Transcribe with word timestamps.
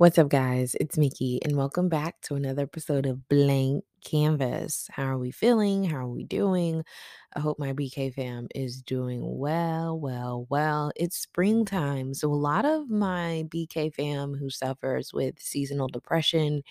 What's 0.00 0.16
up, 0.16 0.30
guys? 0.30 0.74
It's 0.80 0.96
Mickey, 0.96 1.40
and 1.44 1.58
welcome 1.58 1.90
back 1.90 2.22
to 2.22 2.34
another 2.34 2.62
episode 2.62 3.04
of 3.04 3.28
Blank 3.28 3.84
Canvas. 4.02 4.88
How 4.90 5.02
are 5.02 5.18
we 5.18 5.30
feeling? 5.30 5.84
How 5.84 5.98
are 5.98 6.08
we 6.08 6.24
doing? 6.24 6.84
I 7.36 7.40
hope 7.40 7.58
my 7.58 7.74
BK 7.74 8.14
fam 8.14 8.48
is 8.54 8.80
doing 8.80 9.20
well, 9.22 10.00
well, 10.00 10.46
well. 10.48 10.90
It's 10.96 11.18
springtime, 11.18 12.14
so 12.14 12.32
a 12.32 12.34
lot 12.34 12.64
of 12.64 12.88
my 12.88 13.44
BK 13.48 13.92
fam 13.92 14.32
who 14.32 14.48
suffers 14.48 15.12
with 15.12 15.38
seasonal 15.38 15.88
depression, 15.88 16.62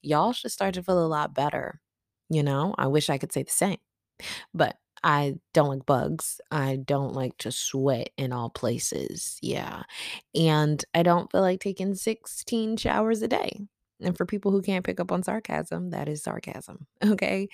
y'all 0.00 0.32
should 0.32 0.52
start 0.52 0.72
to 0.76 0.82
feel 0.82 1.04
a 1.04 1.06
lot 1.06 1.34
better. 1.34 1.82
You 2.30 2.42
know, 2.42 2.74
I 2.78 2.86
wish 2.86 3.10
I 3.10 3.18
could 3.18 3.32
say 3.34 3.42
the 3.42 3.50
same. 3.50 3.76
But 4.54 4.76
I 5.04 5.36
don't 5.54 5.68
like 5.68 5.86
bugs. 5.86 6.40
I 6.50 6.76
don't 6.76 7.14
like 7.14 7.36
to 7.38 7.52
sweat 7.52 8.10
in 8.16 8.32
all 8.32 8.50
places. 8.50 9.38
Yeah. 9.42 9.82
And 10.34 10.84
I 10.94 11.02
don't 11.02 11.30
feel 11.30 11.40
like 11.42 11.60
taking 11.60 11.94
16 11.94 12.76
showers 12.76 13.22
a 13.22 13.28
day. 13.28 13.60
And 14.00 14.16
for 14.16 14.26
people 14.26 14.52
who 14.52 14.62
can't 14.62 14.84
pick 14.84 15.00
up 15.00 15.10
on 15.10 15.24
sarcasm, 15.24 15.90
that 15.90 16.08
is 16.08 16.22
sarcasm. 16.22 16.86
Okay. 17.04 17.48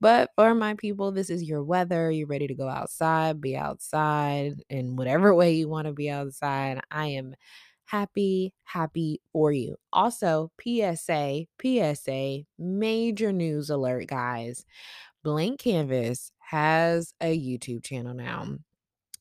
But 0.00 0.30
for 0.36 0.54
my 0.54 0.74
people, 0.74 1.12
this 1.12 1.30
is 1.30 1.42
your 1.42 1.62
weather. 1.64 2.10
You're 2.10 2.26
ready 2.28 2.46
to 2.46 2.54
go 2.54 2.68
outside, 2.68 3.40
be 3.40 3.56
outside 3.56 4.62
in 4.70 4.96
whatever 4.96 5.34
way 5.36 5.52
you 5.54 5.68
want 5.68 5.86
to 5.86 5.92
be 5.92 6.10
outside. 6.10 6.80
I 6.90 7.06
am 7.08 7.34
happy, 7.86 8.54
happy 8.64 9.20
for 9.32 9.50
you. 9.52 9.76
Also, 9.92 10.50
PSA, 10.60 11.46
PSA, 11.60 12.40
major 12.58 13.32
news 13.32 13.70
alert, 13.70 14.06
guys. 14.08 14.64
Blank 15.24 15.60
Canvas 15.60 16.30
has 16.50 17.12
a 17.20 17.38
YouTube 17.38 17.84
channel 17.84 18.14
now. 18.14 18.46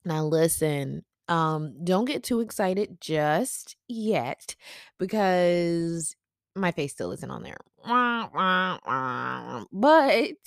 Now 0.06 0.24
listen, 0.24 1.04
um, 1.28 1.74
don't 1.84 2.06
get 2.06 2.24
too 2.24 2.40
excited 2.40 3.02
just 3.02 3.76
yet 3.90 4.56
because 4.98 6.16
my 6.56 6.72
face 6.72 6.94
still 6.94 7.12
isn't 7.12 7.30
on 7.30 7.44
there. 7.44 7.58
But 9.74 10.38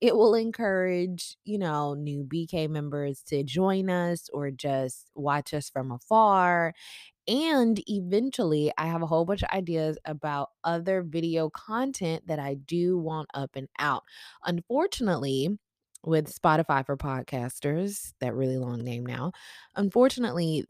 it 0.00 0.16
will 0.16 0.34
encourage, 0.34 1.36
you 1.44 1.58
know, 1.58 1.94
new 1.94 2.24
BK 2.24 2.68
members 2.68 3.22
to 3.28 3.44
join 3.44 3.88
us 3.88 4.28
or 4.32 4.50
just 4.50 5.10
watch 5.14 5.54
us 5.54 5.70
from 5.70 5.92
afar. 5.92 6.74
And 7.26 7.80
eventually, 7.88 8.72
I 8.76 8.86
have 8.86 9.02
a 9.02 9.06
whole 9.06 9.24
bunch 9.24 9.42
of 9.42 9.50
ideas 9.50 9.96
about 10.04 10.50
other 10.62 11.02
video 11.02 11.48
content 11.48 12.26
that 12.26 12.38
I 12.38 12.54
do 12.54 12.98
want 12.98 13.28
up 13.32 13.52
and 13.54 13.68
out. 13.78 14.02
Unfortunately, 14.44 15.58
with 16.04 16.34
Spotify 16.34 16.84
for 16.84 16.96
podcasters, 16.96 18.12
that 18.20 18.34
really 18.34 18.58
long 18.58 18.82
name 18.82 19.04
now, 19.04 19.32
unfortunately, 19.74 20.64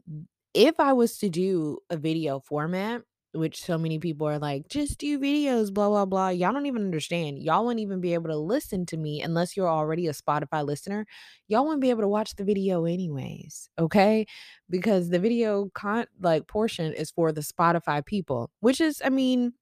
if 0.53 0.79
I 0.79 0.93
was 0.93 1.17
to 1.19 1.29
do 1.29 1.79
a 1.89 1.97
video 1.97 2.39
format, 2.39 3.01
which 3.33 3.61
so 3.61 3.77
many 3.77 3.99
people 3.99 4.27
are 4.27 4.39
like, 4.39 4.67
just 4.69 4.97
do 4.97 5.19
videos, 5.19 5.73
blah, 5.73 5.89
blah, 5.89 6.05
blah. 6.05 6.29
Y'all 6.29 6.53
don't 6.53 6.65
even 6.65 6.83
understand. 6.83 7.37
Y'all 7.39 7.65
wouldn't 7.65 7.81
even 7.81 7.99
be 7.99 8.13
able 8.13 8.29
to 8.29 8.37
listen 8.37 8.85
to 8.87 8.97
me 8.97 9.21
unless 9.21 9.57
you're 9.57 9.69
already 9.69 10.07
a 10.07 10.13
Spotify 10.13 10.65
listener. 10.65 11.05
Y'all 11.47 11.65
wouldn't 11.65 11.81
be 11.81 11.89
able 11.89 12.01
to 12.01 12.07
watch 12.07 12.35
the 12.35 12.45
video 12.45 12.85
anyways. 12.85 13.69
Okay. 13.77 14.25
Because 14.69 15.09
the 15.09 15.19
video 15.19 15.69
con 15.73 16.05
like 16.21 16.47
portion 16.47 16.93
is 16.93 17.11
for 17.11 17.31
the 17.31 17.41
Spotify 17.41 18.05
people, 18.05 18.49
which 18.61 18.79
is, 18.79 19.01
I 19.03 19.09
mean, 19.09 19.53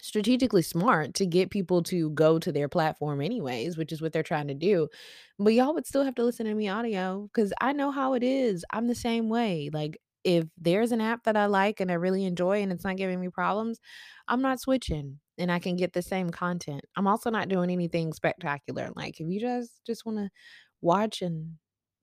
strategically 0.00 0.62
smart 0.62 1.14
to 1.14 1.26
get 1.26 1.50
people 1.50 1.82
to 1.84 2.10
go 2.10 2.38
to 2.38 2.52
their 2.52 2.68
platform 2.68 3.20
anyways, 3.20 3.76
which 3.76 3.92
is 3.92 4.02
what 4.02 4.12
they're 4.12 4.22
trying 4.22 4.48
to 4.48 4.54
do. 4.54 4.88
But 5.38 5.54
y'all 5.54 5.74
would 5.74 5.86
still 5.86 6.04
have 6.04 6.14
to 6.16 6.24
listen 6.24 6.46
to 6.46 6.54
me 6.54 6.68
audio 6.68 7.28
because 7.32 7.52
I 7.60 7.72
know 7.72 7.90
how 7.90 8.14
it 8.14 8.22
is. 8.22 8.64
I'm 8.72 8.88
the 8.88 8.94
same 8.94 9.28
way. 9.28 9.70
Like 9.72 9.98
if 10.24 10.46
there's 10.58 10.92
an 10.92 11.00
app 11.00 11.24
that 11.24 11.36
I 11.36 11.46
like 11.46 11.80
and 11.80 11.90
I 11.90 11.94
really 11.94 12.24
enjoy 12.24 12.62
and 12.62 12.72
it's 12.72 12.84
not 12.84 12.96
giving 12.96 13.20
me 13.20 13.28
problems, 13.28 13.78
I'm 14.28 14.42
not 14.42 14.60
switching 14.60 15.20
and 15.38 15.50
I 15.52 15.58
can 15.58 15.76
get 15.76 15.92
the 15.92 16.02
same 16.02 16.30
content. 16.30 16.82
I'm 16.96 17.06
also 17.06 17.30
not 17.30 17.48
doing 17.48 17.70
anything 17.70 18.12
spectacular. 18.12 18.90
Like 18.96 19.20
if 19.20 19.28
you 19.28 19.40
just 19.40 19.84
just 19.86 20.06
want 20.06 20.18
to 20.18 20.30
watch 20.80 21.22
and 21.22 21.54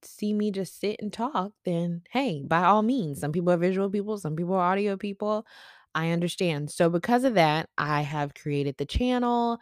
see 0.03 0.33
me 0.33 0.51
just 0.51 0.79
sit 0.79 0.97
and 0.99 1.13
talk, 1.13 1.51
then 1.65 2.03
hey, 2.11 2.43
by 2.45 2.63
all 2.63 2.81
means. 2.83 3.19
Some 3.19 3.31
people 3.31 3.51
are 3.51 3.57
visual 3.57 3.89
people, 3.89 4.17
some 4.17 4.35
people 4.35 4.53
are 4.55 4.71
audio 4.71 4.97
people. 4.97 5.45
I 5.95 6.11
understand. 6.11 6.71
So 6.71 6.89
because 6.89 7.23
of 7.23 7.35
that, 7.35 7.69
I 7.77 8.01
have 8.01 8.33
created 8.33 8.77
the 8.77 8.85
channel 8.85 9.59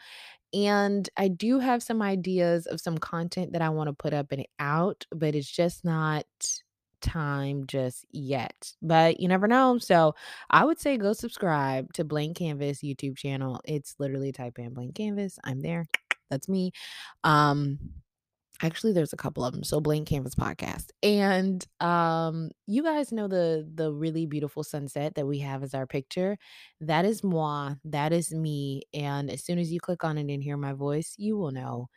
and 0.54 1.10
I 1.18 1.28
do 1.28 1.60
have 1.60 1.84
some 1.84 2.02
ideas 2.02 2.66
of 2.66 2.82
some 2.82 2.98
content 2.98 3.54
that 3.54 3.62
I 3.62 3.70
want 3.70 3.88
to 3.88 3.94
put 3.94 4.14
up 4.14 4.32
and 4.32 4.46
out, 4.60 5.06
but 5.12 5.36
it's 5.36 5.50
just 5.50 5.86
not 5.86 6.26
time 7.02 7.66
just 7.68 8.06
yet. 8.12 8.74
But 8.82 9.20
you 9.20 9.28
never 9.28 9.48
know. 9.48 9.78
So 9.78 10.16
I 10.50 10.66
would 10.66 10.80
say 10.80 10.98
go 10.98 11.14
subscribe 11.14 11.94
to 11.94 12.04
Blank 12.04 12.38
Canvas 12.38 12.80
YouTube 12.80 13.18
channel. 13.18 13.62
It's 13.66 13.96
literally 14.00 14.32
type 14.32 14.60
in 14.60 14.74
Blank 14.74 14.96
Canvas. 14.96 15.38
I'm 15.44 15.62
there. 15.62 15.88
That's 16.30 16.50
me. 16.50 16.72
Um 17.24 17.80
actually 18.62 18.94
there's 18.94 19.14
a 19.14 19.18
couple 19.18 19.44
of 19.46 19.54
them 19.54 19.64
so 19.64 19.80
blank 19.80 20.08
canvas 20.08 20.36
podcast 20.36 20.88
and 21.04 21.66
um 21.82 22.50
you 22.68 22.84
guys 22.84 23.12
know 23.12 23.28
the 23.28 23.68
the 23.76 23.92
really 23.94 24.26
beautiful 24.26 24.64
sunset 24.64 25.16
that 25.16 25.26
we 25.28 25.40
have 25.40 25.64
as 25.64 25.74
our 25.74 25.88
picture? 25.88 26.38
That 26.82 27.06
is 27.06 27.24
moi 27.24 27.76
that 27.86 28.14
is 28.14 28.34
me 28.34 28.84
and 28.94 29.30
as 29.32 29.44
soon 29.44 29.60
as 29.60 29.72
you 29.72 29.80
click 29.80 30.04
on 30.04 30.18
it 30.18 30.32
and 30.32 30.44
hear 30.44 30.58
my 30.58 30.74
voice 30.74 31.16
you 31.18 31.38
will 31.38 31.52
know 31.52 31.90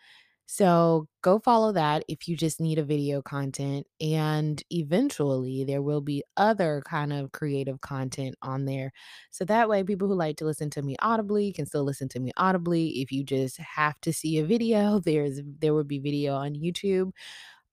so 0.47 1.07
go 1.23 1.39
follow 1.39 1.73
that 1.73 2.05
if 2.09 2.29
you 2.29 2.37
just 2.37 2.61
need 2.61 2.79
a 2.79 2.85
video 2.85 3.23
content. 3.23 3.87
And 4.01 4.63
eventually 4.71 5.65
there 5.65 5.83
will 5.83 6.01
be 6.03 6.23
other 6.37 6.83
kind 6.87 7.13
of 7.13 7.33
creative 7.33 7.81
content 7.81 8.35
on 8.43 8.67
there. 8.67 8.93
So 9.31 9.45
that 9.47 9.69
way 9.69 9.83
people 9.85 10.09
who 10.09 10.15
like 10.15 10.37
to 10.39 10.45
listen 10.45 10.69
to 10.71 10.83
me 10.83 10.97
audibly 11.01 11.53
can 11.53 11.67
still 11.67 11.85
listen 11.85 12.09
to 12.11 12.21
me 12.21 12.33
audibly. 12.37 13.01
If 13.01 13.13
you 13.13 13.25
just 13.25 13.57
have 13.59 14.01
to 14.03 14.13
see 14.13 14.39
a 14.39 14.45
video, 14.45 15.01
there's 15.05 15.41
there 15.61 15.75
will 15.75 15.85
be 15.85 15.99
video 15.99 16.35
on 16.35 16.55
YouTube. 16.55 17.13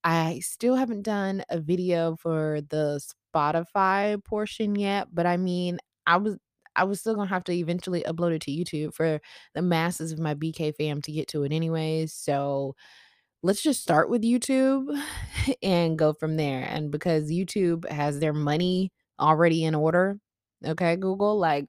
I 0.03 0.39
still 0.39 0.75
haven't 0.75 1.03
done 1.03 1.43
a 1.49 1.59
video 1.59 2.15
for 2.15 2.61
the 2.69 3.01
Spotify 3.35 4.23
portion 4.23 4.75
yet, 4.75 5.09
but 5.13 5.25
I 5.25 5.37
mean, 5.37 5.79
I 6.07 6.17
was 6.17 6.37
I 6.79 6.83
was 6.85 6.99
still 7.01 7.15
gonna 7.15 7.29
have 7.29 7.43
to 7.45 7.53
eventually 7.53 8.03
upload 8.03 8.33
it 8.33 8.41
to 8.43 8.51
YouTube 8.51 8.93
for 8.93 9.19
the 9.55 9.61
masses 9.61 10.11
of 10.11 10.19
my 10.19 10.33
BK 10.35 10.71
fam 10.75 11.01
to 11.03 11.11
get 11.11 11.27
to 11.29 11.43
it 11.43 11.51
anyways. 11.53 12.13
So 12.13 12.75
let's 13.43 13.61
just 13.61 13.81
start 13.81 14.09
with 14.09 14.23
YouTube 14.23 14.87
and 15.63 15.97
go 15.97 16.13
from 16.13 16.37
there. 16.37 16.63
And 16.63 16.91
because 16.91 17.31
YouTube 17.31 17.89
has 17.89 18.19
their 18.19 18.33
money 18.33 18.91
already 19.19 19.63
in 19.65 19.75
order, 19.75 20.19
okay, 20.65 20.95
Google, 20.97 21.37
like 21.39 21.65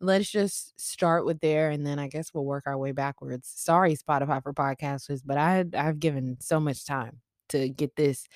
let's 0.00 0.30
just 0.30 0.80
start 0.80 1.26
with 1.26 1.40
there 1.40 1.70
and 1.70 1.86
then 1.86 1.98
I 1.98 2.08
guess 2.08 2.32
we'll 2.34 2.44
work 2.44 2.64
our 2.66 2.78
way 2.78 2.92
backwards. 2.92 3.52
Sorry, 3.56 3.96
Spotify 3.96 4.42
for 4.42 4.54
podcasters, 4.54 5.22
but 5.24 5.38
I 5.38 5.64
I've 5.74 6.00
given 6.00 6.38
so 6.40 6.60
much 6.60 6.84
time 6.86 7.20
to 7.48 7.68
get 7.68 7.96
this 7.96 8.26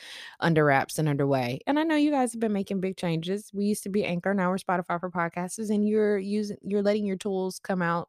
under 0.40 0.64
wraps 0.64 0.98
and 0.98 1.08
underway. 1.08 1.60
And 1.66 1.78
I 1.78 1.82
know 1.82 1.96
you 1.96 2.10
guys 2.10 2.32
have 2.32 2.40
been 2.40 2.52
making 2.52 2.80
big 2.80 2.96
changes. 2.96 3.50
We 3.52 3.64
used 3.64 3.82
to 3.84 3.88
be 3.88 4.04
Anchor, 4.04 4.34
now 4.34 4.50
we're 4.50 4.58
Spotify 4.58 5.00
for 5.00 5.10
podcasters, 5.10 5.70
and 5.70 5.86
you're 5.86 6.18
using 6.18 6.56
you're 6.62 6.82
letting 6.82 7.06
your 7.06 7.16
tools 7.16 7.58
come 7.58 7.82
out 7.82 8.08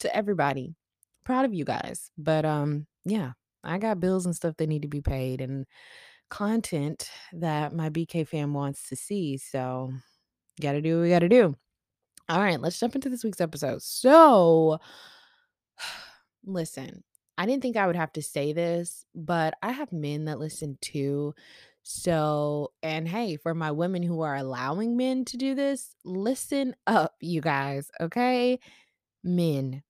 to 0.00 0.14
everybody. 0.14 0.74
Proud 1.24 1.44
of 1.44 1.54
you 1.54 1.64
guys. 1.64 2.10
But 2.18 2.44
um, 2.44 2.86
yeah, 3.04 3.32
I 3.62 3.78
got 3.78 4.00
bills 4.00 4.26
and 4.26 4.36
stuff 4.36 4.56
that 4.58 4.68
need 4.68 4.82
to 4.82 4.88
be 4.88 5.00
paid 5.00 5.40
and 5.40 5.66
content 6.30 7.08
that 7.32 7.72
my 7.72 7.90
BK 7.90 8.26
fam 8.26 8.54
wants 8.54 8.88
to 8.88 8.96
see. 8.96 9.38
So 9.38 9.92
gotta 10.60 10.82
do 10.82 10.96
what 10.96 11.02
we 11.02 11.10
gotta 11.10 11.28
do. 11.28 11.56
All 12.28 12.40
right, 12.40 12.60
let's 12.60 12.78
jump 12.78 12.94
into 12.94 13.08
this 13.08 13.24
week's 13.24 13.40
episode. 13.40 13.82
So 13.82 14.78
listen, 16.44 17.02
I 17.36 17.46
didn't 17.46 17.62
think 17.62 17.76
I 17.76 17.86
would 17.86 17.96
have 17.96 18.12
to 18.12 18.22
say 18.22 18.52
this, 18.52 19.04
but 19.14 19.54
I 19.62 19.72
have 19.72 19.92
men 19.92 20.26
that 20.26 20.38
listen 20.38 20.78
too. 20.80 21.34
So, 21.82 22.72
and 22.82 23.06
hey, 23.06 23.36
for 23.36 23.54
my 23.54 23.70
women 23.70 24.02
who 24.02 24.22
are 24.22 24.36
allowing 24.36 24.96
men 24.96 25.24
to 25.26 25.36
do 25.36 25.54
this, 25.54 25.94
listen 26.04 26.74
up, 26.86 27.14
you 27.20 27.40
guys, 27.40 27.90
okay? 28.00 28.58
Men, 29.22 29.82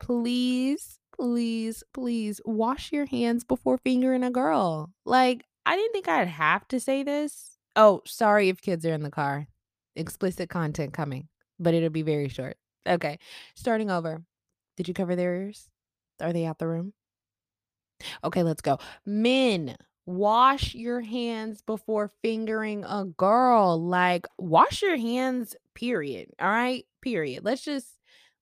please, 0.00 0.98
please, 1.14 1.84
please 1.92 2.40
wash 2.44 2.90
your 2.90 3.06
hands 3.06 3.44
before 3.44 3.78
fingering 3.78 4.24
a 4.24 4.30
girl. 4.30 4.92
Like, 5.04 5.44
I 5.64 5.76
didn't 5.76 5.92
think 5.92 6.08
I'd 6.08 6.28
have 6.28 6.66
to 6.68 6.80
say 6.80 7.02
this. 7.02 7.56
Oh, 7.76 8.02
sorry 8.04 8.48
if 8.48 8.60
kids 8.60 8.84
are 8.86 8.94
in 8.94 9.02
the 9.02 9.10
car. 9.10 9.46
Explicit 9.94 10.48
content 10.48 10.92
coming, 10.92 11.28
but 11.60 11.74
it'll 11.74 11.90
be 11.90 12.02
very 12.02 12.28
short. 12.28 12.56
Okay, 12.86 13.18
starting 13.54 13.90
over. 13.90 14.24
Did 14.76 14.88
you 14.88 14.94
cover 14.94 15.14
their 15.14 15.34
ears? 15.36 15.68
Are 16.20 16.32
they 16.32 16.46
out 16.46 16.58
the 16.58 16.68
room? 16.68 16.92
Okay, 18.24 18.42
let's 18.42 18.60
go. 18.60 18.78
Men, 19.04 19.76
wash 20.04 20.74
your 20.74 21.00
hands 21.00 21.62
before 21.62 22.10
fingering 22.22 22.84
a 22.84 23.04
girl. 23.04 23.82
Like, 23.82 24.26
wash 24.38 24.82
your 24.82 24.96
hands, 24.96 25.56
period. 25.74 26.28
All 26.40 26.48
right, 26.48 26.84
period. 27.02 27.44
Let's 27.44 27.62
just 27.62 27.88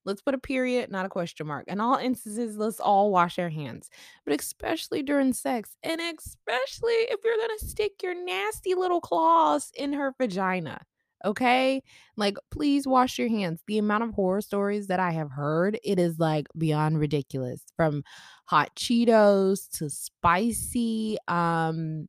let's 0.05 0.21
put 0.23 0.35
a 0.35 0.38
period, 0.38 0.91
not 0.91 1.06
a 1.06 1.09
question 1.09 1.47
mark. 1.47 1.67
In 1.69 1.81
all 1.81 1.97
instances, 1.97 2.56
let's 2.56 2.81
all 2.81 3.11
wash 3.11 3.38
our 3.38 3.49
hands, 3.49 3.88
but 4.25 4.38
especially 4.38 5.03
during 5.03 5.32
sex, 5.32 5.76
and 5.82 6.00
especially 6.00 6.93
if 6.93 7.21
you're 7.25 7.37
gonna 7.37 7.59
stick 7.59 8.03
your 8.03 8.15
nasty 8.15 8.75
little 8.75 9.00
claws 9.00 9.71
in 9.75 9.93
her 9.94 10.15
vagina. 10.19 10.81
Okay? 11.25 11.82
Like, 12.17 12.37
please 12.50 12.87
wash 12.87 13.19
your 13.19 13.29
hands. 13.29 13.61
The 13.67 13.79
amount 13.79 14.05
of 14.05 14.11
horror 14.11 14.41
stories 14.41 14.87
that 14.88 15.00
I 15.00 15.12
have 15.12 15.31
heard, 15.31 15.79
it 15.82 15.99
is 15.99 16.19
like 16.19 16.47
beyond 16.56 16.99
ridiculous. 16.99 17.62
From 17.76 18.05
hot 18.47 18.75
Cheetos 18.76 19.69
to 19.79 19.91
spicy, 19.91 21.17
um, 21.29 22.09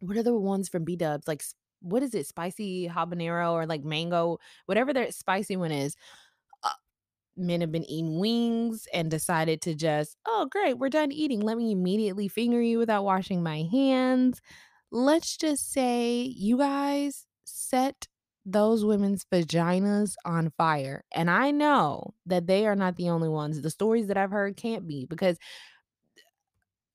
what 0.00 0.16
are 0.16 0.22
the 0.22 0.36
ones 0.36 0.68
from 0.68 0.84
B 0.84 0.96
Dubs? 0.96 1.26
Like, 1.28 1.42
what 1.80 2.02
is 2.02 2.14
it? 2.14 2.26
Spicy 2.26 2.88
habanero 2.88 3.52
or 3.52 3.66
like 3.66 3.84
mango, 3.84 4.38
whatever 4.66 4.92
their 4.92 5.10
spicy 5.10 5.56
one 5.56 5.72
is. 5.72 5.96
Uh, 6.62 6.70
men 7.36 7.60
have 7.60 7.72
been 7.72 7.84
eating 7.84 8.18
wings 8.18 8.88
and 8.92 9.10
decided 9.10 9.60
to 9.62 9.74
just, 9.74 10.16
oh, 10.26 10.48
great, 10.50 10.78
we're 10.78 10.88
done 10.88 11.12
eating. 11.12 11.40
Let 11.40 11.58
me 11.58 11.72
immediately 11.72 12.28
finger 12.28 12.60
you 12.62 12.78
without 12.78 13.04
washing 13.04 13.42
my 13.42 13.64
hands. 13.70 14.40
Let's 14.90 15.36
just 15.36 15.72
say 15.72 16.22
you 16.22 16.58
guys 16.58 17.26
set 17.44 18.08
those 18.46 18.84
women's 18.84 19.26
vaginas 19.26 20.14
on 20.24 20.52
fire. 20.56 21.04
And 21.12 21.30
I 21.30 21.50
know 21.50 22.14
that 22.26 22.46
they 22.46 22.66
are 22.66 22.76
not 22.76 22.96
the 22.96 23.10
only 23.10 23.28
ones. 23.28 23.60
The 23.60 23.70
stories 23.70 24.06
that 24.08 24.16
I've 24.16 24.30
heard 24.30 24.56
can't 24.56 24.86
be 24.86 25.06
because 25.06 25.38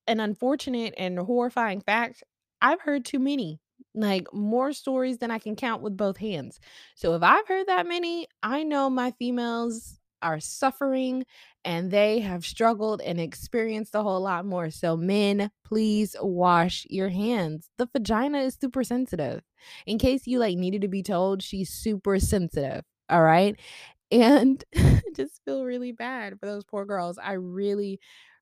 an 0.08 0.20
unfortunate 0.20 0.94
and 0.98 1.20
horrifying 1.20 1.82
fact, 1.82 2.24
I've 2.62 2.82
heard 2.82 3.06
too 3.06 3.20
many, 3.20 3.60
like 3.94 4.32
more 4.34 4.74
stories 4.74 5.18
than 5.20 5.32
I 5.32 5.40
can 5.40 5.56
count 5.56 5.82
with 5.82 5.98
both 5.98 6.18
hands. 6.18 6.60
So 6.96 7.16
if 7.16 7.24
I've 7.24 7.48
heard 7.48 7.68
that 7.68 7.88
many, 7.88 8.28
I 8.44 8.64
know 8.64 8.90
my 8.90 9.12
females 9.12 10.00
are 10.22 10.40
suffering 10.40 11.26
and 11.66 11.90
they 11.90 12.20
have 12.20 12.46
struggled 12.46 13.02
and 13.02 13.20
experienced 13.20 13.96
a 13.96 14.04
whole 14.04 14.22
lot 14.22 14.46
more. 14.46 14.70
So, 14.70 14.96
men, 14.96 15.50
please 15.64 16.16
wash 16.22 16.86
your 16.90 17.10
hands. 17.10 17.70
The 17.78 17.88
vagina 17.92 18.40
is 18.40 18.58
super 18.60 18.84
sensitive. 18.84 19.42
In 19.86 19.98
case 19.98 20.28
you 20.28 20.40
like 20.40 20.58
needed 20.58 20.82
to 20.82 20.88
be 20.88 21.04
told, 21.04 21.42
she's 21.44 21.70
super 21.70 22.20
sensitive. 22.20 22.84
All 23.10 23.22
right. 23.22 23.60
And 24.12 24.64
just 25.16 25.42
feel 25.46 25.66
really 25.66 25.92
bad 25.92 26.40
for 26.40 26.46
those 26.46 26.64
poor 26.66 26.86
girls. 26.86 27.18
I 27.18 27.34
really, 27.34 28.00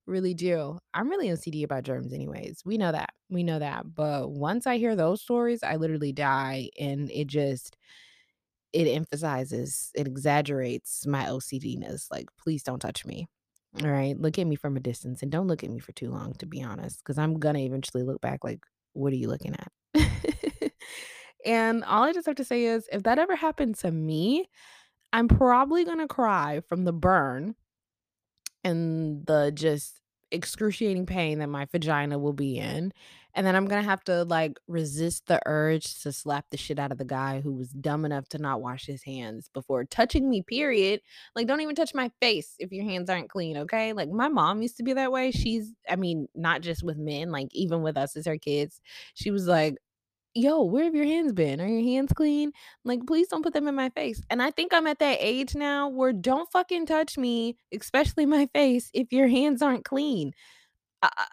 really 0.08 0.34
do. 0.34 0.80
I'm 0.94 1.10
really 1.10 1.30
OCD 1.30 1.64
about 1.64 1.84
germs, 1.84 2.14
anyways. 2.14 2.64
We 2.66 2.78
know 2.78 2.92
that. 2.92 3.12
We 3.30 3.44
know 3.44 3.60
that. 3.60 3.94
But 3.96 4.32
once 4.32 4.68
I 4.68 4.78
hear 4.78 4.96
those 4.96 5.22
stories, 5.22 5.64
I 5.64 5.76
literally 5.76 6.12
die. 6.14 6.70
And 6.80 7.12
it 7.12 7.28
just, 7.28 7.78
it 8.74 8.88
emphasizes, 8.88 9.92
it 9.96 10.08
exaggerates 10.08 11.06
my 11.08 11.26
OCDness. 11.26 12.08
Like, 12.12 12.28
please 12.38 12.64
don't 12.64 12.80
touch 12.80 13.06
me. 13.06 13.28
All 13.84 13.90
right. 13.90 14.20
Look 14.20 14.38
at 14.40 14.48
me 14.48 14.56
from 14.56 14.78
a 14.78 14.80
distance 14.80 15.22
and 15.22 15.32
don't 15.32 15.48
look 15.48 15.64
at 15.64 15.70
me 15.70 15.80
for 15.80 15.92
too 15.94 16.10
long, 16.10 16.34
to 16.36 16.46
be 16.46 16.62
honest, 16.64 17.00
because 17.04 17.18
I'm 17.18 17.36
going 17.40 17.56
to 17.56 17.62
eventually 17.62 18.04
look 18.04 18.22
back 18.22 18.44
like, 18.44 18.60
what 18.94 19.14
are 19.14 19.18
you 19.18 19.28
looking 19.28 19.56
at? 19.56 19.72
and 21.46 21.84
all 21.84 22.04
I 22.04 22.14
just 22.14 22.28
have 22.28 22.36
to 22.36 22.44
say 22.44 22.66
is 22.66 22.88
if 22.92 23.04
that 23.04 23.20
ever 23.20 23.36
happened 23.36 23.76
to 23.80 23.92
me, 23.92 24.50
I'm 25.14 25.28
probably 25.28 25.86
gonna 25.86 26.08
cry 26.08 26.62
from 26.68 26.86
the 26.86 26.94
burn 26.94 27.56
and 28.64 29.26
the 29.26 29.52
just 29.54 30.02
excruciating 30.32 31.06
pain 31.06 31.40
that 31.40 31.50
my 31.50 31.66
vagina 31.66 32.20
will 32.20 32.34
be 32.34 32.58
in. 32.58 32.94
And 33.36 33.46
then 33.46 33.56
I'm 33.56 33.66
gonna 33.68 33.84
have 33.84 34.04
to 34.06 34.24
like 34.24 34.58
resist 34.68 35.28
the 35.28 35.40
urge 35.46 36.02
to 36.02 36.12
slap 36.12 36.46
the 36.50 36.58
shit 36.58 36.80
out 36.80 36.92
of 36.92 36.98
the 36.98 37.06
guy 37.06 37.42
who 37.42 37.54
was 37.54 37.70
dumb 37.70 38.04
enough 38.04 38.28
to 38.30 38.38
not 38.38 38.62
wash 38.62 38.86
his 38.86 39.04
hands 39.04 39.50
before 39.54 39.86
touching 39.86 40.30
me, 40.30 40.42
period. 40.42 41.02
Like, 41.36 41.48
don't 41.48 41.62
even 41.62 41.76
touch 41.76 41.94
my 41.94 42.12
face 42.22 42.56
if 42.60 42.72
your 42.72 42.86
hands 42.86 43.10
aren't 43.10 43.30
clean, 43.30 43.58
okay? 43.58 43.94
Like, 43.94 44.10
my 44.10 44.28
mom 44.28 44.62
used 44.62 44.78
to 44.78 44.84
be 44.84 44.94
that 44.94 45.12
way. 45.12 45.32
She's, 45.32 45.72
I 45.88 45.96
mean, 45.96 46.28
not 46.36 46.62
just 46.62 46.84
with 46.84 46.98
men, 46.98 47.32
like, 47.32 47.48
even 47.52 47.82
with 47.82 47.98
us 47.98 48.16
as 48.18 48.26
her 48.26 48.38
kids. 48.38 48.82
She 49.14 49.32
was 49.32 49.48
like, 49.48 49.76
yo, 50.36 50.64
where 50.64 50.84
have 50.86 50.96
your 50.96 51.06
hands 51.06 51.34
been? 51.34 51.60
Are 51.62 51.68
your 51.68 51.82
hands 51.82 52.12
clean? 52.14 52.52
Like, 52.86 53.06
please 53.06 53.28
don't 53.28 53.44
put 53.44 53.54
them 53.54 53.68
in 53.68 53.76
my 53.76 53.90
face. 53.90 54.22
And 54.30 54.42
I 54.42 54.52
think 54.52 54.74
I'm 54.74 54.88
at 54.88 55.00
that 55.00 55.18
age 55.20 55.56
now 55.56 55.90
where 55.90 56.14
don't 56.14 56.52
fucking 56.52 56.86
touch 56.86 57.18
me, 57.18 57.58
especially 57.74 58.26
my 58.26 58.48
face, 58.54 58.90
if 58.94 59.12
your 59.12 59.28
hands 59.28 59.62
aren't 59.62 59.86
clean. 59.86 60.32
I, 61.02 61.10
I, 61.18 61.26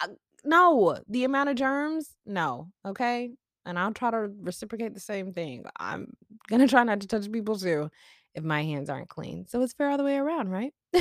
I- 0.00 0.08
no, 0.42 0.96
the 1.06 1.24
amount 1.24 1.50
of 1.50 1.56
germs, 1.56 2.16
no, 2.24 2.68
okay? 2.86 3.30
And 3.66 3.78
I'll 3.78 3.92
try 3.92 4.10
to 4.10 4.30
reciprocate 4.40 4.94
the 4.94 5.00
same 5.00 5.34
thing. 5.34 5.64
I'm 5.78 6.14
gonna 6.48 6.66
try 6.66 6.82
not 6.82 7.00
to 7.02 7.06
touch 7.06 7.30
people 7.30 7.58
too 7.58 7.90
if 8.34 8.42
my 8.42 8.62
hands 8.62 8.88
aren't 8.88 9.10
clean. 9.10 9.44
So 9.46 9.60
it's 9.60 9.74
fair 9.74 9.90
all 9.90 9.98
the 9.98 10.04
way 10.04 10.16
around, 10.16 10.48
right? 10.48 10.72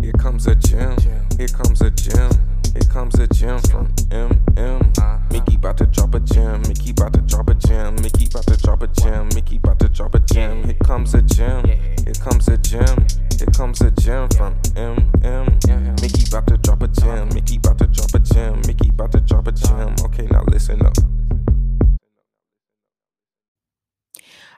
Here 0.00 0.12
comes 0.16 0.46
a 0.46 0.54
gem. 0.54 1.29
Here 1.40 1.48
comes 1.48 1.80
a 1.80 1.90
gem. 1.90 2.30
Here 2.74 2.90
comes 2.92 3.14
a 3.14 3.26
gem 3.26 3.58
from 3.60 3.86
MM. 4.10 5.32
Mickey 5.32 5.54
about 5.54 5.78
to 5.78 5.86
drop 5.86 6.14
a 6.14 6.20
gem. 6.20 6.60
Mickey 6.68 6.90
about 6.90 7.14
to 7.14 7.22
drop 7.22 7.48
a 7.48 7.54
gem. 7.54 7.94
Mickey 7.94 8.26
about 8.26 8.46
to 8.46 8.58
drop 8.58 8.82
a 8.82 8.86
gem. 8.88 9.26
Mickey 9.34 9.56
about 9.56 9.78
to 9.78 9.88
drop 9.88 10.14
a 10.14 10.20
gem. 10.20 10.64
Here 10.64 10.74
comes 10.84 11.14
a 11.14 11.22
gem. 11.22 11.64
Here 11.64 12.12
comes 12.20 12.46
a 12.48 12.58
gem. 12.58 13.06
Here 13.38 13.46
comes 13.56 13.80
a 13.80 13.90
gem 13.90 14.28
from 14.36 14.54
MM. 14.74 16.02
Mickey 16.02 16.28
about 16.28 16.46
to 16.48 16.58
drop 16.58 16.82
a 16.82 16.88
gem. 16.88 17.30
Mickey 17.32 17.56
about 17.56 17.78
to 17.78 17.86
drop 17.86 18.14
a 18.14 18.18
gem. 18.18 18.60
Mickey 18.66 18.90
about 18.90 19.12
to 19.12 19.20
drop 19.20 19.46
a 19.46 19.52
gem. 19.52 19.94
Okay, 20.04 20.26
now 20.26 20.44
listen 20.46 20.84
up. 20.84 20.92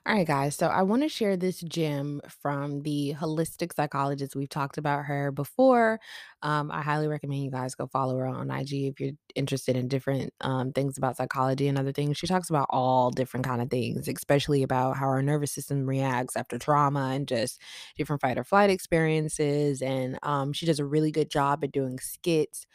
All 0.05 0.17
right, 0.17 0.27
guys. 0.27 0.57
So 0.57 0.67
I 0.67 0.83
want 0.83 1.03
to 1.03 1.09
share 1.09 1.37
this 1.37 1.61
gem 1.61 2.21
from 2.29 2.83
the 2.83 3.15
holistic 3.17 3.73
psychologist. 3.73 4.35
We've 4.35 4.49
talked 4.49 4.77
about 4.77 5.05
her 5.05 5.31
before. 5.31 6.01
Um, 6.43 6.71
I 6.71 6.83
highly 6.83 7.07
recommend 7.09 7.45
you 7.45 7.51
guys 7.51 7.75
go 7.75 7.87
follow 7.87 8.17
her 8.19 8.27
on 8.27 8.51
IG 8.51 8.73
if 8.73 9.01
you're 9.01 9.13
interested 9.35 9.77
in 9.77 9.89
different 9.89 10.33
um, 10.41 10.73
things 10.73 10.99
about 10.99 11.17
psychology 11.17 11.69
and 11.69 11.79
other 11.79 11.93
things. 11.93 12.19
She 12.19 12.27
talks 12.27 12.51
about 12.51 12.67
all 12.71 13.11
different 13.11 13.47
kind 13.47 13.63
of 13.63 13.71
things, 13.71 14.09
especially 14.09 14.63
about 14.63 14.97
how 14.97 15.07
our 15.07 15.23
nervous 15.23 15.53
system 15.53 15.87
reacts 15.87 16.37
after 16.37 16.59
trauma 16.59 17.11
and 17.15 17.29
just 17.29 17.61
different 17.97 18.21
fight 18.23 18.39
or 18.39 18.45
flight 18.45 18.71
experiences. 18.71 19.83
And 19.83 20.19
um, 20.23 20.53
she 20.53 20.67
does 20.67 20.81
a 20.81 20.85
really 20.85 21.13
good 21.13 21.31
job 21.31 21.63
at 21.63 21.73
doing 21.73 21.99
skits 22.01 22.67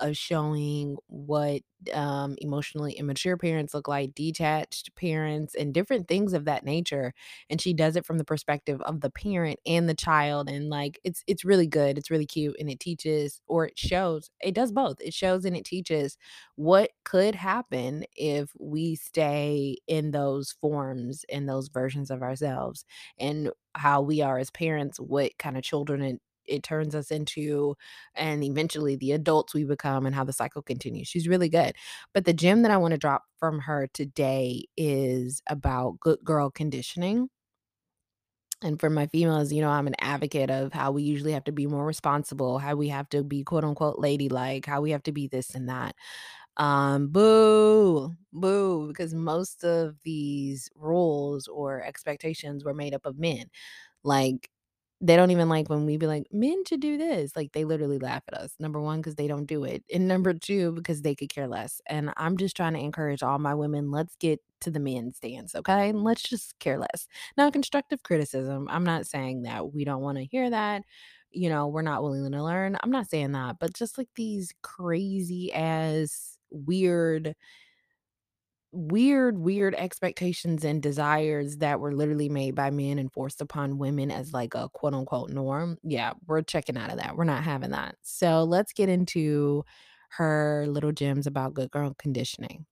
of 0.00 0.16
showing 0.16 0.96
what 1.06 1.62
um, 1.94 2.36
emotionally 2.38 2.92
immature 2.94 3.36
parents 3.36 3.72
look 3.74 3.88
like, 3.88 4.14
detached 4.14 4.94
parents, 4.96 5.54
and 5.54 5.72
different 5.72 6.08
things 6.08 6.32
of 6.34 6.44
that 6.44 6.64
nature. 6.64 7.14
And 7.48 7.60
she 7.60 7.72
does 7.72 7.96
it 7.96 8.04
from 8.04 8.18
the 8.18 8.24
perspective 8.24 8.80
of 8.82 9.00
the 9.00 9.10
parent 9.10 9.60
and 9.66 9.88
the 9.88 9.94
child, 9.94 10.48
and 10.50 10.68
like 10.68 11.00
it's 11.04 11.22
it's 11.26 11.44
really 11.44 11.66
good. 11.66 11.98
It's 11.98 12.10
really 12.10 12.26
cute, 12.26 12.56
and 12.58 12.70
it 12.70 12.80
teaches 12.80 13.40
or 13.46 13.66
it 13.66 13.78
shows. 13.78 14.30
It 14.42 14.54
does 14.54 14.72
both. 14.72 15.00
It 15.00 15.14
shows 15.14 15.44
and 15.44 15.56
it 15.56 15.64
teaches 15.64 16.16
what 16.56 16.90
could 17.04 17.34
happen 17.34 18.04
if 18.16 18.50
we 18.58 18.94
stay 18.94 19.76
in 19.86 20.10
those 20.10 20.52
forms 20.60 21.24
and 21.30 21.48
those 21.48 21.68
versions 21.68 22.10
of 22.10 22.22
ourselves, 22.22 22.84
and 23.18 23.50
how 23.74 24.02
we 24.02 24.20
are 24.20 24.38
as 24.38 24.50
parents, 24.50 24.98
what 24.98 25.36
kind 25.38 25.56
of 25.56 25.62
children 25.62 26.02
it 26.02 26.20
it 26.50 26.62
turns 26.62 26.94
us 26.94 27.10
into 27.10 27.76
and 28.14 28.44
eventually 28.44 28.96
the 28.96 29.12
adults 29.12 29.54
we 29.54 29.64
become 29.64 30.06
and 30.06 30.14
how 30.14 30.24
the 30.24 30.32
cycle 30.32 30.62
continues. 30.62 31.08
She's 31.08 31.28
really 31.28 31.48
good. 31.48 31.74
But 32.14 32.24
the 32.24 32.32
gem 32.34 32.62
that 32.62 32.70
I 32.70 32.76
want 32.76 32.92
to 32.92 32.98
drop 32.98 33.24
from 33.38 33.60
her 33.60 33.88
today 33.92 34.66
is 34.76 35.42
about 35.48 36.00
good 36.00 36.18
girl 36.24 36.50
conditioning. 36.50 37.28
And 38.62 38.78
for 38.78 38.90
my 38.90 39.06
females, 39.06 39.52
you 39.52 39.62
know, 39.62 39.70
I'm 39.70 39.86
an 39.86 39.94
advocate 40.00 40.50
of 40.50 40.72
how 40.74 40.92
we 40.92 41.02
usually 41.02 41.32
have 41.32 41.44
to 41.44 41.52
be 41.52 41.66
more 41.66 41.86
responsible, 41.86 42.58
how 42.58 42.74
we 42.76 42.88
have 42.88 43.08
to 43.10 43.24
be 43.24 43.42
quote 43.42 43.64
unquote 43.64 43.98
ladylike, 43.98 44.66
how 44.66 44.82
we 44.82 44.90
have 44.90 45.02
to 45.04 45.12
be 45.12 45.28
this 45.28 45.54
and 45.54 45.68
that. 45.70 45.96
Um, 46.58 47.08
boo, 47.08 48.14
boo, 48.32 48.88
because 48.88 49.14
most 49.14 49.64
of 49.64 49.96
these 50.04 50.70
rules 50.76 51.48
or 51.48 51.82
expectations 51.82 52.64
were 52.64 52.74
made 52.74 52.94
up 52.94 53.06
of 53.06 53.18
men. 53.18 53.46
Like, 54.04 54.50
they 55.00 55.16
don't 55.16 55.30
even 55.30 55.48
like 55.48 55.68
when 55.70 55.86
we 55.86 55.96
be 55.96 56.06
like, 56.06 56.26
"Men 56.32 56.62
should 56.68 56.80
do 56.80 56.98
this." 56.98 57.34
Like, 57.36 57.52
they 57.52 57.64
literally 57.64 57.98
laugh 57.98 58.22
at 58.28 58.34
us. 58.34 58.54
Number 58.60 58.80
1, 58.80 58.98
because 59.00 59.14
they 59.16 59.26
don't 59.28 59.46
do 59.46 59.64
it, 59.64 59.84
and 59.92 60.06
number 60.08 60.34
2, 60.34 60.72
because 60.72 61.02
they 61.02 61.14
could 61.14 61.28
care 61.30 61.48
less, 61.48 61.80
and 61.86 62.12
I'm 62.16 62.36
just 62.36 62.56
trying 62.56 62.74
to 62.74 62.80
encourage 62.80 63.22
all 63.22 63.38
my 63.38 63.54
women, 63.54 63.90
let's 63.90 64.14
get 64.16 64.40
to 64.60 64.70
the 64.70 64.80
men 64.80 65.12
stance, 65.14 65.54
okay? 65.54 65.92
Let's 65.92 66.22
just 66.22 66.58
care 66.58 66.78
less. 66.78 67.08
Now, 67.36 67.50
constructive 67.50 68.02
criticism, 68.02 68.68
I'm 68.70 68.84
not 68.84 69.06
saying 69.06 69.42
that 69.42 69.72
we 69.72 69.84
don't 69.84 70.02
wanna 70.02 70.24
hear 70.24 70.50
that, 70.50 70.82
you 71.32 71.48
know, 71.48 71.68
we're 71.68 71.82
not 71.82 72.02
willing 72.02 72.30
to 72.32 72.42
learn, 72.44 72.76
I'm 72.82 72.90
not 72.90 73.08
saying 73.08 73.32
that, 73.32 73.58
but 73.60 73.72
just, 73.74 73.96
like, 73.98 74.08
these 74.16 74.52
crazy 74.62 75.52
ass, 75.52 76.36
weird 76.50 77.34
weird, 78.72 79.38
weird 79.38 79.74
expectations 79.74 80.64
and 80.64 80.82
desires 80.82 81.58
that 81.58 81.80
were 81.80 81.92
literally 81.92 82.28
made 82.28 82.54
by 82.54 82.70
men 82.70 82.98
and 82.98 83.12
forced 83.12 83.40
upon 83.40 83.78
women 83.78 84.10
as 84.10 84.32
like 84.32 84.54
a 84.54 84.68
quote 84.72 84.94
unquote 84.94 85.30
norm. 85.30 85.78
Yeah, 85.82 86.12
we're 86.26 86.42
checking 86.42 86.76
out 86.76 86.90
of 86.90 86.98
that. 86.98 87.16
We're 87.16 87.24
not 87.24 87.42
having 87.44 87.70
that. 87.70 87.96
So 88.02 88.44
let's 88.44 88.72
get 88.72 88.88
into 88.88 89.64
her 90.10 90.66
little 90.68 90.92
gems 90.92 91.26
about 91.26 91.54
good 91.54 91.70
girl 91.70 91.94
conditioning. 91.98 92.66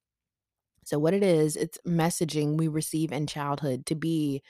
So, 0.85 0.99
what 0.99 1.15
it 1.15 1.23
is, 1.23 1.55
it's 1.57 1.79
messaging 1.87 2.57
we 2.57 2.69
receive 2.69 3.13
in 3.13 3.27
childhood 3.27 3.85
to 3.87 3.95
be 3.95 4.43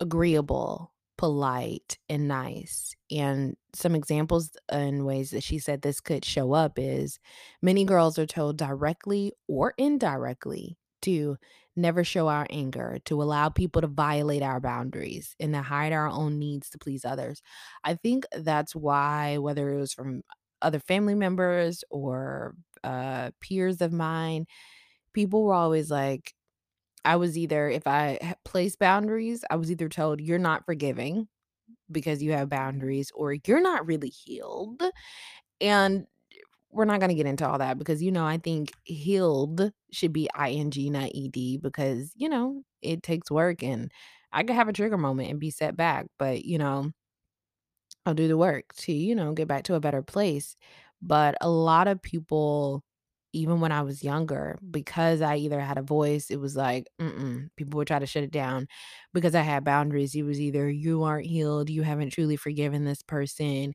agreeable, 0.00 0.92
polite, 1.16 1.98
and 2.08 2.28
nice. 2.28 2.94
And 3.10 3.56
some 3.74 3.94
examples 3.94 4.50
and 4.68 5.06
ways 5.06 5.30
that 5.30 5.42
she 5.42 5.58
said 5.58 5.82
this 5.82 6.00
could 6.00 6.24
show 6.24 6.52
up 6.52 6.78
is 6.78 7.18
many 7.62 7.84
girls 7.84 8.18
are 8.18 8.26
told 8.26 8.58
directly 8.58 9.32
or 9.48 9.74
indirectly 9.78 10.76
to 11.02 11.36
never 11.76 12.02
show 12.02 12.28
our 12.28 12.46
anger, 12.50 12.98
to 13.04 13.22
allow 13.22 13.48
people 13.48 13.80
to 13.80 13.86
violate 13.86 14.42
our 14.42 14.60
boundaries, 14.60 15.36
and 15.38 15.54
to 15.54 15.62
hide 15.62 15.92
our 15.92 16.08
own 16.08 16.38
needs 16.38 16.70
to 16.70 16.78
please 16.78 17.04
others. 17.04 17.40
I 17.84 17.94
think 17.94 18.24
that's 18.32 18.74
why, 18.74 19.38
whether 19.38 19.72
it 19.72 19.78
was 19.78 19.92
from 19.92 20.22
other 20.60 20.80
family 20.80 21.14
members 21.14 21.84
or 21.88 22.54
uh, 22.82 23.30
peers 23.40 23.80
of 23.80 23.92
mine, 23.92 24.46
people 25.12 25.44
were 25.44 25.54
always 25.54 25.90
like, 25.90 26.34
I 27.04 27.16
was 27.16 27.38
either, 27.38 27.68
if 27.70 27.86
I 27.86 28.34
placed 28.44 28.80
boundaries, 28.80 29.44
I 29.48 29.56
was 29.56 29.70
either 29.70 29.88
told, 29.88 30.20
you're 30.20 30.38
not 30.38 30.66
forgiving 30.66 31.28
because 31.90 32.22
you 32.22 32.32
have 32.32 32.48
boundaries, 32.48 33.12
or 33.14 33.34
you're 33.46 33.62
not 33.62 33.86
really 33.86 34.10
healed. 34.10 34.82
And 35.60 36.06
we're 36.70 36.84
not 36.84 37.00
going 37.00 37.08
to 37.10 37.14
get 37.14 37.26
into 37.26 37.48
all 37.48 37.58
that 37.58 37.78
because, 37.78 38.02
you 38.02 38.12
know, 38.12 38.26
I 38.26 38.38
think 38.38 38.72
healed 38.84 39.72
should 39.90 40.12
be 40.12 40.28
ing, 40.38 40.72
not 40.92 41.10
ed, 41.14 41.62
because, 41.62 42.12
you 42.16 42.28
know, 42.28 42.62
it 42.82 43.02
takes 43.02 43.30
work 43.30 43.62
and 43.62 43.90
I 44.32 44.42
could 44.44 44.56
have 44.56 44.68
a 44.68 44.72
trigger 44.72 44.98
moment 44.98 45.30
and 45.30 45.40
be 45.40 45.50
set 45.50 45.76
back. 45.76 46.06
But, 46.18 46.44
you 46.44 46.58
know, 46.58 46.92
I'll 48.06 48.14
do 48.14 48.28
the 48.28 48.36
work 48.38 48.74
to, 48.76 48.92
you 48.92 49.14
know, 49.14 49.32
get 49.32 49.48
back 49.48 49.64
to 49.64 49.74
a 49.74 49.80
better 49.80 50.02
place. 50.02 50.56
But 51.02 51.36
a 51.40 51.48
lot 51.50 51.88
of 51.88 52.00
people, 52.02 52.82
even 53.32 53.60
when 53.60 53.70
I 53.72 53.82
was 53.82 54.02
younger, 54.02 54.58
because 54.70 55.20
I 55.20 55.36
either 55.36 55.60
had 55.60 55.78
a 55.78 55.82
voice, 55.82 56.30
it 56.30 56.40
was 56.40 56.56
like, 56.56 56.88
people 57.56 57.76
would 57.78 57.86
try 57.88 57.98
to 57.98 58.06
shut 58.06 58.24
it 58.24 58.30
down. 58.32 58.66
Because 59.12 59.34
I 59.34 59.42
had 59.42 59.64
boundaries, 59.64 60.14
it 60.14 60.22
was 60.22 60.40
either 60.40 60.70
you 60.70 61.02
aren't 61.02 61.26
healed, 61.26 61.70
you 61.70 61.82
haven't 61.82 62.10
truly 62.10 62.36
forgiven 62.36 62.84
this 62.84 63.02
person. 63.02 63.74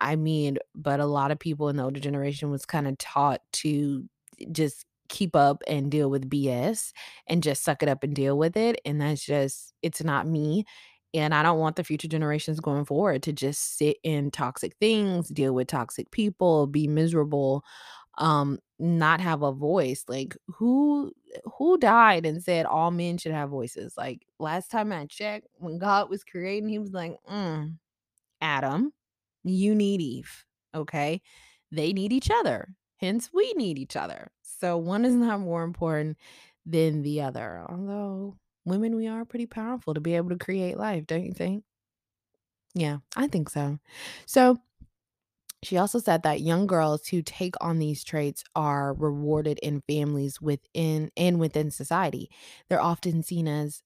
I 0.00 0.16
mean, 0.16 0.58
but 0.74 1.00
a 1.00 1.06
lot 1.06 1.30
of 1.30 1.38
people 1.38 1.68
in 1.68 1.76
the 1.76 1.84
older 1.84 2.00
generation 2.00 2.50
was 2.50 2.66
kind 2.66 2.86
of 2.86 2.98
taught 2.98 3.40
to 3.54 4.04
just 4.52 4.84
keep 5.08 5.36
up 5.36 5.62
and 5.68 5.90
deal 5.90 6.10
with 6.10 6.28
BS 6.28 6.92
and 7.26 7.42
just 7.42 7.62
suck 7.64 7.82
it 7.82 7.88
up 7.88 8.02
and 8.02 8.14
deal 8.14 8.36
with 8.36 8.56
it. 8.56 8.80
And 8.84 9.00
that's 9.00 9.24
just, 9.24 9.72
it's 9.82 10.02
not 10.02 10.26
me. 10.26 10.64
And 11.14 11.34
I 11.34 11.42
don't 11.42 11.60
want 11.60 11.76
the 11.76 11.84
future 11.84 12.08
generations 12.08 12.60
going 12.60 12.84
forward 12.84 13.22
to 13.22 13.32
just 13.32 13.78
sit 13.78 13.96
in 14.02 14.30
toxic 14.30 14.74
things, 14.80 15.28
deal 15.28 15.54
with 15.54 15.68
toxic 15.68 16.10
people, 16.10 16.66
be 16.66 16.88
miserable, 16.88 17.64
um, 18.18 18.58
not 18.78 19.20
have 19.20 19.42
a 19.42 19.52
voice. 19.52 20.04
Like 20.08 20.36
who 20.48 21.12
who 21.58 21.78
died 21.78 22.26
and 22.26 22.42
said 22.42 22.66
all 22.66 22.90
men 22.90 23.18
should 23.18 23.32
have 23.32 23.50
voices? 23.50 23.94
Like 23.96 24.26
last 24.38 24.70
time 24.70 24.92
I 24.92 25.06
checked, 25.06 25.46
when 25.58 25.78
God 25.78 26.10
was 26.10 26.24
creating, 26.24 26.68
he 26.68 26.78
was 26.78 26.92
like, 26.92 27.16
mm, 27.30 27.74
Adam, 28.40 28.92
you 29.46 29.74
need 29.74 30.00
Eve. 30.00 30.44
Okay. 30.74 31.22
They 31.70 31.92
need 31.92 32.12
each 32.12 32.30
other. 32.30 32.74
Hence, 32.98 33.30
we 33.32 33.52
need 33.54 33.78
each 33.78 33.96
other. 33.96 34.30
So 34.42 34.76
one 34.76 35.04
is 35.04 35.14
not 35.14 35.40
more 35.40 35.62
important 35.62 36.16
than 36.64 37.02
the 37.02 37.22
other. 37.22 37.64
Although 37.68 38.36
women, 38.64 38.96
we 38.96 39.06
are 39.06 39.24
pretty 39.24 39.46
powerful 39.46 39.94
to 39.94 40.00
be 40.00 40.14
able 40.16 40.30
to 40.30 40.44
create 40.44 40.78
life, 40.78 41.06
don't 41.06 41.24
you 41.24 41.32
think? 41.32 41.64
Yeah, 42.74 42.98
I 43.16 43.26
think 43.26 43.48
so. 43.48 43.78
So 44.26 44.58
she 45.62 45.78
also 45.78 45.98
said 45.98 46.22
that 46.22 46.42
young 46.42 46.66
girls 46.66 47.08
who 47.08 47.22
take 47.22 47.54
on 47.60 47.78
these 47.78 48.04
traits 48.04 48.44
are 48.54 48.94
rewarded 48.94 49.58
in 49.62 49.82
families 49.88 50.40
within 50.40 51.10
and 51.16 51.40
within 51.40 51.70
society. 51.70 52.30
They're 52.68 52.80
often 52.80 53.22
seen 53.22 53.48
as 53.48 53.82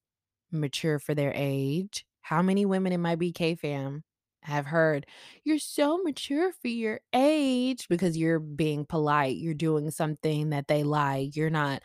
mature 0.50 0.98
for 0.98 1.14
their 1.14 1.32
age. 1.34 2.04
How 2.22 2.42
many 2.42 2.66
women 2.66 2.92
in 2.92 3.00
my 3.00 3.16
BK 3.16 3.58
fam 3.58 4.04
have 4.42 4.66
heard, 4.66 5.06
"You're 5.44 5.58
so 5.58 5.98
mature 5.98 6.52
for 6.52 6.68
your 6.68 7.00
age," 7.14 7.88
because 7.88 8.16
you're 8.16 8.38
being 8.40 8.84
polite, 8.86 9.36
you're 9.36 9.54
doing 9.54 9.90
something 9.90 10.50
that 10.50 10.68
they 10.68 10.82
like, 10.84 11.36
you're 11.36 11.50
not 11.50 11.82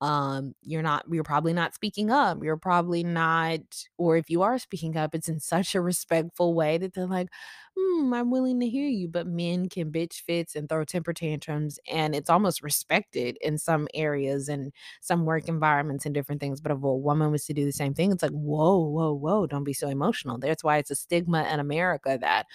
um 0.00 0.52
you're 0.62 0.82
not 0.82 1.04
you're 1.10 1.22
probably 1.22 1.52
not 1.52 1.74
speaking 1.74 2.10
up 2.10 2.42
you're 2.42 2.56
probably 2.56 3.04
not 3.04 3.60
or 3.98 4.16
if 4.16 4.28
you 4.28 4.42
are 4.42 4.58
speaking 4.58 4.96
up 4.96 5.14
it's 5.14 5.28
in 5.28 5.38
such 5.38 5.74
a 5.74 5.80
respectful 5.82 6.54
way 6.54 6.76
that 6.78 6.92
they're 6.94 7.06
like 7.06 7.28
hmm 7.78 8.12
i'm 8.12 8.30
willing 8.30 8.60
to 8.60 8.68
hear 8.68 8.86
you 8.86 9.08
but 9.08 9.26
men 9.26 9.66
can 9.68 9.90
bitch 9.90 10.20
fits 10.22 10.54
and 10.54 10.68
throw 10.68 10.84
temper 10.84 11.12
tantrums 11.14 11.78
and 11.90 12.14
it's 12.14 12.28
almost 12.28 12.62
respected 12.62 13.38
in 13.40 13.56
some 13.56 13.88
areas 13.94 14.48
and 14.48 14.72
some 15.00 15.24
work 15.24 15.48
environments 15.48 16.04
and 16.04 16.14
different 16.14 16.40
things 16.40 16.60
but 16.60 16.70
if 16.72 16.82
a 16.82 16.94
woman 16.94 17.30
was 17.30 17.46
to 17.46 17.54
do 17.54 17.64
the 17.64 17.72
same 17.72 17.94
thing 17.94 18.12
it's 18.12 18.22
like 18.22 18.32
whoa 18.32 18.78
whoa 18.78 19.12
whoa 19.14 19.46
don't 19.46 19.64
be 19.64 19.72
so 19.72 19.88
emotional. 19.88 20.38
That's 20.38 20.62
why 20.64 20.78
it's 20.78 20.90
a 20.90 20.94
stigma 20.94 21.48
in 21.50 21.60
america 21.60 22.18
that 22.20 22.46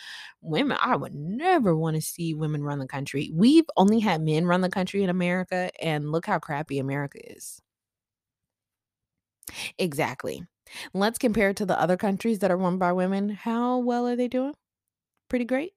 women 0.41 0.77
i 0.81 0.95
would 0.95 1.15
never 1.15 1.75
want 1.75 1.95
to 1.95 2.01
see 2.01 2.33
women 2.35 2.63
run 2.63 2.79
the 2.79 2.87
country. 2.87 3.31
We've 3.33 3.65
only 3.75 3.99
had 3.99 4.21
men 4.21 4.45
run 4.45 4.61
the 4.61 4.69
country 4.69 5.03
in 5.03 5.09
america 5.09 5.71
and 5.81 6.11
look 6.11 6.25
how 6.27 6.37
crappy 6.39 6.77
america 6.79 7.19
is. 7.35 7.59
Exactly. 9.77 10.43
Let's 10.93 11.17
compare 11.17 11.49
it 11.49 11.57
to 11.57 11.65
the 11.65 11.79
other 11.79 11.97
countries 11.97 12.39
that 12.39 12.51
are 12.51 12.57
run 12.57 12.77
by 12.77 12.91
women. 12.93 13.29
How 13.29 13.77
well 13.77 14.07
are 14.07 14.15
they 14.15 14.27
doing 14.27 14.53
pretty 15.29 15.45
great. 15.45 15.73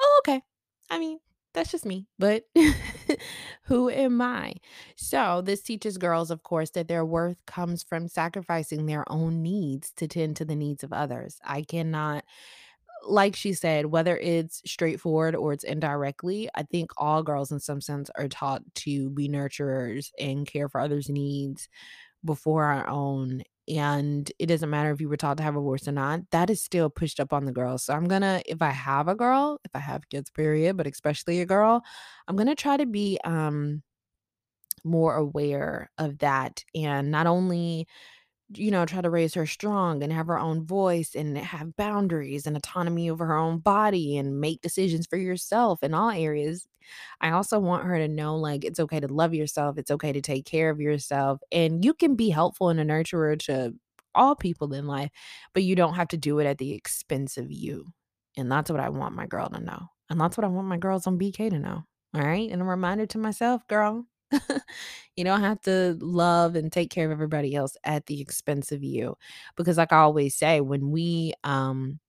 Oh 0.00 0.20
okay. 0.24 0.42
I 0.90 0.98
mean 0.98 1.18
that's 1.54 1.70
just 1.72 1.86
me 1.86 2.06
but 2.18 2.44
who 3.64 3.90
am 3.90 4.20
i? 4.22 4.54
So 4.96 5.42
this 5.42 5.62
teaches 5.62 5.98
girls 5.98 6.30
of 6.30 6.42
course 6.42 6.70
that 6.70 6.88
their 6.88 7.04
worth 7.04 7.38
comes 7.46 7.82
from 7.82 8.08
sacrificing 8.08 8.86
their 8.86 9.04
own 9.10 9.42
needs 9.42 9.92
to 9.96 10.08
tend 10.08 10.36
to 10.36 10.44
the 10.44 10.56
needs 10.56 10.84
of 10.84 10.92
others. 10.92 11.38
I 11.44 11.62
cannot 11.62 12.24
like 13.06 13.34
she 13.36 13.52
said, 13.52 13.86
whether 13.86 14.16
it's 14.18 14.62
straightforward 14.64 15.34
or 15.34 15.52
it's 15.52 15.64
indirectly, 15.64 16.48
I 16.54 16.62
think 16.62 16.90
all 16.96 17.22
girls 17.22 17.50
in 17.50 17.60
some 17.60 17.80
sense 17.80 18.10
are 18.16 18.28
taught 18.28 18.62
to 18.76 19.10
be 19.10 19.28
nurturers 19.28 20.10
and 20.20 20.46
care 20.46 20.68
for 20.68 20.80
others' 20.80 21.08
needs 21.08 21.68
before 22.24 22.64
our 22.64 22.88
own. 22.88 23.42
And 23.68 24.30
it 24.38 24.46
doesn't 24.46 24.70
matter 24.70 24.90
if 24.90 25.00
you 25.00 25.08
were 25.08 25.16
taught 25.16 25.36
to 25.38 25.42
have 25.44 25.56
a 25.56 25.60
voice 25.60 25.86
or 25.86 25.92
not, 25.92 26.20
that 26.32 26.50
is 26.50 26.62
still 26.62 26.90
pushed 26.90 27.20
up 27.20 27.32
on 27.32 27.44
the 27.44 27.52
girls. 27.52 27.84
So 27.84 27.94
I'm 27.94 28.06
gonna, 28.08 28.42
if 28.46 28.60
I 28.62 28.70
have 28.70 29.08
a 29.08 29.14
girl, 29.14 29.60
if 29.64 29.70
I 29.74 29.78
have 29.78 30.08
kids, 30.08 30.30
period, 30.30 30.76
but 30.76 30.86
especially 30.86 31.40
a 31.40 31.46
girl, 31.46 31.82
I'm 32.28 32.36
gonna 32.36 32.56
try 32.56 32.76
to 32.76 32.86
be 32.86 33.18
um 33.24 33.82
more 34.84 35.14
aware 35.16 35.90
of 35.98 36.18
that 36.18 36.64
and 36.74 37.10
not 37.10 37.26
only 37.26 37.86
you 38.54 38.70
know, 38.70 38.84
try 38.86 39.00
to 39.00 39.10
raise 39.10 39.34
her 39.34 39.46
strong 39.46 40.02
and 40.02 40.12
have 40.12 40.26
her 40.26 40.38
own 40.38 40.64
voice 40.64 41.14
and 41.14 41.36
have 41.38 41.76
boundaries 41.76 42.46
and 42.46 42.56
autonomy 42.56 43.10
over 43.10 43.26
her 43.26 43.36
own 43.36 43.58
body 43.58 44.16
and 44.16 44.40
make 44.40 44.60
decisions 44.60 45.06
for 45.06 45.16
yourself 45.16 45.82
in 45.82 45.94
all 45.94 46.10
areas. 46.10 46.66
I 47.20 47.30
also 47.30 47.58
want 47.60 47.84
her 47.84 47.98
to 47.98 48.08
know 48.08 48.36
like 48.36 48.64
it's 48.64 48.80
okay 48.80 49.00
to 49.00 49.08
love 49.08 49.34
yourself, 49.34 49.78
it's 49.78 49.90
okay 49.90 50.12
to 50.12 50.20
take 50.20 50.44
care 50.44 50.70
of 50.70 50.80
yourself, 50.80 51.40
and 51.52 51.84
you 51.84 51.94
can 51.94 52.16
be 52.16 52.30
helpful 52.30 52.68
and 52.68 52.80
a 52.80 52.84
nurturer 52.84 53.38
to 53.46 53.74
all 54.14 54.34
people 54.34 54.72
in 54.74 54.86
life, 54.86 55.10
but 55.54 55.62
you 55.62 55.74
don't 55.74 55.94
have 55.94 56.08
to 56.08 56.16
do 56.16 56.38
it 56.38 56.46
at 56.46 56.58
the 56.58 56.72
expense 56.72 57.38
of 57.38 57.50
you. 57.50 57.86
And 58.36 58.50
that's 58.50 58.70
what 58.70 58.80
I 58.80 58.88
want 58.88 59.14
my 59.14 59.26
girl 59.26 59.48
to 59.48 59.60
know. 59.60 59.88
And 60.10 60.20
that's 60.20 60.36
what 60.36 60.44
I 60.44 60.48
want 60.48 60.68
my 60.68 60.76
girls 60.76 61.06
on 61.06 61.18
BK 61.18 61.50
to 61.50 61.58
know. 61.58 61.84
All 62.14 62.22
right. 62.22 62.50
And 62.50 62.60
a 62.60 62.64
reminder 62.64 63.06
to 63.06 63.18
myself, 63.18 63.66
girl, 63.68 64.06
you 65.16 65.24
don't 65.24 65.40
have 65.40 65.60
to 65.62 65.96
love 66.00 66.56
and 66.56 66.72
take 66.72 66.90
care 66.90 67.06
of 67.06 67.12
everybody 67.12 67.54
else 67.54 67.76
at 67.84 68.06
the 68.06 68.20
expense 68.20 68.72
of 68.72 68.82
you. 68.82 69.16
Because 69.56 69.76
like 69.78 69.92
I 69.92 69.98
always 69.98 70.34
say, 70.36 70.60
when 70.60 70.90
we 70.90 71.34
um 71.44 72.00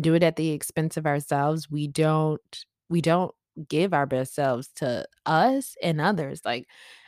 do 0.00 0.14
it 0.14 0.22
at 0.22 0.36
the 0.36 0.50
expense 0.52 0.96
of 0.96 1.06
ourselves, 1.06 1.70
we 1.70 1.88
don't 1.88 2.64
we 2.90 3.00
don't 3.00 3.34
give 3.68 3.92
our 3.94 4.06
best 4.06 4.34
selves 4.34 4.68
to 4.76 5.06
us 5.26 5.76
and 5.82 6.00
others. 6.00 6.42
Like 6.44 6.66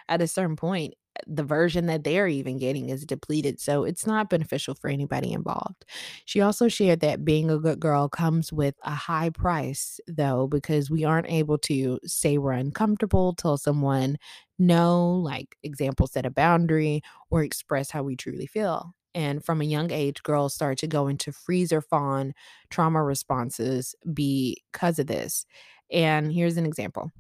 at 0.09 0.23
a 0.23 0.29
certain 0.29 0.57
point, 0.57 0.95
the 1.27 1.45
version 1.45 1.87
that 1.87 2.05
they're 2.05 2.29
even 2.29 2.59
getting 2.59 2.89
is 2.89 3.05
depleted. 3.05 3.61
So 3.61 3.85
it's 3.85 4.07
not 4.07 4.31
beneficial 4.31 4.75
for 4.75 4.89
anybody 4.89 5.33
involved. 5.33 5.85
She 6.25 6.41
also 6.41 6.69
shared 6.69 7.01
that 7.01 7.25
being 7.25 7.51
a 7.51 7.59
good 7.59 7.81
girl 7.81 8.09
comes 8.09 8.53
with 8.53 8.75
a 8.83 8.95
high 8.95 9.31
price, 9.31 10.01
though, 10.07 10.47
because 10.47 10.91
we 10.91 11.05
aren't 11.05 11.31
able 11.31 11.59
to 11.59 11.99
say 12.05 12.39
we're 12.39 12.53
uncomfortable, 12.53 13.35
tell 13.35 13.59
someone 13.59 14.17
no, 14.59 15.11
like 15.11 15.57
example, 15.63 16.07
set 16.07 16.27
a 16.27 16.31
boundary, 16.31 17.03
or 17.31 17.43
express 17.43 17.91
how 17.91 18.03
we 18.03 18.17
truly 18.17 18.47
feel. 18.47 18.95
And 19.15 19.45
from 19.45 19.61
a 19.61 19.65
young 19.65 19.91
age, 19.91 20.23
girls 20.23 20.55
start 20.55 20.79
to 20.79 20.87
go 20.87 21.09
into 21.09 21.33
freeze 21.33 21.73
or 21.73 21.83
fawn 21.83 22.33
trauma 22.71 23.03
responses 23.03 23.95
because 24.15 24.99
of 24.99 25.07
this. 25.07 25.45
And 25.91 26.33
here's 26.33 26.57
an 26.57 26.65
example. 26.65 27.11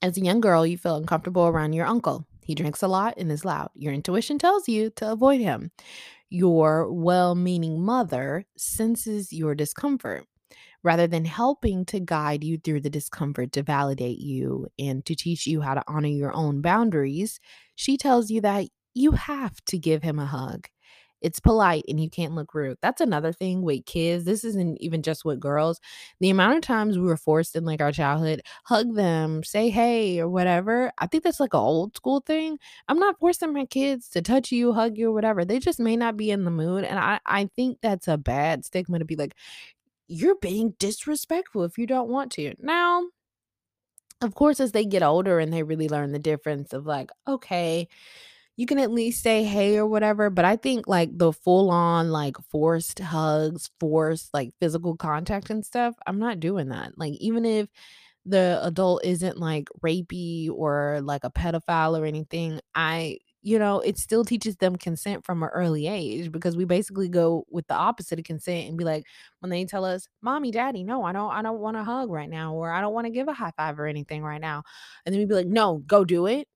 As 0.00 0.16
a 0.16 0.20
young 0.20 0.40
girl, 0.40 0.64
you 0.64 0.78
feel 0.78 0.96
uncomfortable 0.96 1.48
around 1.48 1.72
your 1.72 1.86
uncle. 1.86 2.27
He 2.48 2.54
drinks 2.54 2.82
a 2.82 2.88
lot 2.88 3.12
and 3.18 3.30
is 3.30 3.44
loud. 3.44 3.68
Your 3.74 3.92
intuition 3.92 4.38
tells 4.38 4.68
you 4.68 4.88
to 4.96 5.12
avoid 5.12 5.42
him. 5.42 5.70
Your 6.30 6.90
well 6.90 7.34
meaning 7.34 7.84
mother 7.84 8.46
senses 8.56 9.34
your 9.34 9.54
discomfort. 9.54 10.24
Rather 10.82 11.06
than 11.06 11.26
helping 11.26 11.84
to 11.84 12.00
guide 12.00 12.42
you 12.42 12.56
through 12.56 12.80
the 12.80 12.88
discomfort 12.88 13.52
to 13.52 13.62
validate 13.62 14.18
you 14.18 14.66
and 14.78 15.04
to 15.04 15.14
teach 15.14 15.46
you 15.46 15.60
how 15.60 15.74
to 15.74 15.84
honor 15.86 16.08
your 16.08 16.32
own 16.32 16.62
boundaries, 16.62 17.38
she 17.74 17.98
tells 17.98 18.30
you 18.30 18.40
that 18.40 18.68
you 18.94 19.10
have 19.10 19.62
to 19.66 19.76
give 19.76 20.02
him 20.02 20.18
a 20.18 20.24
hug. 20.24 20.68
It's 21.20 21.40
polite 21.40 21.84
and 21.88 22.00
you 22.00 22.08
can't 22.10 22.34
look 22.34 22.54
rude. 22.54 22.78
That's 22.82 23.00
another 23.00 23.32
thing 23.32 23.62
with 23.62 23.84
kids. 23.86 24.24
This 24.24 24.44
isn't 24.44 24.80
even 24.80 25.02
just 25.02 25.24
with 25.24 25.40
girls. 25.40 25.80
The 26.20 26.30
amount 26.30 26.56
of 26.56 26.62
times 26.62 26.98
we 26.98 27.04
were 27.06 27.16
forced 27.16 27.56
in 27.56 27.64
like 27.64 27.80
our 27.80 27.92
childhood, 27.92 28.42
hug 28.64 28.94
them, 28.94 29.42
say 29.42 29.70
hey 29.70 30.20
or 30.20 30.28
whatever. 30.28 30.92
I 30.98 31.06
think 31.06 31.24
that's 31.24 31.40
like 31.40 31.54
an 31.54 31.60
old 31.60 31.96
school 31.96 32.20
thing. 32.20 32.58
I'm 32.88 32.98
not 32.98 33.18
forcing 33.18 33.52
my 33.52 33.66
kids 33.66 34.08
to 34.10 34.22
touch 34.22 34.52
you, 34.52 34.72
hug 34.72 34.96
you, 34.96 35.08
or 35.10 35.12
whatever. 35.12 35.44
They 35.44 35.58
just 35.58 35.80
may 35.80 35.96
not 35.96 36.16
be 36.16 36.30
in 36.30 36.44
the 36.44 36.50
mood. 36.50 36.84
And 36.84 36.98
I, 36.98 37.20
I 37.26 37.48
think 37.56 37.78
that's 37.82 38.08
a 38.08 38.16
bad 38.18 38.64
stigma 38.64 38.98
to 38.98 39.04
be 39.04 39.16
like, 39.16 39.34
you're 40.08 40.36
being 40.36 40.74
disrespectful 40.78 41.64
if 41.64 41.78
you 41.78 41.86
don't 41.86 42.08
want 42.10 42.32
to. 42.32 42.54
Now, 42.58 43.04
of 44.20 44.34
course, 44.34 44.58
as 44.58 44.72
they 44.72 44.84
get 44.84 45.02
older 45.02 45.38
and 45.38 45.52
they 45.52 45.62
really 45.62 45.88
learn 45.88 46.12
the 46.12 46.18
difference 46.18 46.72
of 46.72 46.86
like, 46.86 47.10
okay, 47.26 47.88
you 48.58 48.66
can 48.66 48.78
at 48.80 48.90
least 48.90 49.22
say 49.22 49.44
hey 49.44 49.78
or 49.78 49.86
whatever. 49.86 50.30
But 50.30 50.44
I 50.44 50.56
think 50.56 50.88
like 50.88 51.16
the 51.16 51.32
full 51.32 51.70
on, 51.70 52.10
like 52.10 52.36
forced 52.50 52.98
hugs, 52.98 53.70
forced 53.80 54.34
like 54.34 54.50
physical 54.60 54.96
contact 54.96 55.50
and 55.50 55.64
stuff, 55.64 55.94
I'm 56.06 56.18
not 56.18 56.40
doing 56.40 56.68
that. 56.70 56.98
Like, 56.98 57.14
even 57.14 57.46
if 57.46 57.68
the 58.26 58.60
adult 58.62 59.04
isn't 59.04 59.38
like 59.38 59.68
rapey 59.82 60.50
or 60.50 61.00
like 61.02 61.24
a 61.24 61.30
pedophile 61.30 61.98
or 62.00 62.04
anything, 62.04 62.60
I 62.74 63.18
you 63.42 63.58
know, 63.58 63.80
it 63.80 63.96
still 63.98 64.24
teaches 64.24 64.56
them 64.56 64.76
consent 64.76 65.24
from 65.24 65.42
an 65.44 65.48
early 65.54 65.86
age 65.86 66.32
because 66.32 66.56
we 66.56 66.64
basically 66.64 67.08
go 67.08 67.46
with 67.50 67.66
the 67.68 67.74
opposite 67.74 68.18
of 68.18 68.24
consent 68.24 68.68
and 68.68 68.76
be 68.76 68.84
like, 68.84 69.04
when 69.40 69.50
they 69.50 69.64
tell 69.64 69.84
us, 69.84 70.08
"Mommy, 70.22 70.50
Daddy, 70.50 70.82
no, 70.84 71.04
I 71.04 71.12
don't 71.12 71.30
I 71.32 71.42
don't 71.42 71.60
want 71.60 71.76
to 71.76 71.84
hug 71.84 72.10
right 72.10 72.28
now," 72.28 72.54
or 72.54 72.70
"I 72.72 72.80
don't 72.80 72.94
want 72.94 73.06
to 73.06 73.12
give 73.12 73.28
a 73.28 73.32
high 73.34 73.52
five 73.56 73.78
or 73.78 73.86
anything 73.86 74.22
right 74.22 74.40
now." 74.40 74.64
And 75.06 75.12
then 75.14 75.20
we'd 75.20 75.28
be 75.28 75.34
like, 75.36 75.46
"No, 75.46 75.78
go 75.86 76.04
do 76.04 76.26
it." 76.26 76.48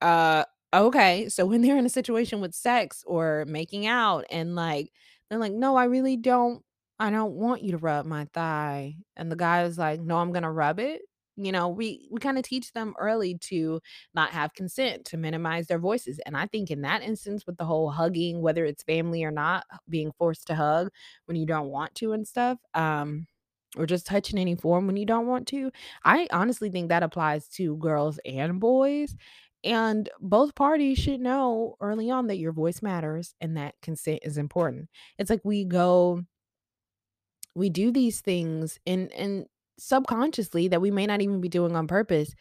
Uh, 0.00 0.44
okay. 0.74 1.28
So 1.28 1.46
when 1.46 1.62
they're 1.62 1.76
in 1.78 1.86
a 1.86 1.90
situation 1.90 2.40
with 2.40 2.54
sex 2.54 3.04
or 3.06 3.44
making 3.46 3.86
out 3.86 4.24
and 4.30 4.54
like 4.54 4.92
they're 5.30 5.38
like, 5.38 5.52
"No, 5.52 5.76
I 5.76 5.84
really 5.84 6.16
don't 6.16 6.62
I 6.98 7.10
don't 7.10 7.34
want 7.34 7.62
you 7.62 7.72
to 7.72 7.78
rub 7.78 8.06
my 8.06 8.26
thigh." 8.34 8.96
And 9.16 9.30
the 9.32 9.36
guy 9.36 9.64
is 9.64 9.78
like, 9.78 10.00
"No, 10.00 10.18
I'm 10.18 10.32
going 10.32 10.42
to 10.44 10.50
rub 10.50 10.78
it." 10.80 11.02
You 11.36 11.52
know, 11.52 11.68
we 11.68 12.08
we 12.10 12.18
kind 12.20 12.36
of 12.38 12.44
teach 12.44 12.72
them 12.72 12.94
early 12.98 13.38
to 13.42 13.80
not 14.14 14.30
have 14.30 14.54
consent, 14.54 15.04
to 15.06 15.16
minimize 15.16 15.66
their 15.68 15.78
voices. 15.78 16.18
And 16.26 16.36
I 16.36 16.46
think 16.46 16.70
in 16.70 16.82
that 16.82 17.02
instance 17.02 17.46
with 17.46 17.56
the 17.58 17.64
whole 17.64 17.90
hugging, 17.90 18.40
whether 18.42 18.64
it's 18.64 18.82
family 18.82 19.22
or 19.24 19.30
not, 19.30 19.64
being 19.88 20.12
forced 20.18 20.46
to 20.48 20.54
hug 20.56 20.90
when 21.26 21.36
you 21.36 21.46
don't 21.46 21.68
want 21.70 21.94
to 21.96 22.12
and 22.12 22.26
stuff, 22.26 22.58
um 22.74 23.26
or 23.76 23.86
just 23.86 24.06
touching 24.06 24.38
any 24.38 24.54
form 24.56 24.86
when 24.86 24.96
you 24.96 25.04
don't 25.06 25.26
want 25.26 25.46
to. 25.48 25.70
I 26.04 26.26
honestly 26.32 26.70
think 26.70 26.88
that 26.88 27.02
applies 27.02 27.48
to 27.50 27.76
girls 27.76 28.18
and 28.24 28.58
boys 28.60 29.14
and 29.64 30.08
both 30.20 30.54
parties 30.54 30.98
should 30.98 31.20
know 31.20 31.76
early 31.80 32.10
on 32.10 32.28
that 32.28 32.38
your 32.38 32.52
voice 32.52 32.82
matters 32.82 33.34
and 33.40 33.56
that 33.56 33.74
consent 33.82 34.20
is 34.22 34.38
important. 34.38 34.88
It's 35.18 35.30
like 35.30 35.44
we 35.44 35.64
go 35.64 36.22
we 37.54 37.70
do 37.70 37.90
these 37.90 38.20
things 38.20 38.78
and 38.86 39.12
and 39.12 39.46
subconsciously 39.78 40.68
that 40.68 40.80
we 40.80 40.90
may 40.90 41.06
not 41.06 41.20
even 41.20 41.40
be 41.40 41.48
doing 41.48 41.76
on 41.76 41.86
purpose 41.86 42.34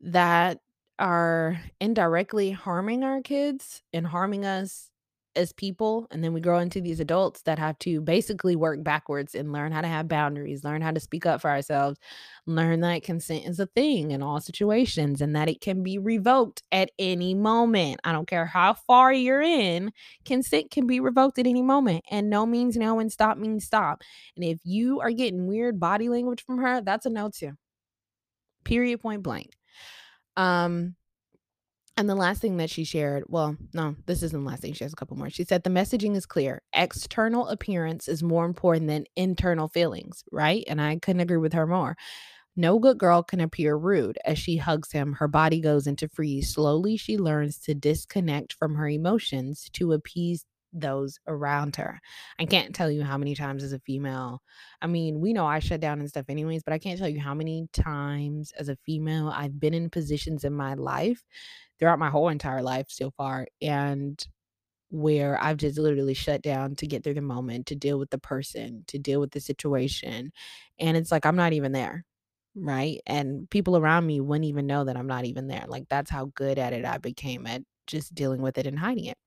that 0.00 0.60
are 0.98 1.60
indirectly 1.80 2.52
harming 2.52 3.04
our 3.04 3.22
kids 3.22 3.82
and 3.92 4.06
harming 4.06 4.44
us 4.44 4.90
as 5.36 5.52
people 5.52 6.06
and 6.10 6.22
then 6.22 6.32
we 6.32 6.40
grow 6.40 6.58
into 6.58 6.80
these 6.80 7.00
adults 7.00 7.42
that 7.42 7.58
have 7.58 7.78
to 7.80 8.00
basically 8.00 8.56
work 8.56 8.82
backwards 8.82 9.34
and 9.34 9.52
learn 9.52 9.72
how 9.72 9.80
to 9.80 9.88
have 9.88 10.08
boundaries, 10.08 10.64
learn 10.64 10.82
how 10.82 10.90
to 10.90 11.00
speak 11.00 11.26
up 11.26 11.40
for 11.40 11.50
ourselves, 11.50 11.98
learn 12.46 12.80
that 12.80 13.02
consent 13.02 13.46
is 13.46 13.60
a 13.60 13.66
thing 13.66 14.10
in 14.10 14.22
all 14.22 14.40
situations 14.40 15.20
and 15.20 15.34
that 15.36 15.48
it 15.48 15.60
can 15.60 15.82
be 15.82 15.98
revoked 15.98 16.62
at 16.72 16.90
any 16.98 17.34
moment. 17.34 18.00
I 18.04 18.12
don't 18.12 18.28
care 18.28 18.46
how 18.46 18.74
far 18.74 19.12
you're 19.12 19.42
in, 19.42 19.92
consent 20.24 20.70
can 20.70 20.86
be 20.86 21.00
revoked 21.00 21.38
at 21.38 21.46
any 21.46 21.62
moment 21.62 22.04
and 22.10 22.30
no 22.30 22.46
means 22.46 22.76
no 22.76 22.98
and 22.98 23.12
stop 23.12 23.38
means 23.38 23.64
stop. 23.64 24.02
And 24.36 24.44
if 24.44 24.58
you 24.64 25.00
are 25.00 25.10
getting 25.10 25.46
weird 25.46 25.80
body 25.80 26.08
language 26.08 26.44
from 26.44 26.58
her, 26.58 26.80
that's 26.80 27.06
a 27.06 27.10
no 27.10 27.30
too. 27.30 27.52
Period 28.64 29.00
point 29.00 29.22
blank. 29.22 29.50
Um 30.36 30.96
and 31.96 32.08
the 32.08 32.14
last 32.14 32.40
thing 32.40 32.56
that 32.56 32.70
she 32.70 32.84
shared, 32.84 33.24
well, 33.28 33.56
no, 33.72 33.94
this 34.06 34.22
isn't 34.22 34.42
the 34.42 34.48
last 34.48 34.62
thing. 34.62 34.72
She 34.72 34.84
has 34.84 34.92
a 34.92 34.96
couple 34.96 35.16
more. 35.16 35.30
She 35.30 35.44
said 35.44 35.62
the 35.62 35.70
messaging 35.70 36.16
is 36.16 36.26
clear. 36.26 36.60
External 36.72 37.48
appearance 37.48 38.08
is 38.08 38.22
more 38.22 38.44
important 38.44 38.88
than 38.88 39.04
internal 39.14 39.68
feelings, 39.68 40.24
right? 40.32 40.64
And 40.66 40.80
I 40.80 40.96
couldn't 40.96 41.20
agree 41.20 41.36
with 41.36 41.52
her 41.52 41.66
more. 41.66 41.96
No 42.56 42.78
good 42.78 42.98
girl 42.98 43.22
can 43.22 43.40
appear 43.40 43.76
rude. 43.76 44.18
As 44.24 44.38
she 44.38 44.56
hugs 44.56 44.92
him, 44.92 45.14
her 45.14 45.28
body 45.28 45.60
goes 45.60 45.86
into 45.86 46.08
freeze. 46.08 46.52
Slowly, 46.52 46.96
she 46.96 47.18
learns 47.18 47.58
to 47.60 47.74
disconnect 47.74 48.52
from 48.52 48.76
her 48.76 48.88
emotions 48.88 49.68
to 49.74 49.92
appease 49.92 50.46
those 50.74 51.18
around 51.26 51.76
her. 51.76 52.00
I 52.38 52.46
can't 52.46 52.74
tell 52.74 52.90
you 52.90 53.02
how 53.04 53.16
many 53.18 53.34
times 53.34 53.62
as 53.62 53.72
a 53.72 53.80
female, 53.80 54.42
I 54.82 54.86
mean, 54.86 55.20
we 55.20 55.32
know 55.32 55.46
I 55.46 55.60
shut 55.60 55.80
down 55.80 56.00
and 56.00 56.08
stuff 56.08 56.26
anyways, 56.28 56.62
but 56.62 56.74
I 56.74 56.78
can't 56.78 56.98
tell 56.98 57.08
you 57.08 57.20
how 57.20 57.34
many 57.34 57.68
times 57.72 58.52
as 58.58 58.68
a 58.68 58.76
female 58.84 59.28
I've 59.28 59.60
been 59.60 59.74
in 59.74 59.90
positions 59.90 60.44
in 60.44 60.52
my 60.52 60.74
life 60.74 61.22
throughout 61.78 61.98
my 61.98 62.10
whole 62.10 62.28
entire 62.28 62.62
life 62.62 62.86
so 62.90 63.10
far 63.12 63.46
and 63.62 64.22
where 64.90 65.42
I've 65.42 65.56
just 65.56 65.78
literally 65.78 66.14
shut 66.14 66.42
down 66.42 66.76
to 66.76 66.86
get 66.86 67.02
through 67.02 67.14
the 67.14 67.22
moment, 67.22 67.66
to 67.66 67.74
deal 67.74 67.98
with 67.98 68.10
the 68.10 68.18
person, 68.18 68.84
to 68.88 68.98
deal 68.98 69.20
with 69.20 69.32
the 69.32 69.40
situation. 69.40 70.32
And 70.78 70.96
it's 70.96 71.10
like 71.10 71.26
I'm 71.26 71.36
not 71.36 71.52
even 71.52 71.72
there. 71.72 72.04
Right. 72.56 73.00
And 73.06 73.50
people 73.50 73.76
around 73.76 74.06
me 74.06 74.20
wouldn't 74.20 74.44
even 74.46 74.66
know 74.66 74.84
that 74.84 74.96
I'm 74.96 75.08
not 75.08 75.24
even 75.24 75.48
there. 75.48 75.64
Like 75.68 75.86
that's 75.90 76.10
how 76.10 76.26
good 76.36 76.58
at 76.58 76.72
it 76.72 76.84
I 76.84 76.98
became 76.98 77.46
at 77.46 77.62
just 77.88 78.14
dealing 78.14 78.42
with 78.42 78.58
it 78.58 78.66
and 78.66 78.78
hiding 78.78 79.06
it. 79.06 79.18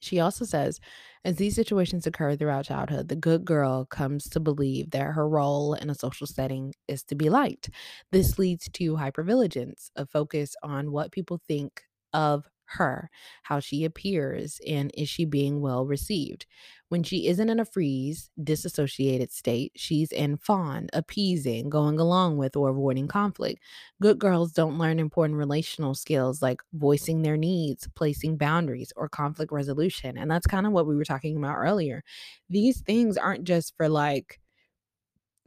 She 0.00 0.20
also 0.20 0.44
says, 0.44 0.80
as 1.24 1.36
these 1.36 1.54
situations 1.54 2.06
occur 2.06 2.36
throughout 2.36 2.66
childhood, 2.66 3.08
the 3.08 3.16
good 3.16 3.44
girl 3.44 3.84
comes 3.86 4.28
to 4.30 4.40
believe 4.40 4.90
that 4.90 5.12
her 5.12 5.28
role 5.28 5.74
in 5.74 5.90
a 5.90 5.94
social 5.94 6.26
setting 6.26 6.74
is 6.86 7.02
to 7.04 7.14
be 7.14 7.30
liked. 7.30 7.70
This 8.12 8.38
leads 8.38 8.68
to 8.74 8.96
hypervigilance, 8.96 9.90
a 9.96 10.06
focus 10.06 10.54
on 10.62 10.92
what 10.92 11.12
people 11.12 11.40
think 11.48 11.82
of 12.12 12.46
her, 12.70 13.10
how 13.44 13.60
she 13.60 13.84
appears, 13.84 14.60
and 14.66 14.90
is 14.94 15.08
she 15.08 15.24
being 15.24 15.60
well 15.60 15.86
received. 15.86 16.46
When 16.88 17.02
she 17.02 17.26
isn't 17.26 17.48
in 17.50 17.58
a 17.58 17.64
freeze, 17.64 18.30
disassociated 18.42 19.32
state, 19.32 19.72
she's 19.76 20.12
in 20.12 20.36
fawn, 20.36 20.86
appeasing, 20.92 21.68
going 21.68 21.98
along 21.98 22.36
with, 22.36 22.54
or 22.56 22.68
avoiding 22.68 23.08
conflict. 23.08 23.60
Good 24.00 24.18
girls 24.18 24.52
don't 24.52 24.78
learn 24.78 24.98
important 24.98 25.38
relational 25.38 25.94
skills 25.94 26.42
like 26.42 26.60
voicing 26.72 27.22
their 27.22 27.36
needs, 27.36 27.88
placing 27.96 28.36
boundaries, 28.36 28.92
or 28.96 29.08
conflict 29.08 29.52
resolution. 29.52 30.16
And 30.16 30.30
that's 30.30 30.46
kind 30.46 30.66
of 30.66 30.72
what 30.72 30.86
we 30.86 30.96
were 30.96 31.04
talking 31.04 31.36
about 31.36 31.56
earlier. 31.56 32.02
These 32.48 32.82
things 32.82 33.16
aren't 33.16 33.44
just 33.44 33.76
for 33.76 33.88
like, 33.88 34.40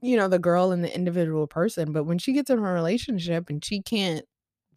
you 0.01 0.15
know, 0.15 0.27
the 0.27 0.39
girl 0.39 0.71
and 0.71 0.83
the 0.83 0.93
individual 0.95 1.47
person, 1.47 1.91
but 1.91 2.05
when 2.05 2.17
she 2.17 2.31
gets 2.33 2.49
in 2.49 2.59
a 2.59 2.61
relationship 2.61 3.49
and 3.49 3.63
she 3.63 3.81
can't 3.81 4.25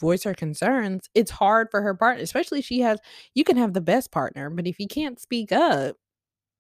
voice 0.03 0.25
her 0.25 0.35
concerns, 0.35 1.09
it's 1.15 1.33
hard 1.33 1.69
for 1.73 1.83
her 1.83 1.95
partner, 1.95 2.23
especially 2.25 2.63
she 2.63 2.81
has 2.83 3.01
you 3.35 3.45
can 3.45 3.57
have 3.59 3.75
the 3.75 3.83
best 3.83 4.13
partner, 4.13 4.51
but 4.51 4.67
if 4.69 4.81
you 4.81 4.89
can't 4.89 5.21
speak 5.21 5.53
up, 5.53 5.97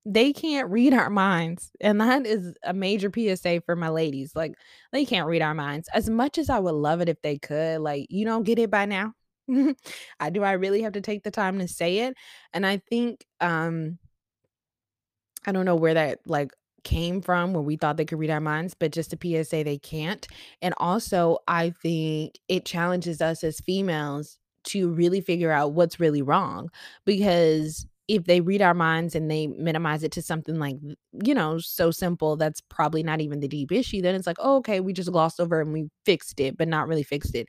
they 0.04 0.32
can't 0.32 0.70
read 0.70 0.94
our 0.94 1.10
minds. 1.10 1.70
And 1.80 2.00
that 2.00 2.26
is 2.26 2.54
a 2.64 2.74
major 2.74 3.10
PSA 3.10 3.62
for 3.66 3.76
my 3.76 3.88
ladies. 3.88 4.32
Like 4.34 4.54
they 4.92 5.04
can't 5.04 5.28
read 5.28 5.42
our 5.42 5.54
minds. 5.54 5.88
As 5.94 6.10
much 6.10 6.38
as 6.38 6.50
I 6.50 6.58
would 6.58 6.74
love 6.74 7.00
it 7.00 7.08
if 7.08 7.22
they 7.22 7.38
could, 7.38 7.80
like 7.80 8.06
you 8.10 8.24
don't 8.24 8.44
get 8.44 8.58
it 8.58 8.70
by 8.70 8.86
now. 8.86 9.14
I 10.20 10.30
do 10.30 10.42
I 10.42 10.52
really 10.52 10.82
have 10.82 10.94
to 10.94 11.00
take 11.00 11.22
the 11.24 11.30
time 11.30 11.58
to 11.60 11.68
say 11.68 11.98
it? 12.00 12.16
And 12.52 12.66
I 12.66 12.78
think 12.78 13.24
um 13.40 13.98
I 15.46 15.52
don't 15.52 15.64
know 15.64 15.76
where 15.76 15.94
that 15.94 16.20
like 16.26 16.52
came 16.84 17.20
from 17.20 17.52
where 17.52 17.62
we 17.62 17.76
thought 17.76 17.96
they 17.96 18.04
could 18.04 18.18
read 18.18 18.30
our 18.30 18.40
minds, 18.40 18.74
but 18.74 18.92
just 18.92 19.12
a 19.12 19.18
PSA 19.20 19.64
they 19.64 19.78
can't. 19.78 20.26
And 20.60 20.74
also, 20.78 21.38
I 21.48 21.70
think 21.82 22.38
it 22.48 22.64
challenges 22.64 23.20
us 23.20 23.44
as 23.44 23.60
females 23.60 24.38
to 24.64 24.88
really 24.90 25.20
figure 25.20 25.52
out 25.52 25.72
what's 25.72 26.00
really 26.00 26.22
wrong 26.22 26.70
because 27.04 27.86
if 28.08 28.24
they 28.24 28.40
read 28.40 28.60
our 28.62 28.74
minds 28.74 29.14
and 29.14 29.30
they 29.30 29.46
minimize 29.46 30.02
it 30.02 30.12
to 30.12 30.22
something 30.22 30.58
like 30.58 30.76
you 31.24 31.34
know 31.34 31.58
so 31.58 31.90
simple 31.90 32.36
that's 32.36 32.60
probably 32.68 33.02
not 33.02 33.20
even 33.20 33.40
the 33.40 33.48
deep 33.48 33.72
issue 33.72 34.02
then 34.02 34.14
it's 34.14 34.26
like 34.26 34.36
oh, 34.40 34.56
okay 34.56 34.80
we 34.80 34.92
just 34.92 35.10
glossed 35.10 35.40
over 35.40 35.60
and 35.60 35.72
we 35.72 35.88
fixed 36.04 36.38
it 36.40 36.56
but 36.56 36.68
not 36.68 36.88
really 36.88 37.02
fixed 37.02 37.34
it 37.34 37.48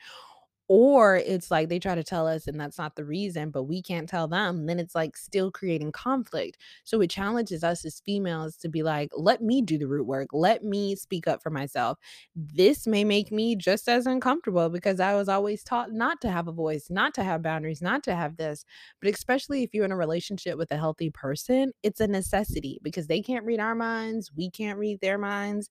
or 0.69 1.17
it's 1.17 1.51
like 1.51 1.69
they 1.69 1.79
try 1.79 1.93
to 1.95 2.03
tell 2.03 2.25
us 2.27 2.47
and 2.47 2.59
that's 2.59 2.77
not 2.77 2.95
the 2.95 3.05
reason, 3.05 3.51
but 3.51 3.63
we 3.63 3.81
can't 3.81 4.07
tell 4.09 4.27
them, 4.27 4.65
then 4.65 4.79
it's 4.79 4.95
like 4.95 5.17
still 5.17 5.51
creating 5.51 5.91
conflict. 5.91 6.57
So 6.83 7.01
it 7.01 7.09
challenges 7.09 7.63
us 7.63 7.83
as 7.85 7.99
females 7.99 8.55
to 8.57 8.69
be 8.69 8.81
like, 8.81 9.09
let 9.15 9.41
me 9.41 9.61
do 9.61 9.77
the 9.77 9.87
root 9.87 10.07
work. 10.07 10.29
Let 10.31 10.63
me 10.63 10.95
speak 10.95 11.27
up 11.27 11.43
for 11.43 11.49
myself. 11.49 11.97
This 12.35 12.87
may 12.87 13.03
make 13.03 13.31
me 13.31 13.55
just 13.55 13.87
as 13.89 14.05
uncomfortable 14.05 14.69
because 14.69 14.99
I 14.99 15.13
was 15.15 15.29
always 15.29 15.63
taught 15.63 15.91
not 15.91 16.21
to 16.21 16.31
have 16.31 16.47
a 16.47 16.51
voice, 16.53 16.89
not 16.89 17.13
to 17.15 17.23
have 17.23 17.41
boundaries, 17.41 17.81
not 17.81 18.03
to 18.03 18.15
have 18.15 18.37
this. 18.37 18.65
But 19.01 19.13
especially 19.13 19.63
if 19.63 19.73
you're 19.73 19.85
in 19.85 19.91
a 19.91 19.97
relationship 19.97 20.57
with 20.57 20.71
a 20.71 20.77
healthy 20.77 21.09
person, 21.09 21.73
it's 21.83 21.99
a 21.99 22.07
necessity 22.07 22.79
because 22.81 23.07
they 23.07 23.21
can't 23.21 23.45
read 23.45 23.59
our 23.59 23.75
minds, 23.75 24.31
we 24.35 24.49
can't 24.49 24.79
read 24.79 24.99
their 25.01 25.17
minds. 25.17 25.69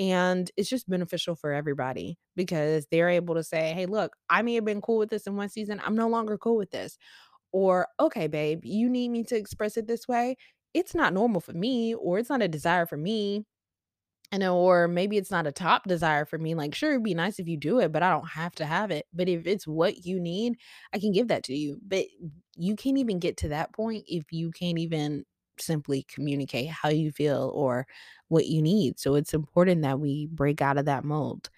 And 0.00 0.50
it's 0.56 0.70
just 0.70 0.90
beneficial 0.90 1.36
for 1.36 1.52
everybody 1.52 2.18
because 2.36 2.88
they're 2.90 3.10
able 3.10 3.36
to 3.36 3.44
say, 3.44 3.74
hey, 3.74 3.86
look, 3.86 4.16
I 4.30 4.42
may 4.42 4.54
have 4.56 4.64
been 4.64 4.82
cool 4.82 4.98
with 4.98 5.10
this 5.10 5.28
in 5.28 5.36
one 5.36 5.50
season. 5.50 5.80
I'm 5.84 5.96
no 5.96 6.08
longer 6.08 6.38
cool 6.38 6.56
with 6.56 6.72
this. 6.72 6.98
Or, 7.52 7.88
okay, 8.00 8.28
babe, 8.28 8.62
you 8.64 8.88
need 8.90 9.10
me 9.10 9.24
to 9.24 9.36
express 9.36 9.76
it 9.76 9.86
this 9.88 10.08
way. 10.08 10.36
It's 10.74 10.94
not 10.94 11.14
normal 11.14 11.40
for 11.40 11.52
me, 11.54 11.94
or 11.94 12.18
it's 12.18 12.30
not 12.30 12.42
a 12.42 12.48
desire 12.48 12.86
for 12.86 12.96
me. 12.98 13.44
And 14.32 14.44
or 14.44 14.88
maybe 14.88 15.16
it's 15.18 15.30
not 15.32 15.46
a 15.48 15.52
top 15.52 15.84
desire 15.88 16.24
for 16.24 16.38
me. 16.38 16.54
Like, 16.54 16.74
sure, 16.74 16.92
it'd 16.92 17.02
be 17.02 17.14
nice 17.14 17.40
if 17.40 17.48
you 17.48 17.56
do 17.56 17.80
it, 17.80 17.92
but 17.92 18.02
I 18.04 18.10
don't 18.10 18.28
have 18.28 18.54
to 18.56 18.66
have 18.66 18.92
it. 18.92 19.06
But 19.12 19.28
if 19.28 19.46
it's 19.46 19.66
what 19.66 20.04
you 20.06 20.20
need, 20.20 20.54
I 20.94 21.00
can 21.00 21.12
give 21.12 21.28
that 21.28 21.44
to 21.44 21.54
you. 21.54 21.80
But 21.86 22.06
you 22.56 22.76
can't 22.76 22.98
even 22.98 23.18
get 23.18 23.36
to 23.38 23.48
that 23.48 23.72
point 23.74 24.04
if 24.06 24.24
you 24.30 24.52
can't 24.52 24.78
even 24.78 25.24
simply 25.62 26.04
communicate 26.04 26.68
how 26.68 26.88
you 26.88 27.10
feel 27.12 27.50
or 27.54 27.86
what 28.28 28.46
you 28.46 28.62
need. 28.62 28.98
So 28.98 29.14
it's 29.14 29.34
important 29.34 29.82
that 29.82 30.00
we 30.00 30.26
break 30.26 30.62
out 30.62 30.78
of 30.78 30.86
that 30.86 31.04
mold. 31.04 31.50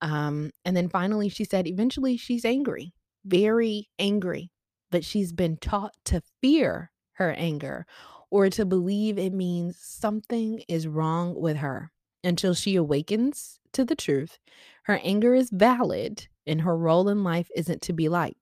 Um, 0.00 0.50
and 0.64 0.76
then 0.76 0.88
finally, 0.88 1.28
she 1.28 1.44
said, 1.44 1.66
eventually 1.66 2.16
she's 2.16 2.44
angry, 2.44 2.94
very 3.24 3.88
angry, 3.98 4.50
but 4.90 5.04
she's 5.04 5.32
been 5.32 5.56
taught 5.58 5.94
to 6.06 6.22
fear 6.40 6.90
her 7.14 7.32
anger 7.32 7.86
or 8.30 8.48
to 8.50 8.64
believe 8.64 9.18
it 9.18 9.32
means 9.32 9.78
something 9.78 10.62
is 10.68 10.88
wrong 10.88 11.34
with 11.38 11.58
her 11.58 11.92
until 12.24 12.54
she 12.54 12.76
awakens 12.76 13.60
to 13.72 13.84
the 13.84 13.94
truth. 13.94 14.38
Her 14.84 14.98
anger 15.02 15.34
is 15.34 15.50
valid, 15.50 16.26
and 16.46 16.62
her 16.62 16.76
role 16.76 17.08
in 17.08 17.22
life 17.24 17.48
isn't 17.54 17.82
to 17.82 17.92
be 17.92 18.08
liked, 18.08 18.38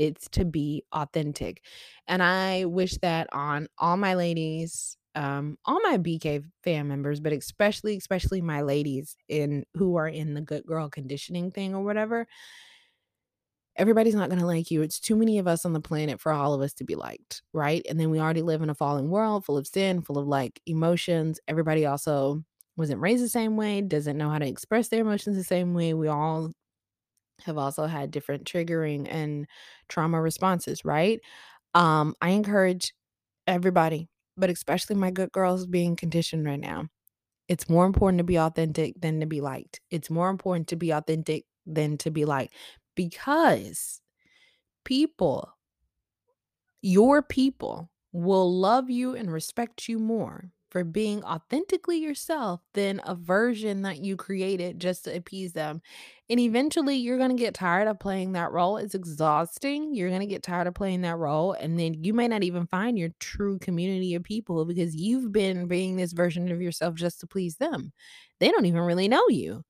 it's 0.00 0.28
to 0.30 0.44
be 0.44 0.84
authentic. 0.92 1.62
And 2.08 2.22
I 2.22 2.64
wish 2.64 2.98
that 3.02 3.28
on 3.32 3.68
all 3.78 3.96
my 3.96 4.14
ladies 4.14 4.96
um, 5.16 5.58
all 5.64 5.80
my 5.82 5.98
BK 5.98 6.44
fan 6.62 6.86
members, 6.88 7.20
but 7.20 7.32
especially, 7.32 7.96
especially 7.96 8.40
my 8.40 8.62
ladies 8.62 9.16
in 9.28 9.64
who 9.74 9.96
are 9.96 10.08
in 10.08 10.34
the 10.34 10.40
good 10.40 10.64
girl 10.64 10.88
conditioning 10.88 11.50
thing 11.50 11.74
or 11.74 11.82
whatever. 11.82 12.26
Everybody's 13.76 14.14
not 14.14 14.28
going 14.28 14.40
to 14.40 14.46
like 14.46 14.70
you. 14.70 14.82
It's 14.82 15.00
too 15.00 15.16
many 15.16 15.38
of 15.38 15.46
us 15.46 15.64
on 15.64 15.72
the 15.72 15.80
planet 15.80 16.20
for 16.20 16.32
all 16.32 16.52
of 16.54 16.60
us 16.60 16.74
to 16.74 16.84
be 16.84 16.96
liked, 16.96 17.42
right? 17.52 17.84
And 17.88 17.98
then 17.98 18.10
we 18.10 18.20
already 18.20 18.42
live 18.42 18.62
in 18.62 18.68
a 18.70 18.74
fallen 18.74 19.08
world 19.08 19.44
full 19.44 19.56
of 19.56 19.66
sin, 19.66 20.02
full 20.02 20.18
of 20.18 20.26
like 20.26 20.60
emotions. 20.66 21.40
Everybody 21.48 21.86
also 21.86 22.44
wasn't 22.76 23.00
raised 23.00 23.24
the 23.24 23.28
same 23.28 23.56
way, 23.56 23.80
doesn't 23.80 24.18
know 24.18 24.28
how 24.28 24.38
to 24.38 24.46
express 24.46 24.88
their 24.88 25.00
emotions 25.00 25.36
the 25.36 25.44
same 25.44 25.72
way. 25.72 25.94
We 25.94 26.08
all 26.08 26.52
have 27.44 27.58
also 27.58 27.86
had 27.86 28.10
different 28.10 28.44
triggering 28.44 29.06
and 29.10 29.46
trauma 29.88 30.20
responses, 30.20 30.84
right? 30.84 31.20
Um, 31.74 32.14
I 32.20 32.30
encourage 32.30 32.94
everybody 33.46 34.08
but 34.36 34.50
especially 34.50 34.96
my 34.96 35.10
good 35.12 35.32
girls 35.32 35.66
being 35.66 35.96
conditioned 35.96 36.46
right 36.46 36.60
now. 36.60 36.88
It's 37.48 37.68
more 37.68 37.86
important 37.86 38.18
to 38.18 38.24
be 38.24 38.38
authentic 38.38 38.94
than 39.00 39.20
to 39.20 39.26
be 39.26 39.40
liked. 39.40 39.80
It's 39.90 40.10
more 40.10 40.30
important 40.30 40.68
to 40.68 40.76
be 40.76 40.90
authentic 40.92 41.44
than 41.66 41.98
to 41.98 42.10
be 42.10 42.24
liked 42.24 42.54
because 42.96 44.00
people, 44.84 45.54
your 46.82 47.22
people, 47.22 47.90
will 48.12 48.52
love 48.52 48.90
you 48.90 49.14
and 49.14 49.30
respect 49.32 49.88
you 49.88 49.98
more 49.98 50.50
for 50.70 50.84
being 50.84 51.22
authentically 51.24 51.98
yourself 51.98 52.60
than 52.74 53.00
a 53.04 53.14
version 53.14 53.82
that 53.82 54.02
you 54.02 54.16
created 54.16 54.80
just 54.80 55.04
to 55.04 55.14
appease 55.14 55.52
them. 55.52 55.82
And 56.28 56.38
eventually 56.38 56.96
you're 56.96 57.18
going 57.18 57.36
to 57.36 57.42
get 57.42 57.54
tired 57.54 57.88
of 57.88 57.98
playing 57.98 58.32
that 58.32 58.52
role. 58.52 58.76
It's 58.76 58.94
exhausting. 58.94 59.94
You're 59.94 60.08
going 60.08 60.20
to 60.20 60.26
get 60.26 60.42
tired 60.42 60.68
of 60.68 60.74
playing 60.74 61.02
that 61.02 61.18
role. 61.18 61.52
And 61.52 61.78
then 61.78 62.04
you 62.04 62.14
may 62.14 62.28
not 62.28 62.44
even 62.44 62.66
find 62.66 62.98
your 62.98 63.10
true 63.18 63.58
community 63.58 64.14
of 64.14 64.22
people 64.22 64.64
because 64.64 64.94
you've 64.94 65.32
been 65.32 65.66
being 65.66 65.96
this 65.96 66.12
version 66.12 66.50
of 66.50 66.62
yourself 66.62 66.94
just 66.94 67.20
to 67.20 67.26
please 67.26 67.56
them. 67.56 67.92
They 68.38 68.50
don't 68.50 68.66
even 68.66 68.82
really 68.82 69.08
know 69.08 69.28
you. 69.28 69.64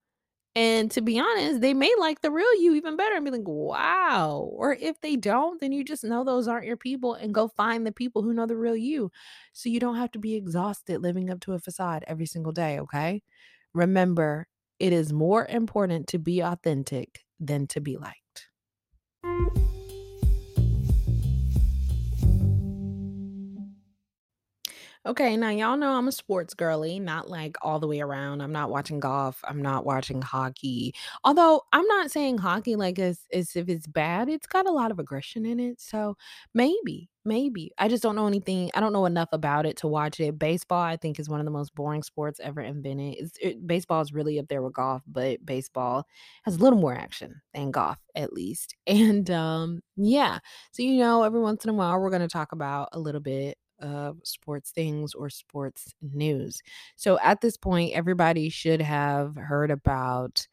And 0.56 0.90
to 0.92 1.00
be 1.00 1.18
honest, 1.18 1.60
they 1.60 1.74
may 1.74 1.92
like 1.98 2.22
the 2.22 2.30
real 2.30 2.60
you 2.60 2.74
even 2.74 2.96
better 2.96 3.14
and 3.14 3.24
be 3.24 3.30
like, 3.30 3.46
wow. 3.46 4.50
Or 4.52 4.74
if 4.74 5.00
they 5.00 5.14
don't, 5.14 5.60
then 5.60 5.70
you 5.70 5.84
just 5.84 6.02
know 6.02 6.24
those 6.24 6.48
aren't 6.48 6.66
your 6.66 6.76
people 6.76 7.14
and 7.14 7.32
go 7.32 7.48
find 7.56 7.86
the 7.86 7.92
people 7.92 8.22
who 8.22 8.34
know 8.34 8.46
the 8.46 8.56
real 8.56 8.76
you. 8.76 9.12
So 9.52 9.68
you 9.68 9.78
don't 9.78 9.96
have 9.96 10.10
to 10.12 10.18
be 10.18 10.34
exhausted 10.34 11.02
living 11.02 11.30
up 11.30 11.40
to 11.40 11.52
a 11.52 11.60
facade 11.60 12.04
every 12.08 12.26
single 12.26 12.52
day. 12.52 12.80
Okay. 12.80 13.22
Remember, 13.74 14.48
it 14.80 14.92
is 14.92 15.12
more 15.12 15.46
important 15.46 16.08
to 16.08 16.18
be 16.18 16.40
authentic 16.40 17.20
than 17.38 17.68
to 17.68 17.80
be 17.80 17.96
liked. 17.96 19.69
Okay, 25.06 25.34
now 25.34 25.48
y'all 25.48 25.78
know 25.78 25.92
I'm 25.92 26.08
a 26.08 26.12
sports 26.12 26.52
girly, 26.52 26.98
not 27.00 27.26
like 27.30 27.56
all 27.62 27.80
the 27.80 27.86
way 27.86 28.00
around. 28.02 28.42
I'm 28.42 28.52
not 28.52 28.68
watching 28.68 29.00
golf. 29.00 29.40
I'm 29.44 29.62
not 29.62 29.86
watching 29.86 30.20
hockey. 30.20 30.94
Although 31.24 31.62
I'm 31.72 31.86
not 31.86 32.10
saying 32.10 32.36
hockey 32.36 32.76
like 32.76 32.98
as, 32.98 33.20
as 33.32 33.56
if 33.56 33.70
it's 33.70 33.86
bad. 33.86 34.28
It's 34.28 34.46
got 34.46 34.66
a 34.66 34.70
lot 34.72 34.90
of 34.90 34.98
aggression 34.98 35.46
in 35.46 35.58
it. 35.58 35.80
So 35.80 36.18
maybe, 36.52 37.08
maybe. 37.24 37.72
I 37.78 37.88
just 37.88 38.02
don't 38.02 38.14
know 38.14 38.26
anything. 38.26 38.70
I 38.74 38.80
don't 38.80 38.92
know 38.92 39.06
enough 39.06 39.30
about 39.32 39.64
it 39.64 39.78
to 39.78 39.88
watch 39.88 40.20
it. 40.20 40.38
Baseball, 40.38 40.82
I 40.82 40.98
think, 40.98 41.18
is 41.18 41.30
one 41.30 41.40
of 41.40 41.46
the 41.46 41.50
most 41.52 41.74
boring 41.74 42.02
sports 42.02 42.38
ever 42.38 42.60
invented. 42.60 43.14
It's, 43.18 43.38
it, 43.40 43.66
baseball 43.66 44.02
is 44.02 44.12
really 44.12 44.38
up 44.38 44.48
there 44.48 44.60
with 44.60 44.74
golf, 44.74 45.00
but 45.06 45.44
baseball 45.46 46.04
has 46.44 46.56
a 46.56 46.58
little 46.58 46.78
more 46.78 46.94
action 46.94 47.40
than 47.54 47.70
golf, 47.70 47.96
at 48.14 48.34
least. 48.34 48.76
And 48.86 49.30
um, 49.30 49.80
yeah, 49.96 50.40
so 50.72 50.82
you 50.82 50.98
know, 50.98 51.22
every 51.22 51.40
once 51.40 51.64
in 51.64 51.70
a 51.70 51.74
while, 51.74 51.98
we're 51.98 52.10
going 52.10 52.20
to 52.22 52.28
talk 52.28 52.52
about 52.52 52.90
a 52.92 52.98
little 53.00 53.20
bit 53.22 53.56
of 53.80 54.18
sports 54.24 54.70
things 54.70 55.14
or 55.14 55.30
sports 55.30 55.94
news. 56.02 56.60
So 56.96 57.18
at 57.22 57.40
this 57.40 57.56
point, 57.56 57.94
everybody 57.94 58.48
should 58.48 58.80
have 58.80 59.36
heard 59.36 59.70
about 59.70 60.46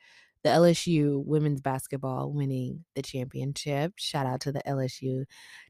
the 0.43 0.49
LSU 0.49 1.23
women's 1.25 1.61
basketball 1.61 2.31
winning 2.31 2.85
the 2.95 3.01
championship. 3.01 3.93
Shout 3.97 4.25
out 4.25 4.39
to 4.41 4.51
the 4.51 4.61
LSU 4.67 5.25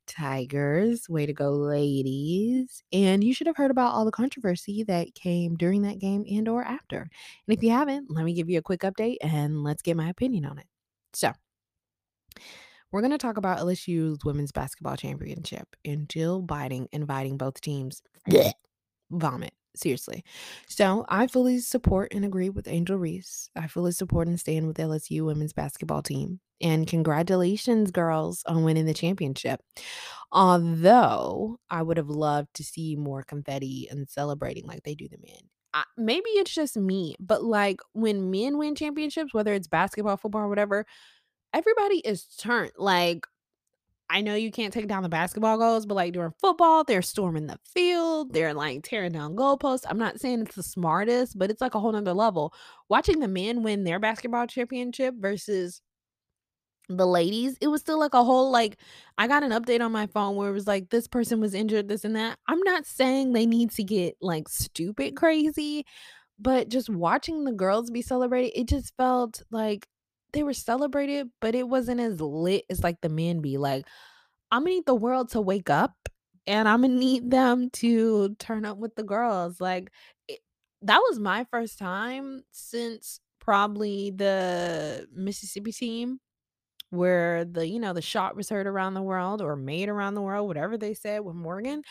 Tigers. 0.06 1.10
Way 1.10 1.26
to 1.26 1.34
go, 1.34 1.52
ladies. 1.52 2.84
And 2.92 3.24
you 3.24 3.34
should 3.34 3.48
have 3.48 3.58
heard 3.58 3.72
about 3.72 3.94
all 3.94 4.06
the 4.06 4.12
controversy 4.12 4.84
that 4.84 5.16
came 5.16 5.56
during 5.56 5.82
that 5.84 6.00
game 6.00 6.26
and 6.30 6.48
or 6.48 6.64
after. 6.64 7.00
And 7.00 7.58
if 7.58 7.64
you 7.64 7.72
haven't, 7.72 8.12
let 8.12 8.24
me 8.26 8.34
give 8.34 8.50
you 8.50 8.60
a 8.60 8.64
quick 8.64 8.82
update 8.82 9.18
and 9.22 9.64
let's 9.64 9.82
get 9.82 9.98
my 9.98 10.10
opinion 10.10 10.46
on 10.46 10.60
it. 10.60 10.68
So, 11.14 11.32
we're 12.92 13.02
going 13.02 13.12
to 13.12 13.18
talk 13.18 13.38
about 13.38 13.60
LSU's 13.60 14.24
women's 14.24 14.52
basketball 14.52 14.96
championship 14.96 15.76
and 15.84 16.08
Jill 16.10 16.42
Biden 16.42 16.88
inviting 16.92 17.38
both 17.38 17.62
teams. 17.62 18.02
Vomit. 19.12 19.54
Seriously. 19.76 20.24
So 20.68 21.06
I 21.08 21.28
fully 21.28 21.60
support 21.60 22.14
and 22.14 22.26
agree 22.26 22.50
with 22.50 22.68
Angel 22.68 22.98
Reese. 22.98 23.50
I 23.56 23.68
fully 23.68 23.92
support 23.92 24.28
and 24.28 24.40
stand 24.40 24.66
with 24.66 24.78
LSU 24.78 25.24
women's 25.24 25.54
basketball 25.54 26.02
team. 26.02 26.40
And 26.60 26.88
congratulations, 26.88 27.92
girls, 27.92 28.44
on 28.48 28.64
winning 28.64 28.86
the 28.86 28.94
championship. 28.96 29.62
Although 30.32 31.60
I 31.70 31.84
would 31.84 31.98
have 31.98 32.10
loved 32.10 32.56
to 32.56 32.64
see 32.64 32.96
more 32.96 33.22
confetti 33.22 33.88
and 33.92 34.10
celebrating 34.10 34.66
like 34.66 34.82
they 34.84 34.96
do 34.96 35.08
the 35.08 35.20
men. 35.24 35.42
I, 35.74 35.84
maybe 35.96 36.30
it's 36.32 36.56
just 36.56 36.76
me, 36.76 37.16
but 37.20 37.44
like 37.44 37.82
when 37.94 38.32
men 38.32 38.58
win 38.58 38.74
championships, 38.74 39.34
whether 39.34 39.54
it's 39.54 39.68
basketball, 39.68 40.18
football, 40.18 40.42
or 40.42 40.50
whatever, 40.50 40.86
everybody 41.54 41.98
is 42.00 42.26
turned. 42.38 42.72
Like, 42.78 43.26
I 44.10 44.22
know 44.22 44.36
you 44.36 44.52
can't 44.52 44.74
take 44.74 44.88
down 44.88 45.04
the 45.04 45.10
basketball 45.10 45.58
goals, 45.58 45.86
but 45.86 45.96
like 45.96 46.14
during 46.14 46.34
football, 46.40 46.84
they're 46.84 47.02
storming 47.02 47.48
the 47.48 47.60
field, 47.74 48.34
they're 48.34 48.54
like 48.54 48.84
tearing 48.84 49.12
down 49.12 49.36
goalposts. 49.36 49.86
I'm 49.90 49.98
not 49.98 50.20
saying 50.20 50.42
it's 50.42 50.56
the 50.56 50.64
smartest, 50.64 51.38
but 51.38 51.50
it's 51.52 51.62
like 51.62 51.76
a 51.76 51.80
whole 51.80 51.92
nother 51.92 52.14
level. 52.14 52.54
Watching 52.90 53.20
the 53.20 53.28
men 53.28 53.64
win 53.64 53.84
their 53.84 54.00
basketball 54.00 54.48
championship 54.48 55.16
versus 55.18 55.82
the 56.88 57.06
ladies, 57.06 57.58
it 57.60 57.68
was 57.68 57.82
still 57.82 58.00
like 58.00 58.14
a 58.14 58.24
whole 58.24 58.50
like 58.50 58.78
I 59.18 59.28
got 59.28 59.44
an 59.44 59.52
update 59.52 59.82
on 59.82 59.92
my 59.92 60.08
phone 60.08 60.38
where 60.38 60.50
it 60.50 60.54
was 60.54 60.68
like 60.68 60.90
this 60.90 61.08
person 61.08 61.42
was 61.42 61.54
injured, 61.54 61.90
this 61.90 62.06
and 62.06 62.16
that. 62.16 62.40
I'm 62.48 62.62
not 62.62 62.86
saying 62.86 63.34
they 63.34 63.46
need 63.46 63.72
to 63.72 63.84
get 63.84 64.16
like 64.22 64.48
stupid 64.48 65.18
crazy, 65.18 65.86
but 66.40 66.70
just 66.70 66.90
watching 66.90 67.44
the 67.44 67.52
girls 67.52 67.90
be 67.90 68.02
celebrated, 68.02 68.58
it 68.58 68.70
just 68.70 68.96
felt 68.96 69.44
like 69.52 69.86
they 70.34 70.44
were 70.44 70.54
celebrated, 70.54 71.30
but 71.42 71.56
it 71.56 71.68
wasn't 71.68 72.00
as 72.02 72.20
lit 72.22 72.66
as 72.70 72.84
like 72.84 73.02
the 73.02 73.10
men 73.10 73.42
be. 73.42 73.58
Like, 73.58 73.88
I'm 74.52 74.64
gonna 74.64 74.76
need 74.76 74.86
the 74.86 74.96
world 74.96 75.30
to 75.32 75.42
wake 75.42 75.70
up 75.70 75.96
and 76.48 76.68
I'm 76.70 76.82
gonna 76.82 76.96
need 76.96 77.32
them 77.32 77.70
to 77.72 78.36
turn 78.40 78.66
up 78.66 78.78
with 78.78 78.96
the 78.96 79.04
girls. 79.04 79.62
Like, 79.62 79.92
it, 80.28 80.40
that 80.84 81.00
was 81.10 81.20
my 81.20 81.46
first 81.52 81.80
time 81.80 82.44
since 82.52 83.20
probably 83.40 84.12
the 84.12 85.08
Mississippi 85.14 85.72
team 85.72 86.20
where 86.90 87.44
the 87.46 87.68
you 87.68 87.80
know 87.80 87.94
the 87.94 88.02
shot 88.02 88.36
was 88.36 88.50
heard 88.50 88.68
around 88.68 88.94
the 88.94 89.02
world 89.02 89.42
or 89.42 89.56
made 89.56 89.90
around 89.90 90.14
the 90.14 90.22
world 90.22 90.48
whatever 90.48 90.78
they 90.78 90.94
said 90.94 91.20
with 91.20 91.36
Morgan 91.36 91.82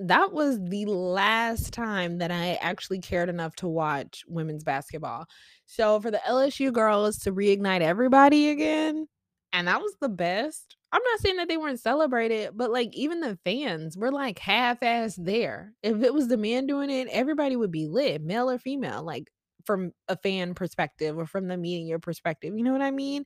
that 0.00 0.32
was 0.32 0.58
the 0.60 0.86
last 0.86 1.72
time 1.72 2.18
that 2.18 2.30
I 2.30 2.54
actually 2.60 3.00
cared 3.00 3.28
enough 3.28 3.56
to 3.56 3.68
watch 3.68 4.24
women's 4.28 4.64
basketball. 4.64 5.26
So 5.66 6.00
for 6.00 6.10
the 6.10 6.20
LSU 6.26 6.72
girls 6.72 7.18
to 7.20 7.32
reignite 7.32 7.80
everybody 7.80 8.50
again, 8.50 9.08
and 9.52 9.66
that 9.66 9.80
was 9.80 9.94
the 10.00 10.08
best. 10.08 10.76
I'm 10.92 11.02
not 11.02 11.20
saying 11.20 11.36
that 11.36 11.48
they 11.48 11.56
weren't 11.56 11.80
celebrated, 11.80 12.50
but 12.54 12.70
like 12.70 12.94
even 12.94 13.20
the 13.20 13.38
fans 13.44 13.96
were 13.96 14.12
like 14.12 14.38
half 14.38 14.82
ass 14.82 15.16
there. 15.16 15.74
If 15.82 16.02
it 16.02 16.14
was 16.14 16.28
the 16.28 16.36
man 16.36 16.66
doing 16.66 16.90
it, 16.90 17.08
everybody 17.10 17.56
would 17.56 17.72
be 17.72 17.86
lit, 17.86 18.22
male 18.22 18.50
or 18.50 18.58
female, 18.58 19.02
like 19.02 19.30
from 19.64 19.92
a 20.08 20.16
fan 20.16 20.54
perspective 20.54 21.18
or 21.18 21.26
from 21.26 21.48
the 21.48 21.56
media 21.56 21.98
perspective. 21.98 22.56
You 22.56 22.64
know 22.64 22.72
what 22.72 22.82
I 22.82 22.90
mean? 22.90 23.24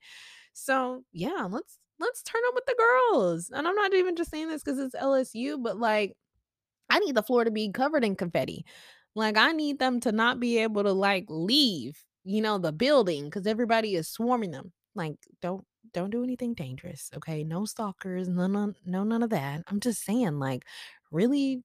So 0.54 1.04
yeah, 1.12 1.46
let's 1.50 1.78
let's 2.00 2.22
turn 2.22 2.42
up 2.48 2.54
with 2.54 2.66
the 2.66 2.76
girls. 2.78 3.50
And 3.54 3.66
I'm 3.66 3.74
not 3.74 3.94
even 3.94 4.16
just 4.16 4.30
saying 4.30 4.48
this 4.48 4.62
because 4.62 4.78
it's 4.78 4.94
LSU, 4.94 5.62
but 5.62 5.78
like, 5.78 6.16
I 6.92 6.98
need 6.98 7.14
the 7.14 7.22
floor 7.22 7.44
to 7.44 7.50
be 7.50 7.70
covered 7.72 8.04
in 8.04 8.16
confetti. 8.16 8.66
Like, 9.14 9.38
I 9.38 9.52
need 9.52 9.78
them 9.78 9.98
to 10.00 10.12
not 10.12 10.38
be 10.40 10.58
able 10.58 10.82
to 10.84 10.92
like 10.92 11.24
leave, 11.28 12.04
you 12.24 12.42
know, 12.42 12.58
the 12.58 12.72
building 12.72 13.24
because 13.24 13.46
everybody 13.46 13.94
is 13.94 14.08
swarming 14.08 14.50
them. 14.50 14.72
Like, 14.94 15.14
don't 15.40 15.64
don't 15.94 16.10
do 16.10 16.22
anything 16.22 16.54
dangerous, 16.54 17.10
okay? 17.16 17.44
No 17.44 17.64
stalkers, 17.64 18.28
no, 18.28 18.46
no, 18.46 18.74
no, 18.84 19.04
none 19.04 19.22
of 19.22 19.30
that. 19.30 19.62
I'm 19.68 19.80
just 19.80 20.04
saying, 20.04 20.38
like, 20.38 20.64
really, 21.10 21.62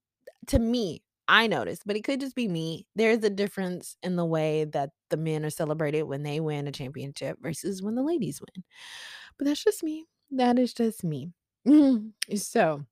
to 0.48 0.60
me, 0.60 1.02
I 1.28 1.48
noticed, 1.48 1.84
but 1.86 1.98
it 1.98 2.04
could 2.04 2.22
just 2.22 2.36
be 2.36 2.48
me. 2.48 2.88
There's 2.96 3.24
a 3.24 3.30
difference 3.30 3.98
in 4.02 4.16
the 4.16 4.26
way 4.26 4.64
that 4.66 4.92
the 5.10 5.18
men 5.18 5.46
are 5.46 5.50
celebrated 5.50 6.04
when 6.04 6.24
they 6.24 6.40
win 6.40 6.68
a 6.68 6.72
championship 6.72 7.38
versus 7.42 7.82
when 7.82 7.96
the 7.96 8.04
ladies 8.04 8.40
win. 8.42 8.64
But 9.38 9.46
that's 9.48 9.64
just 9.64 9.84
me. 9.84 10.06
That 10.32 10.58
is 10.58 10.74
just 10.74 11.04
me. 11.04 11.32
so 12.36 12.86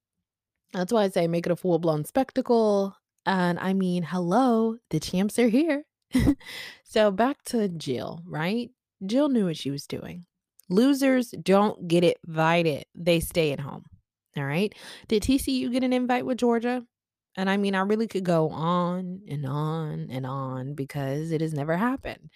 that's 0.76 0.94
why 0.94 1.04
I 1.04 1.10
say 1.10 1.28
make 1.28 1.46
it 1.46 1.52
a 1.52 1.56
full 1.56 1.80
blown 1.80 2.06
spectacle. 2.06 2.96
And 3.26 3.60
I 3.60 3.74
mean, 3.74 4.04
hello, 4.04 4.78
the 4.90 5.00
champs 5.00 5.40
are 5.40 5.48
here. 5.48 5.84
so 6.84 7.12
back 7.12 7.44
to 7.46 7.68
Jill, 7.68 8.22
right? 8.28 8.70
Jill 9.06 9.30
knew 9.30 9.46
what 9.46 9.58
she 9.58 9.72
was 9.72 9.88
doing. 9.88 10.26
Losers 10.70 11.32
don't 11.32 11.88
get 11.88 12.04
invited, 12.28 12.86
they 12.96 13.20
stay 13.20 13.52
at 13.52 13.60
home. 13.60 13.86
All 14.38 14.46
right. 14.46 14.74
Did 15.08 15.24
TCU 15.24 15.72
get 15.72 15.84
an 15.84 15.94
invite 15.94 16.26
with 16.26 16.38
Georgia? 16.38 16.84
And 17.38 17.50
I 17.50 17.58
mean, 17.58 17.76
I 17.76 17.82
really 17.82 18.08
could 18.08 18.24
go 18.24 18.50
on 18.50 19.22
and 19.30 19.46
on 19.46 20.08
and 20.10 20.26
on 20.26 20.74
because 20.74 21.32
it 21.32 21.42
has 21.42 21.54
never 21.54 21.78
happened. 21.78 22.30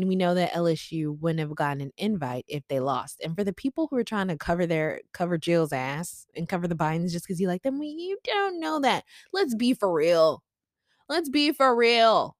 And 0.00 0.08
we 0.08 0.16
know 0.16 0.32
that 0.32 0.54
LSU 0.54 1.18
wouldn't 1.20 1.40
have 1.40 1.54
gotten 1.54 1.82
an 1.82 1.92
invite 1.98 2.46
if 2.48 2.62
they 2.68 2.80
lost. 2.80 3.20
And 3.22 3.36
for 3.36 3.44
the 3.44 3.52
people 3.52 3.86
who 3.86 3.98
are 3.98 4.02
trying 4.02 4.28
to 4.28 4.38
cover 4.38 4.64
their 4.64 5.02
cover 5.12 5.36
Jill's 5.36 5.74
ass 5.74 6.26
and 6.34 6.48
cover 6.48 6.66
the 6.66 6.74
Bidens 6.74 7.12
just 7.12 7.26
because 7.26 7.38
you 7.38 7.46
like 7.48 7.62
them, 7.62 7.78
well, 7.78 7.86
you 7.86 8.16
don't 8.24 8.58
know 8.60 8.80
that. 8.80 9.04
Let's 9.34 9.54
be 9.54 9.74
for 9.74 9.92
real. 9.92 10.42
Let's 11.10 11.28
be 11.28 11.52
for 11.52 11.76
real. 11.76 12.34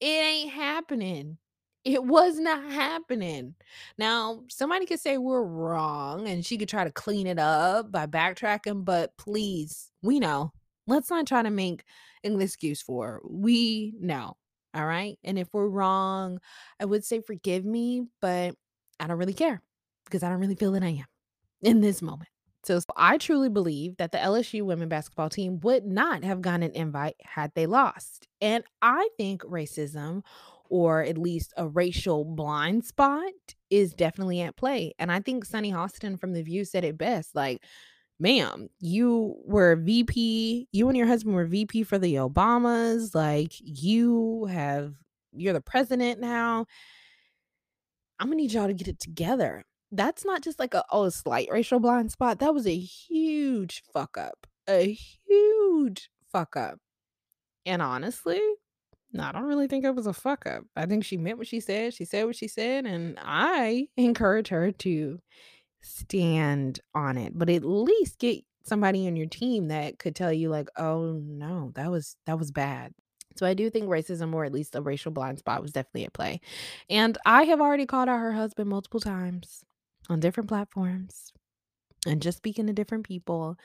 It 0.00 0.06
ain't 0.06 0.50
happening. 0.50 1.38
It 1.84 2.02
was 2.02 2.40
not 2.40 2.72
happening. 2.72 3.54
Now, 3.96 4.42
somebody 4.48 4.84
could 4.84 4.98
say 4.98 5.16
we're 5.16 5.44
wrong 5.44 6.26
and 6.26 6.44
she 6.44 6.58
could 6.58 6.68
try 6.68 6.82
to 6.82 6.90
clean 6.90 7.28
it 7.28 7.38
up 7.38 7.92
by 7.92 8.08
backtracking, 8.08 8.84
but 8.84 9.16
please, 9.16 9.92
we 10.02 10.18
know. 10.18 10.52
Let's 10.88 11.08
not 11.08 11.28
try 11.28 11.44
to 11.44 11.50
make 11.50 11.84
an 12.24 12.40
excuse 12.40 12.82
for. 12.82 13.22
We 13.24 13.94
know. 14.00 14.36
All 14.76 14.86
right. 14.86 15.18
And 15.24 15.38
if 15.38 15.48
we're 15.54 15.68
wrong, 15.68 16.38
I 16.78 16.84
would 16.84 17.04
say 17.04 17.20
forgive 17.20 17.64
me, 17.64 18.02
but 18.20 18.54
I 19.00 19.06
don't 19.06 19.18
really 19.18 19.32
care 19.34 19.62
because 20.04 20.22
I 20.22 20.28
don't 20.28 20.40
really 20.40 20.54
feel 20.54 20.72
that 20.72 20.82
I 20.82 20.88
am 20.88 21.06
in 21.62 21.80
this 21.80 22.02
moment. 22.02 22.28
So 22.64 22.80
I 22.96 23.16
truly 23.16 23.48
believe 23.48 23.96
that 23.96 24.12
the 24.12 24.18
LSU 24.18 24.62
women 24.62 24.88
basketball 24.88 25.30
team 25.30 25.60
would 25.60 25.86
not 25.86 26.24
have 26.24 26.42
gotten 26.42 26.64
an 26.64 26.72
invite 26.72 27.16
had 27.22 27.52
they 27.54 27.66
lost. 27.66 28.28
And 28.40 28.64
I 28.82 29.08
think 29.16 29.42
racism 29.42 30.22
or 30.68 31.02
at 31.02 31.16
least 31.16 31.54
a 31.56 31.68
racial 31.68 32.24
blind 32.24 32.84
spot 32.84 33.32
is 33.70 33.94
definitely 33.94 34.42
at 34.42 34.56
play. 34.56 34.92
And 34.98 35.12
I 35.12 35.20
think 35.20 35.44
Sunny 35.44 35.72
Hostin 35.72 36.18
from 36.18 36.32
The 36.32 36.42
View 36.42 36.64
said 36.64 36.84
it 36.84 36.98
best. 36.98 37.36
Like, 37.36 37.62
ma'am, 38.18 38.68
you 38.80 39.36
were 39.44 39.76
VP, 39.76 40.68
you 40.72 40.88
and 40.88 40.96
your 40.96 41.06
husband 41.06 41.34
were 41.34 41.46
VP 41.46 41.82
for 41.84 41.98
the 41.98 42.14
Obamas. 42.14 43.14
Like, 43.14 43.52
you 43.60 44.46
have, 44.46 44.94
you're 45.32 45.52
the 45.52 45.60
president 45.60 46.20
now. 46.20 46.66
I'm 48.18 48.28
gonna 48.28 48.36
need 48.36 48.52
y'all 48.52 48.66
to 48.66 48.74
get 48.74 48.88
it 48.88 48.98
together. 48.98 49.64
That's 49.92 50.24
not 50.24 50.42
just 50.42 50.58
like 50.58 50.74
a 50.74 50.84
oh 50.90 51.04
a 51.04 51.10
slight 51.10 51.48
racial 51.50 51.80
blind 51.80 52.10
spot. 52.10 52.38
That 52.38 52.54
was 52.54 52.66
a 52.66 52.76
huge 52.76 53.82
fuck 53.92 54.16
up. 54.16 54.46
A 54.68 54.96
huge 55.28 56.10
fuck 56.32 56.56
up. 56.56 56.78
And 57.66 57.82
honestly, 57.82 58.40
no, 59.12 59.24
I 59.24 59.32
don't 59.32 59.44
really 59.44 59.66
think 59.68 59.84
it 59.84 59.94
was 59.94 60.06
a 60.06 60.12
fuck 60.12 60.46
up. 60.46 60.64
I 60.76 60.86
think 60.86 61.04
she 61.04 61.16
meant 61.16 61.38
what 61.38 61.46
she 61.46 61.60
said. 61.60 61.94
She 61.94 62.04
said 62.04 62.26
what 62.26 62.36
she 62.36 62.48
said, 62.48 62.86
and 62.86 63.18
I 63.22 63.88
encourage 63.96 64.48
her 64.48 64.72
to 64.72 65.20
stand 65.86 66.80
on 66.94 67.16
it, 67.18 67.36
but 67.36 67.50
at 67.50 67.64
least 67.64 68.18
get 68.18 68.44
somebody 68.64 69.06
on 69.06 69.16
your 69.16 69.28
team 69.28 69.68
that 69.68 69.98
could 69.98 70.16
tell 70.16 70.32
you 70.32 70.48
like, 70.50 70.68
"Oh 70.76 71.20
no, 71.24 71.72
that 71.74 71.90
was 71.90 72.16
that 72.26 72.38
was 72.38 72.50
bad." 72.50 72.92
So 73.36 73.46
I 73.46 73.54
do 73.54 73.70
think 73.70 73.86
racism 73.86 74.34
or 74.34 74.44
at 74.44 74.52
least 74.52 74.74
a 74.74 74.82
racial 74.82 75.12
blind 75.12 75.38
spot 75.38 75.62
was 75.62 75.72
definitely 75.72 76.06
at 76.06 76.14
play. 76.14 76.40
And 76.88 77.18
I 77.26 77.44
have 77.44 77.60
already 77.60 77.86
called 77.86 78.08
out 78.08 78.18
her 78.18 78.32
husband 78.32 78.70
multiple 78.70 79.00
times 79.00 79.64
on 80.08 80.20
different 80.20 80.48
platforms 80.48 81.32
and 82.06 82.22
just 82.22 82.38
speaking 82.38 82.66
to 82.66 82.72
different 82.72 83.04
people. 83.04 83.56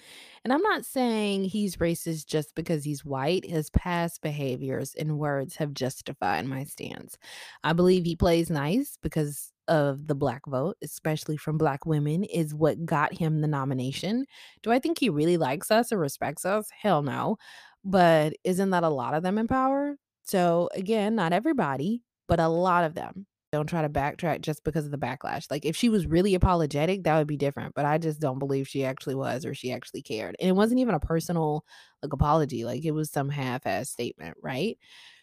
And 0.43 0.51
I'm 0.51 0.61
not 0.61 0.85
saying 0.85 1.45
he's 1.45 1.77
racist 1.77 2.25
just 2.25 2.55
because 2.55 2.83
he's 2.83 3.05
white. 3.05 3.45
His 3.45 3.69
past 3.69 4.21
behaviors 4.21 4.93
and 4.95 5.19
words 5.19 5.55
have 5.57 5.73
justified 5.73 6.45
my 6.45 6.63
stance. 6.63 7.17
I 7.63 7.73
believe 7.73 8.03
he 8.03 8.15
plays 8.15 8.49
nice 8.49 8.97
because 9.01 9.51
of 9.71 10.07
the 10.07 10.15
black 10.15 10.41
vote, 10.45 10.75
especially 10.83 11.37
from 11.37 11.57
black 11.57 11.85
women, 11.85 12.25
is 12.25 12.53
what 12.53 12.85
got 12.85 13.17
him 13.17 13.39
the 13.39 13.47
nomination. 13.47 14.25
Do 14.61 14.71
I 14.71 14.79
think 14.79 14.99
he 14.99 15.09
really 15.09 15.37
likes 15.37 15.71
us 15.71 15.91
or 15.91 15.97
respects 15.97 16.45
us? 16.45 16.69
Hell 16.81 17.01
no. 17.01 17.37
But 17.83 18.33
isn't 18.43 18.69
that 18.71 18.83
a 18.83 18.89
lot 18.89 19.13
of 19.13 19.23
them 19.23 19.37
in 19.37 19.47
power? 19.47 19.95
So, 20.23 20.69
again, 20.75 21.15
not 21.15 21.33
everybody, 21.33 22.03
but 22.27 22.39
a 22.39 22.49
lot 22.49 22.83
of 22.83 22.93
them 22.95 23.25
don't 23.51 23.67
try 23.67 23.81
to 23.81 23.89
backtrack 23.89 24.41
just 24.41 24.63
because 24.63 24.85
of 24.85 24.91
the 24.91 24.97
backlash. 24.97 25.49
Like 25.49 25.65
if 25.65 25.75
she 25.75 25.89
was 25.89 26.05
really 26.05 26.35
apologetic, 26.35 27.03
that 27.03 27.17
would 27.17 27.27
be 27.27 27.37
different. 27.37 27.73
But 27.75 27.85
I 27.85 27.97
just 27.97 28.19
don't 28.19 28.39
believe 28.39 28.67
she 28.67 28.85
actually 28.85 29.15
was 29.15 29.45
or 29.45 29.53
she 29.53 29.71
actually 29.71 30.01
cared. 30.01 30.35
And 30.39 30.49
it 30.49 30.53
wasn't 30.53 30.79
even 30.79 30.95
a 30.95 30.99
personal 30.99 31.65
like 32.03 32.13
apology. 32.13 32.63
Like 32.65 32.85
it 32.85 32.91
was 32.91 33.09
some 33.11 33.29
half-ass 33.29 33.89
statement, 33.89 34.37
right? 34.41 34.77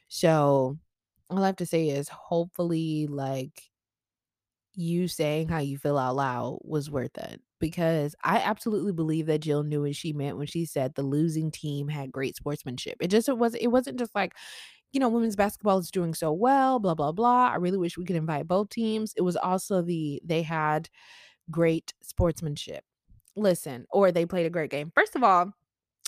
So 0.09 0.79
all 1.31 1.43
I 1.43 1.47
have 1.47 1.57
to 1.57 1.67
say 1.67 1.89
is 1.89 2.09
hopefully 2.09 3.07
like 3.07 3.63
you 4.79 5.09
saying 5.09 5.49
how 5.49 5.59
you 5.59 5.77
feel 5.77 5.99
out 5.99 6.15
loud 6.15 6.61
was 6.63 6.89
worth 6.89 7.19
it 7.19 7.41
because 7.59 8.15
I 8.23 8.37
absolutely 8.39 8.93
believe 8.93 9.27
that 9.27 9.41
Jill 9.41 9.65
knew 9.65 9.83
what 9.83 9.97
she 9.97 10.13
meant 10.13 10.37
when 10.37 10.47
she 10.47 10.65
said 10.65 10.95
the 10.95 11.03
losing 11.03 11.51
team 11.51 11.89
had 11.89 12.13
great 12.13 12.37
sportsmanship. 12.37 12.97
It 13.01 13.09
just 13.09 13.29
it 13.29 13.37
was 13.37 13.55
it 13.55 13.67
wasn't 13.67 13.99
just 13.99 14.15
like 14.15 14.35
you 14.93 15.01
know, 15.01 15.09
women's 15.09 15.37
basketball 15.37 15.79
is 15.79 15.91
doing 15.91 16.15
so 16.15 16.33
well, 16.33 16.79
blah, 16.79 16.95
blah, 16.95 17.13
blah. 17.13 17.49
I 17.49 17.57
really 17.57 17.77
wish 17.77 17.99
we 17.99 18.05
could 18.05 18.17
invite 18.17 18.49
both 18.49 18.71
teams. 18.71 19.13
It 19.17 19.23
was 19.23 19.37
also 19.37 19.83
the, 19.83 20.21
they 20.25 20.43
had 20.43 20.89
great 21.51 21.93
sportsmanship. 22.03 22.85
Listen, 23.37 23.85
or 23.91 24.11
they 24.11 24.25
played 24.25 24.47
a 24.47 24.51
great 24.51 24.71
game. 24.71 24.91
First 24.95 25.15
of 25.15 25.23
all, 25.23 25.53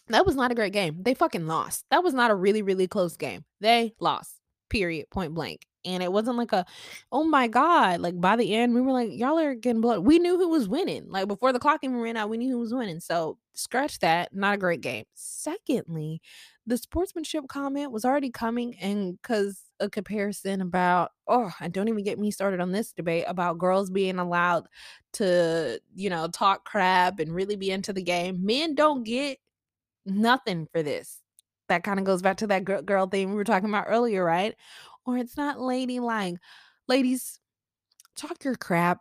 that 0.08 0.24
was 0.24 0.34
not 0.34 0.50
a 0.50 0.54
great 0.54 0.72
game. 0.72 1.02
They 1.02 1.12
fucking 1.14 1.46
lost. 1.46 1.84
That 1.90 2.02
was 2.02 2.14
not 2.14 2.30
a 2.30 2.34
really, 2.34 2.62
really 2.62 2.88
close 2.88 3.16
game. 3.16 3.44
They 3.60 3.94
lost, 4.00 4.40
period, 4.70 5.10
point 5.10 5.34
blank. 5.34 5.66
And 5.84 6.02
it 6.02 6.12
wasn't 6.12 6.36
like 6.36 6.52
a, 6.52 6.66
oh 7.10 7.24
my 7.24 7.48
God. 7.48 8.00
Like 8.00 8.20
by 8.20 8.36
the 8.36 8.54
end, 8.54 8.74
we 8.74 8.80
were 8.80 8.92
like, 8.92 9.10
y'all 9.12 9.38
are 9.38 9.54
getting 9.54 9.80
blood. 9.80 10.00
We 10.00 10.18
knew 10.18 10.36
who 10.36 10.48
was 10.48 10.68
winning. 10.68 11.10
Like 11.10 11.28
before 11.28 11.52
the 11.52 11.58
clock 11.58 11.80
even 11.82 12.00
ran 12.00 12.16
out, 12.16 12.30
we 12.30 12.38
knew 12.38 12.50
who 12.50 12.58
was 12.58 12.74
winning. 12.74 13.00
So 13.00 13.38
scratch 13.54 13.98
that. 14.00 14.34
Not 14.34 14.54
a 14.54 14.58
great 14.58 14.80
game. 14.80 15.04
Secondly, 15.14 16.20
the 16.66 16.76
sportsmanship 16.76 17.48
comment 17.48 17.90
was 17.92 18.04
already 18.04 18.30
coming 18.30 18.76
and 18.80 19.20
because 19.20 19.62
a 19.80 19.90
comparison 19.90 20.60
about 20.60 21.10
oh 21.26 21.50
and 21.60 21.72
don't 21.72 21.88
even 21.88 22.04
get 22.04 22.18
me 22.18 22.30
started 22.30 22.60
on 22.60 22.70
this 22.70 22.92
debate 22.92 23.24
about 23.26 23.58
girls 23.58 23.90
being 23.90 24.18
allowed 24.18 24.66
to 25.12 25.80
you 25.94 26.10
know 26.10 26.28
talk 26.28 26.64
crap 26.64 27.18
and 27.18 27.34
really 27.34 27.56
be 27.56 27.70
into 27.70 27.92
the 27.92 28.02
game 28.02 28.44
men 28.44 28.74
don't 28.74 29.04
get 29.04 29.38
nothing 30.06 30.68
for 30.72 30.82
this 30.82 31.20
that 31.68 31.82
kind 31.82 31.98
of 31.98 32.04
goes 32.04 32.20
back 32.22 32.36
to 32.36 32.46
that 32.46 32.64
girl 32.64 33.06
thing 33.06 33.30
we 33.30 33.36
were 33.36 33.44
talking 33.44 33.68
about 33.68 33.86
earlier 33.88 34.24
right 34.24 34.54
or 35.06 35.16
it's 35.18 35.36
not 35.36 35.60
ladylike 35.60 36.36
ladies 36.88 37.40
talk 38.16 38.44
your 38.44 38.56
crap 38.56 38.98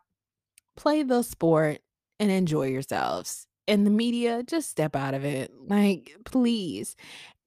play 0.75 1.03
the 1.03 1.23
sport 1.23 1.79
and 2.19 2.31
enjoy 2.31 2.67
yourselves 2.67 3.47
and 3.67 3.85
the 3.85 3.91
media 3.91 4.43
just 4.43 4.69
step 4.69 4.95
out 4.95 5.13
of 5.13 5.23
it 5.23 5.51
like 5.67 6.15
please 6.25 6.95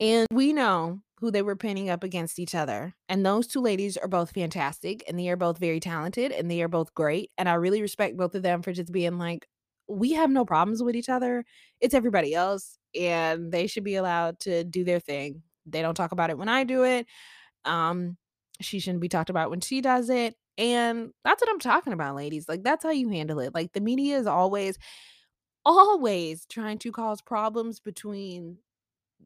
and 0.01 0.27
we 0.33 0.53
know 0.53 1.01
who 1.23 1.31
they 1.31 1.41
were 1.41 1.55
pinning 1.55 1.89
up 1.89 2.03
against 2.03 2.41
each 2.41 2.53
other. 2.53 2.97
And 3.09 3.25
those 3.25 3.47
two 3.47 3.61
ladies 3.61 3.97
are 3.97 4.09
both 4.09 4.33
fantastic 4.33 5.05
and 5.07 5.17
they 5.17 5.29
are 5.29 5.37
both 5.37 5.57
very 5.57 5.79
talented 5.79 6.33
and 6.33 6.51
they 6.51 6.61
are 6.63 6.69
both 6.69 6.93
great. 6.95 7.31
And 7.39 7.49
I 7.49 7.55
really 7.55 7.81
respect 7.81 8.17
both 8.17 8.35
of 8.35 8.43
them 8.43 8.61
for 8.61 8.73
just 8.73 8.91
being 8.91 9.19
like, 9.19 9.47
we 9.87 10.15
have 10.15 10.31
no 10.31 10.45
problems 10.45 10.83
with 10.83 10.97
each 10.97 11.09
other. 11.09 11.45
It's 11.81 11.95
everybody 11.95 12.35
else. 12.35 12.77
And 13.01 13.53
they 13.53 13.69
should 13.69 13.85
be 13.85 13.95
allowed 13.95 14.41
to 14.41 14.65
do 14.65 14.83
their 14.83 14.99
thing. 14.99 15.43
They 15.65 15.81
don't 15.81 15.95
talk 15.95 16.11
about 16.11 16.31
it 16.31 16.39
when 16.39 16.49
I 16.49 16.65
do 16.65 16.83
it. 16.83 17.07
Um, 17.65 18.17
she 18.63 18.81
shouldn't 18.81 19.01
be 19.01 19.09
talked 19.09 19.31
about 19.31 19.51
when 19.51 19.61
she 19.61 19.81
does 19.81 20.11
it. 20.11 20.37
And 20.59 21.13
that's 21.25 21.41
what 21.41 21.51
I'm 21.51 21.59
talking 21.59 21.93
about, 21.93 22.17
ladies. 22.17 22.49
Like, 22.49 22.63
that's 22.63 22.85
how 22.85 22.91
you 22.91 23.09
handle 23.09 23.41
it. 23.41 23.55
Like, 23.55 23.73
the 23.73 23.81
media 23.81 24.19
is 24.19 24.27
always, 24.27 24.79
always 25.65 26.47
trying 26.47 26.79
to 26.81 26.93
cause 26.93 27.21
problems 27.23 27.81
between 27.81 28.59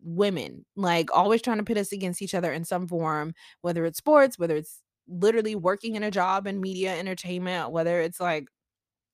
women, 0.03 0.65
like 0.77 1.11
always 1.13 1.43
trying 1.43 1.59
to 1.59 1.65
pit 1.65 1.79
us 1.79 1.93
against 1.93 2.23
each 2.23 2.35
other 2.35 2.53
in 2.53 2.65
some 2.65 2.87
form, 2.87 3.35
whether 3.63 3.85
it's 3.85 3.99
sports, 3.99 4.39
whether 4.39 4.57
it's 4.57 4.83
literally 5.09 5.55
working 5.55 5.97
in 5.97 6.03
a 6.03 6.11
job 6.11 6.47
in 6.47 6.61
media 6.61 6.97
entertainment, 6.97 7.71
whether 7.73 8.01
it's 8.01 8.21
like 8.21 8.49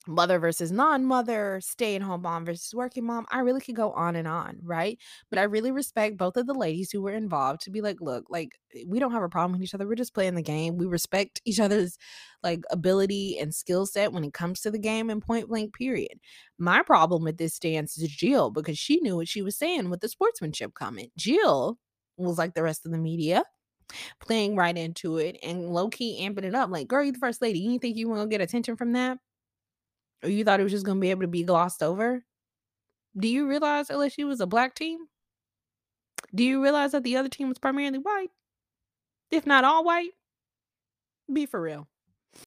mother 0.07 0.39
versus 0.39 0.73
non-mother, 0.73 1.61
stay-at-home 1.63 2.23
mom 2.23 2.45
versus 2.45 2.75
working 2.75 3.05
mom. 3.05 3.27
I 3.31 3.41
really 3.41 3.61
could 3.61 3.77
go 3.77 3.93
on 3.93 4.17
and 4.17 4.27
on, 4.29 4.59
right? 4.63 4.99
But 5.31 5.39
I 5.39 5.45
really 5.45 5.71
respect 5.71 6.17
both 6.17 6.37
of 6.37 6.47
the 6.47 6.55
ladies 6.55 6.91
who 6.91 7.03
were 7.03 7.13
involved 7.13 7.63
to 7.63 7.71
be 7.71 7.81
like, 7.81 8.01
look, 8.01 8.27
like 8.31 8.59
eh, 8.75 8.85
we 8.87 8.99
don't 8.99 9.13
have 9.13 9.23
a 9.23 9.29
problem 9.29 9.53
with 9.53 9.63
each 9.63 9.75
other. 9.75 9.87
We're 9.87 9.95
just 9.95 10.15
playing 10.15 10.35
the 10.35 10.43
game. 10.43 10.77
We 10.77 10.87
respect 10.87 11.41
each 11.45 11.61
other's 11.61 11.97
like 12.43 12.61
ability 12.71 13.39
and 13.39 13.55
skill 13.55 13.87
set 13.87 14.13
when 14.13 14.25
it 14.25 14.35
comes 14.35 14.61
to 14.63 14.71
the 14.71 14.79
game 14.79 15.11
and 15.11 15.23
point 15.23 15.49
blank 15.49 15.75
period. 15.75 16.19
My 16.59 16.83
problem 16.83 17.25
with 17.25 17.39
this 17.39 17.55
stance 17.55 17.97
is 17.99 18.09
Jill 18.11 18.51
because 18.51 18.79
she 18.79 19.01
knew 19.01 19.17
what 19.17 19.29
she 19.29 19.43
was 19.43 19.57
saying 19.57 19.91
with 19.91 20.01
the 20.01 20.09
sportsmanship 20.09 20.75
comment. 20.75 21.11
Jill 21.17 21.79
was 22.17 22.39
like 22.39 22.55
the 22.55 22.63
rest 22.63 22.85
of 22.87 22.93
the 22.93 22.99
media 22.99 23.45
playing 24.21 24.57
right 24.57 24.77
into 24.77 25.19
it 25.19 25.39
and 25.43 25.71
low 25.71 25.89
key 25.89 26.21
amping 26.23 26.45
it 26.45 26.55
up. 26.55 26.71
Like, 26.71 26.89
girl, 26.89 27.05
you 27.05 27.13
the 27.13 27.19
first 27.19 27.43
lady. 27.43 27.61
You 27.61 27.79
think 27.79 27.97
you 27.97 28.09
want 28.09 28.23
to 28.23 28.29
get 28.29 28.41
attention 28.41 28.77
from 28.77 28.93
that? 28.93 29.19
Or 30.23 30.29
you 30.29 30.45
thought 30.45 30.61
it 30.61 30.65
was 30.65 30.73
just 30.73 30.87
gonna 30.87 31.01
be 31.01 31.11
able 31.11 31.23
to 31.23 31.29
be 31.29 31.45
glossed 31.45 31.83
over? 31.83 32.25
Do 33.17 33.29
you 33.29 33.49
realize 33.49 33.89
LSU 33.89 34.27
was 34.27 34.41
a 34.41 34.47
black 34.47 34.75
team? 34.75 35.01
Do 36.35 36.45
you 36.45 36.63
realize 36.63 36.93
that 36.93 37.03
the 37.03 37.17
other 37.17 37.29
team 37.29 37.49
was 37.49 37.59
primarily 37.59 37.99
white? 37.99 38.31
If 39.31 39.47
not 39.47 39.65
all 39.65 39.85
white? 39.85 40.13
Be 41.33 41.47
for 41.47 41.61
real. 41.61 41.89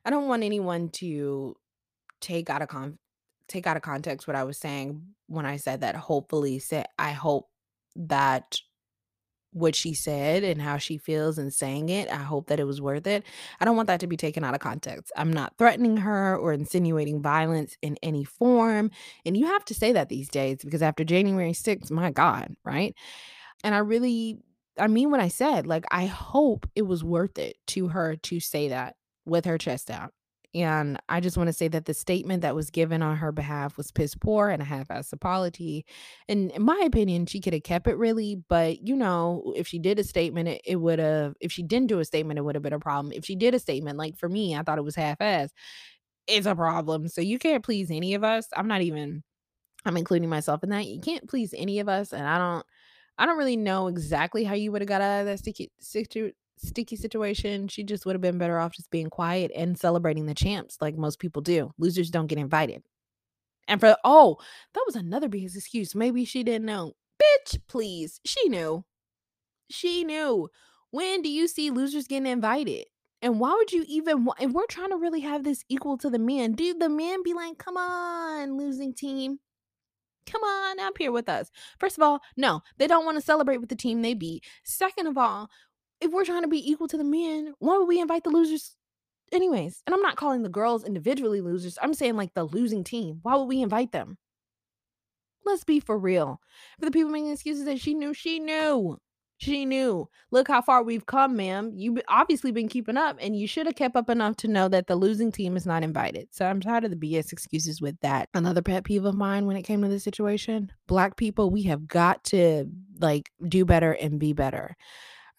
I 0.06 0.10
don't 0.10 0.28
want 0.28 0.44
anyone 0.44 0.90
to 0.90 1.56
take 2.20 2.50
out 2.50 2.62
of 2.62 2.68
con 2.68 3.00
take 3.48 3.68
out 3.68 3.76
of 3.76 3.84
context 3.84 4.28
what 4.28 4.36
I 4.36 4.44
was 4.44 4.58
saying 4.58 5.02
when 5.28 5.46
I 5.46 5.58
said 5.58 5.82
that 5.82 5.96
hopefully 5.96 6.60
say 6.60 6.86
I 6.98 7.12
hope 7.12 7.50
that 7.96 8.58
what 9.54 9.76
she 9.76 9.94
said 9.94 10.44
and 10.44 10.62
how 10.62 10.78
she 10.78 10.98
feels 10.98 11.38
and 11.38 11.54
saying 11.54 11.90
it. 11.90 12.10
I 12.10 12.16
hope 12.16 12.48
that 12.48 12.60
it 12.60 12.64
was 12.66 12.82
worth 12.82 13.06
it. 13.06 13.24
I 13.60 13.66
don't 13.66 13.76
want 13.76 13.88
that 13.88 14.00
to 14.00 14.08
be 14.08 14.18
taken 14.18 14.44
out 14.44 14.54
of 14.54 14.62
context. 14.62 15.12
I'm 15.16 15.32
not 15.32 15.54
threatening 15.58 15.98
her 15.98 16.38
or 16.38 16.54
insinuating 16.54 17.22
violence 17.22 17.76
in 17.82 17.98
any 18.02 18.24
form. 18.24 18.92
And 19.26 19.36
you 19.36 19.48
have 19.48 19.66
to 19.66 19.74
say 19.74 19.92
that 19.92 20.10
these 20.10 20.30
days 20.30 20.60
because 20.64 20.82
after 20.82 21.04
January 21.04 21.52
6th, 21.52 21.92
my 21.92 22.12
God, 22.12 22.56
right? 22.64 22.96
And 23.64 23.76
I 23.76 23.80
really, 23.80 24.40
I 24.80 24.88
mean 24.88 25.12
what 25.12 25.20
I 25.20 25.28
said. 25.28 25.68
Like, 25.68 25.86
I 25.92 26.06
hope 26.06 26.70
it 26.76 26.84
was 26.84 27.04
worth 27.04 27.38
it 27.38 27.58
to 27.68 27.90
her 27.90 28.16
to 28.16 28.40
say 28.40 28.70
that 28.70 28.96
with 29.26 29.46
her 29.46 29.58
chest 29.58 29.92
out. 29.92 30.14
And 30.54 31.00
I 31.08 31.22
just 31.22 31.38
want 31.38 31.48
to 31.48 31.54
say 31.54 31.70
that 31.70 31.86
the 31.86 31.94
statement 31.94 32.42
that 32.42 32.56
was 32.56 32.70
given 32.70 33.02
on 33.02 33.16
her 33.18 33.32
behalf 33.32 33.78
was 33.78 33.92
piss 33.92 34.16
poor 34.16 34.50
and 34.50 34.62
a 34.62 34.66
half-ass 34.66 35.14
apology. 35.14 35.86
And 36.28 36.52
in 36.52 36.64
my 36.64 36.82
opinion, 36.86 37.26
she 37.26 37.40
could 37.40 37.54
have 37.54 37.64
kept 37.64 37.88
it 37.88 37.98
really, 37.98 38.36
but 38.50 38.86
you 38.86 38.96
know, 38.96 39.54
if 39.56 39.68
she 39.68 39.80
did 39.80 39.98
a 40.00 40.04
statement, 40.04 40.50
it, 40.50 40.62
it 40.66 40.76
would 40.78 41.00
have 41.00 41.36
if 41.40 41.52
she 41.52 41.64
didn't 41.64 41.88
do 41.88 42.00
a 42.00 42.06
statement, 42.06 42.38
it 42.38 42.42
would 42.42 42.56
have 42.56 42.64
been 42.64 42.74
a 42.74 42.80
problem. 42.80 43.14
If 43.14 43.26
she 43.26 43.36
did 43.36 43.56
a 43.56 43.60
statement, 43.60 43.98
like 43.98 44.18
for 44.18 44.28
me, 44.28 44.56
I 44.56 44.64
thought 44.64 44.78
it 44.78 44.84
was 44.84 44.96
half-ass, 44.96 45.52
it's 46.28 46.48
a 46.48 46.56
problem. 46.56 47.08
So 47.08 47.22
you 47.22 47.40
can't 47.40 47.64
please 47.64 47.92
any 47.92 48.14
of 48.14 48.24
us. 48.24 48.48
I'm 48.56 48.68
not 48.68 48.82
even 48.82 49.24
I'm 49.86 49.98
including 49.98 50.30
myself 50.30 50.64
in 50.64 50.70
that. 50.70 50.86
You 50.86 51.02
can't 51.02 51.30
please 51.30 51.54
any 51.58 51.80
of 51.80 51.90
us. 51.90 52.14
And 52.14 52.26
I 52.28 52.38
don't 52.38 52.66
I 53.18 53.26
don't 53.26 53.38
really 53.38 53.58
know 53.58 53.88
exactly 53.88 54.44
how 54.44 54.56
you 54.56 54.72
would 54.72 54.82
have 54.82 54.90
got 54.90 55.02
out 55.02 55.22
of 55.22 55.26
that 55.28 55.40
sticky 55.40 55.72
situ- 55.80 56.32
sticky 56.62 56.96
situation. 56.96 57.68
She 57.68 57.84
just 57.84 58.06
would 58.06 58.16
have 58.16 58.22
been 58.22 58.38
better 58.38 58.60
off 58.60 58.74
just 58.74 58.92
being 58.92 59.10
quiet 59.10 59.52
and 59.56 59.78
celebrating 59.78 60.26
the 60.26 60.34
champs 60.34 60.78
like 60.82 60.98
most 60.98 61.20
people 61.20 61.42
do. 61.42 61.72
Losers 61.78 62.10
don't 62.10 62.28
get 62.28 62.40
invited. 62.40 62.84
And 63.68 63.80
for 63.80 63.96
oh, 64.04 64.38
that 64.74 64.84
was 64.86 64.96
another 64.96 65.30
biggest 65.30 65.56
excuse. 65.56 65.96
Maybe 65.96 66.26
she 66.26 66.44
didn't 66.44 66.66
know. 66.66 66.94
Bitch, 67.22 67.60
please. 67.68 68.20
She 68.26 68.50
knew. 68.50 68.86
She 69.70 70.04
knew. 70.04 70.50
When 70.90 71.22
do 71.22 71.30
you 71.30 71.48
see 71.48 71.72
losers 71.72 72.08
getting 72.08 72.32
invited? 72.32 72.86
And 73.22 73.40
why 73.40 73.54
would 73.54 73.72
you 73.72 73.86
even 73.88 74.28
if 74.40 74.52
we're 74.52 74.66
trying 74.66 74.90
to 74.90 74.98
really 74.98 75.22
have 75.22 75.44
this 75.44 75.64
equal 75.70 75.98
to 76.00 76.10
the 76.10 76.20
men, 76.20 76.54
do 76.54 76.74
the 76.74 76.90
men 76.90 77.24
be 77.24 77.34
like, 77.34 77.58
come 77.58 77.78
on, 77.78 78.58
losing 78.58 78.94
team? 78.94 79.40
Come 80.26 80.44
on 80.44 80.80
up 80.80 80.98
here 80.98 81.12
with 81.12 81.30
us. 81.30 81.50
First 81.80 81.98
of 81.98 82.04
all, 82.04 82.22
no, 82.38 82.62
they 82.78 82.88
don't 82.88 83.06
want 83.06 83.18
to 83.18 83.26
celebrate 83.26 83.58
with 83.58 83.70
the 83.70 83.76
team 83.76 84.02
they 84.02 84.14
beat. 84.14 84.44
Second 84.64 85.08
of 85.08 85.18
all, 85.18 85.50
if 86.02 86.12
we're 86.12 86.26
trying 86.26 86.42
to 86.42 86.48
be 86.48 86.70
equal 86.70 86.88
to 86.88 86.98
the 86.98 87.04
men, 87.04 87.54
why 87.60 87.78
would 87.78 87.88
we 87.88 88.02
invite 88.02 88.24
the 88.24 88.30
losers 88.30 88.76
anyways? 89.32 89.82
And 89.86 89.94
I'm 89.94 90.02
not 90.02 90.18
calling 90.18 90.42
the 90.42 90.50
girls 90.50 90.84
individually 90.84 91.42
losers. 91.42 91.78
I'm 91.82 91.94
saying 91.94 92.18
like 92.18 92.34
the 92.34 92.44
losing 92.44 92.84
team. 92.84 93.20
Why 93.22 93.36
would 93.36 93.46
we 93.46 93.62
invite 93.62 93.92
them? 93.92 94.18
Let's 95.46 95.64
be 95.64 95.80
for 95.80 95.98
real. 95.98 96.40
For 96.80 96.86
the 96.86 96.92
people 96.92 97.12
making 97.12 97.32
excuses 97.32 97.66
that 97.66 97.80
she 97.80 97.94
knew, 97.94 98.14
she 98.14 98.40
knew. 98.40 98.98
She 99.38 99.66
knew. 99.66 100.08
Look 100.30 100.48
how 100.48 100.62
far 100.62 100.84
we've 100.84 101.08
come, 101.08 101.36
ma'am. 101.36 101.72
You've 101.74 102.00
obviously 102.08 102.52
been 102.52 102.70
keeping 102.70 102.96
up, 102.96 103.18
and 103.20 103.36
you 103.36 103.48
should 103.48 103.66
have 103.66 103.76
kept 103.76 103.96
up 103.96 104.08
enough 104.08 104.38
to 104.38 104.48
know 104.48 104.68
that 104.68 104.86
the 104.86 104.96
losing 104.96 105.32
team 105.32 105.58
is 105.58 105.66
not 105.66 105.82
invited. 105.82 106.28
So 106.30 106.46
I'm 106.46 106.62
tired 106.62 106.84
of 106.84 106.92
the 106.92 106.96
BS 106.96 107.34
excuses 107.34 107.82
with 107.82 108.00
that. 108.02 108.30
Another 108.36 108.62
pet 108.62 108.84
peeve 108.84 109.04
of 109.04 109.16
mine 109.16 109.48
when 109.48 109.58
it 109.58 109.64
came 109.64 109.82
to 109.82 109.88
this 109.88 110.04
situation 110.04 110.72
Black 110.86 111.18
people, 111.18 111.50
we 111.50 111.64
have 111.64 111.88
got 111.88 112.24
to 112.26 112.66
like 113.00 113.32
do 113.48 113.66
better 113.66 113.94
and 113.94 114.20
be 114.20 114.34
better. 114.34 114.78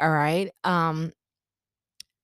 All 0.02 0.10
right. 0.10 0.50
Um, 0.64 1.12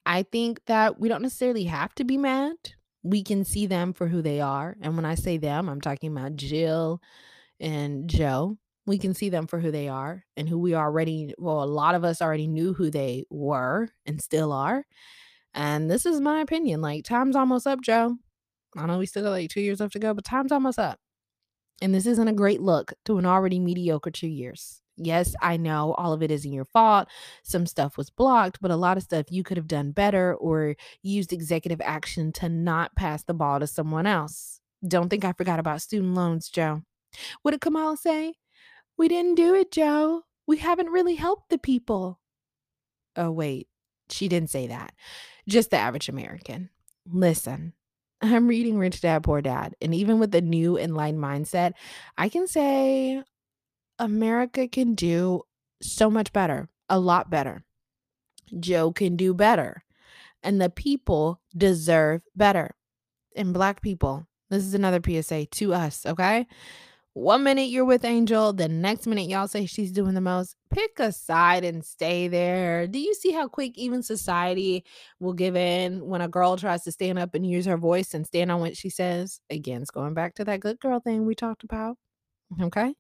I 0.05 0.25
think 0.25 0.61
that 0.67 0.99
we 0.99 1.09
don't 1.09 1.23
necessarily 1.23 1.65
have 1.65 1.95
to 1.95 2.05
be 2.05 2.19
mad. 2.19 2.57
We 3.05 3.23
can 3.23 3.45
see 3.45 3.67
them 3.67 3.93
for 3.93 4.09
who 4.09 4.21
they 4.21 4.41
are. 4.41 4.77
And 4.83 4.97
when 4.97 5.05
I 5.05 5.15
say 5.15 5.37
them, 5.37 5.69
I'm 5.69 5.81
talking 5.81 6.11
about 6.11 6.35
Jill 6.35 7.01
and 7.61 8.11
Joe. 8.11 8.59
We 8.85 8.99
can 8.99 9.15
see 9.15 9.29
them 9.29 9.47
for 9.47 9.61
who 9.61 9.71
they 9.71 9.87
are 9.89 10.25
and 10.37 10.49
who 10.49 10.59
we 10.59 10.75
already, 10.75 11.35
well, 11.39 11.63
a 11.63 11.67
lot 11.67 11.95
of 11.95 12.03
us 12.05 12.21
already 12.21 12.49
knew 12.49 12.75
who 12.75 12.91
they 12.91 13.25
were 13.31 13.91
and 14.07 14.21
still 14.21 14.53
are. 14.53 14.85
And 15.55 15.89
this 15.91 16.05
is 16.05 16.21
my 16.21 16.41
opinion. 16.41 16.81
Like, 16.81 17.05
time's 17.05 17.37
almost 17.37 17.67
up, 17.67 17.81
Joe. 17.81 18.17
I 18.77 18.87
know 18.87 18.99
we 18.99 19.07
still 19.07 19.23
got 19.23 19.31
like 19.31 19.51
two 19.51 19.61
years 19.61 19.81
left 19.81 19.93
to 19.93 20.01
go, 20.01 20.15
but 20.15 20.25
time's 20.25 20.53
almost 20.53 20.81
up. 20.81 20.99
And 21.81 21.95
this 21.95 22.07
isn't 22.07 22.29
a 22.29 22.33
great 22.33 22.61
look 22.61 22.93
to 23.05 23.19
an 23.19 23.27
already 23.27 23.61
mediocre 23.61 24.11
two 24.11 24.27
years. 24.29 24.83
Yes, 25.01 25.35
I 25.41 25.57
know 25.57 25.95
all 25.95 26.13
of 26.13 26.23
it 26.23 26.31
isn't 26.31 26.53
your 26.53 26.65
fault. 26.65 27.09
Some 27.45 27.67
stuff 27.67 27.97
was 27.97 28.11
blocked, 28.11 28.59
but 28.61 28.73
a 28.73 28.77
lot 28.77 28.97
of 28.97 29.05
stuff 29.05 29.31
you 29.31 29.45
could 29.45 29.57
have 29.57 29.69
done 29.69 29.93
better 29.93 30.35
or 30.35 30.75
used 31.03 31.33
executive 31.33 31.81
action 31.81 32.33
to 32.33 32.49
not 32.49 32.97
pass 32.97 33.23
the 33.23 33.35
ball 33.35 33.61
to 33.61 33.67
someone 33.67 34.07
else. 34.07 34.61
Don't 34.87 35.09
think 35.09 35.25
I 35.25 35.33
forgot 35.33 35.61
about 35.61 35.83
student 35.83 36.15
loans, 36.15 36.49
Joe. 36.49 36.83
What 37.43 37.53
did 37.53 37.61
Kamala 37.61 37.97
say? 37.97 38.35
We 38.97 39.09
didn't 39.09 39.37
do 39.37 39.55
it, 39.55 39.71
Joe. 39.71 40.23
We 40.47 40.57
haven't 40.57 40.89
really 40.89 41.15
helped 41.15 41.51
the 41.51 41.59
people. 41.59 42.21
Oh, 43.17 43.31
wait. 43.31 43.69
She 44.11 44.29
didn't 44.29 44.51
say 44.51 44.67
that. 44.67 44.93
Just 45.49 45.71
the 45.71 45.77
average 45.77 46.09
American. 46.09 46.71
Listen, 47.07 47.73
I'm 48.21 48.49
reading 48.49 48.79
Rich 48.79 49.01
Dad 49.01 49.23
Poor 49.23 49.41
Dad, 49.41 49.75
and 49.81 49.95
even 49.95 50.19
with 50.19 50.33
the 50.33 50.41
new 50.41 50.77
enlightened 50.77 51.23
mindset, 51.23 51.73
I 52.17 52.29
can 52.29 52.47
say 52.47 53.23
America 53.99 54.69
can 54.69 54.95
do 54.95 55.43
so 55.83 56.11
much 56.11 56.33
better, 56.33 56.69
a 56.89 56.99
lot 56.99 57.31
better. 57.31 57.65
Joe 58.59 58.93
can 58.93 59.17
do 59.17 59.35
better, 59.35 59.85
and 60.43 60.61
the 60.61 60.71
people 60.71 61.41
deserve 61.57 62.23
better. 62.35 62.75
And 63.37 63.53
Black 63.53 63.83
people, 63.83 64.27
this 64.51 64.65
is 64.65 64.75
another 64.75 65.01
PSA 65.05 65.47
to 65.47 65.75
us, 65.75 66.07
okay? 66.07 66.47
One 67.19 67.43
minute 67.43 67.69
you're 67.69 67.85
with 67.85 68.05
Angel, 68.05 68.53
the 68.53 68.69
next 68.69 69.07
minute 69.07 69.29
y'all 69.29 69.49
say 69.49 69.67
she's 69.67 69.91
doing 69.91 70.15
the 70.15 70.21
most. 70.21 70.55
Pick 70.71 71.01
a 71.01 71.11
side 71.11 71.65
and 71.65 71.85
stay 71.85 72.29
there. 72.29 72.87
Do 72.87 73.01
you 73.01 73.13
see 73.13 73.33
how 73.33 73.49
quick 73.49 73.77
even 73.77 74.05
society 74.05 74.85
will 75.19 75.33
give 75.33 75.57
in 75.57 76.07
when 76.07 76.21
a 76.21 76.29
girl 76.29 76.57
tries 76.57 76.85
to 76.85 76.93
stand 76.93 77.19
up 77.19 77.35
and 77.35 77.45
use 77.45 77.67
her 77.67 77.77
voice 77.77 78.15
and 78.15 78.25
stand 78.25 78.53
on 78.53 78.61
what 78.61 78.77
she 78.77 78.89
says? 78.89 79.41
Again, 79.51 79.83
it's 79.83 79.91
going 79.91 80.15
back 80.15 80.35
to 80.35 80.45
that 80.45 80.61
good 80.61 80.79
girl 80.79 81.01
thing 81.01 81.27
we 81.27 81.35
talked 81.35 81.65
about. 81.65 81.97
Okay. 82.63 82.95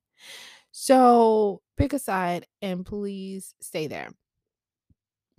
So 0.71 1.61
pick 1.77 1.93
a 1.93 1.99
side 1.99 2.47
and 2.63 2.85
please 2.85 3.55
stay 3.61 3.87
there. 3.87 4.11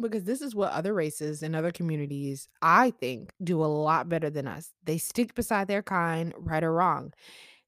Because 0.01 0.23
this 0.23 0.41
is 0.41 0.55
what 0.55 0.71
other 0.71 0.93
races 0.93 1.43
and 1.43 1.55
other 1.55 1.71
communities, 1.71 2.47
I 2.61 2.91
think, 2.91 3.31
do 3.43 3.61
a 3.63 3.67
lot 3.67 4.07
better 4.07 4.29
than 4.29 4.47
us. 4.47 4.71
They 4.85 4.97
stick 4.97 5.35
beside 5.35 5.67
their 5.67 5.83
kind, 5.83 6.33
right 6.37 6.63
or 6.63 6.71
wrong. 6.71 7.11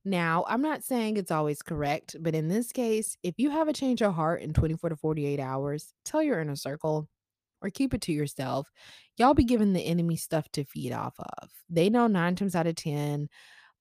Now, 0.04 0.46
I'm 0.48 0.62
not 0.62 0.84
saying 0.84 1.18
it's 1.18 1.30
always 1.30 1.62
correct, 1.62 2.16
but 2.20 2.34
in 2.34 2.48
this 2.48 2.72
case, 2.72 3.18
if 3.22 3.36
you 3.38 3.52
have 3.52 3.68
a 3.68 3.74
change 3.74 4.02
of 4.02 4.16
heart 4.16 4.42
in 4.42 4.54
24 4.54 4.92
to 4.92 4.96
48 4.96 5.40
hours, 5.40 5.94
tell 6.06 6.24
your 6.24 6.40
inner 6.40 6.56
circle 6.56 7.08
or 7.62 7.70
keep 7.70 7.94
it 7.94 8.02
to 8.02 8.14
yourself. 8.14 8.72
Y'all 9.18 9.36
be 9.36 9.44
giving 9.44 9.74
the 9.74 9.86
enemy 9.86 10.16
stuff 10.16 10.50
to 10.54 10.64
feed 10.64 10.92
off 10.92 11.14
of. 11.20 11.50
They 11.70 11.90
know 11.90 12.08
nine 12.08 12.36
times 12.36 12.56
out 12.56 12.66
of 12.66 12.76
10, 12.76 13.30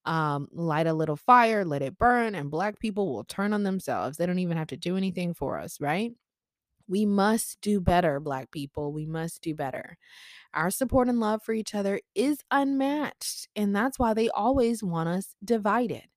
um, 0.04 0.48
light 0.52 0.86
a 0.86 0.94
little 0.94 1.16
fire, 1.16 1.64
let 1.64 1.82
it 1.82 1.98
burn, 1.98 2.34
and 2.34 2.50
black 2.50 2.78
people 2.78 3.12
will 3.12 3.24
turn 3.24 3.52
on 3.52 3.62
themselves. 3.62 4.16
They 4.16 4.26
don't 4.26 4.38
even 4.38 4.56
have 4.56 4.68
to 4.68 4.76
do 4.76 4.96
anything 4.96 5.34
for 5.34 5.58
us, 5.58 5.80
right? 5.80 6.12
We 6.90 7.06
must 7.06 7.60
do 7.60 7.80
better, 7.80 8.18
Black 8.18 8.50
people. 8.50 8.92
We 8.92 9.06
must 9.06 9.42
do 9.42 9.54
better. 9.54 9.96
Our 10.52 10.70
support 10.70 11.08
and 11.08 11.20
love 11.20 11.40
for 11.40 11.52
each 11.52 11.72
other 11.72 12.00
is 12.16 12.40
unmatched. 12.50 13.46
And 13.54 13.74
that's 13.74 13.96
why 13.96 14.12
they 14.12 14.28
always 14.30 14.82
want 14.82 15.08
us 15.08 15.36
divided. 15.44 16.08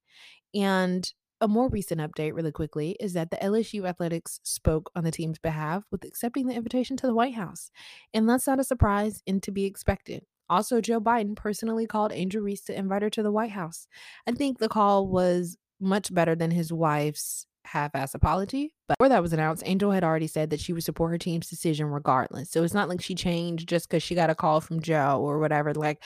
And 0.55 1.07
a 1.39 1.47
more 1.47 1.69
recent 1.69 2.01
update, 2.01 2.33
really 2.33 2.51
quickly, 2.51 2.97
is 2.99 3.13
that 3.13 3.29
the 3.29 3.37
LSU 3.37 3.87
Athletics 3.87 4.39
spoke 4.43 4.89
on 4.95 5.03
the 5.03 5.11
team's 5.11 5.37
behalf 5.37 5.83
with 5.91 6.05
accepting 6.05 6.47
the 6.47 6.55
invitation 6.55 6.97
to 6.97 7.05
the 7.05 7.13
White 7.13 7.35
House. 7.35 7.69
And 8.11 8.27
that's 8.27 8.47
not 8.47 8.59
a 8.59 8.63
surprise 8.63 9.21
and 9.27 9.43
to 9.43 9.51
be 9.51 9.65
expected. 9.65 10.25
Also, 10.49 10.81
Joe 10.81 10.99
Biden 11.01 11.35
personally 11.35 11.85
called 11.85 12.11
Angel 12.11 12.41
Reese 12.41 12.63
to 12.65 12.77
invite 12.77 13.01
her 13.01 13.09
to 13.11 13.23
the 13.23 13.31
White 13.31 13.51
House. 13.51 13.87
I 14.27 14.31
think 14.31 14.59
the 14.59 14.69
call 14.69 15.07
was 15.07 15.57
much 15.79 16.13
better 16.13 16.35
than 16.35 16.51
his 16.51 16.71
wife's 16.71 17.45
half-ass 17.65 18.13
apology. 18.13 18.73
But 18.87 18.97
before 18.97 19.09
that 19.09 19.21
was 19.21 19.33
announced, 19.33 19.63
Angel 19.65 19.91
had 19.91 20.03
already 20.03 20.27
said 20.27 20.49
that 20.49 20.59
she 20.59 20.73
would 20.73 20.83
support 20.83 21.11
her 21.11 21.17
team's 21.17 21.49
decision 21.49 21.87
regardless. 21.87 22.51
So 22.51 22.63
it's 22.63 22.73
not 22.73 22.89
like 22.89 23.01
she 23.01 23.15
changed 23.15 23.67
just 23.67 23.89
because 23.89 24.03
she 24.03 24.15
got 24.15 24.29
a 24.29 24.35
call 24.35 24.61
from 24.61 24.81
Joe 24.81 25.19
or 25.21 25.39
whatever. 25.39 25.73
Like 25.73 26.03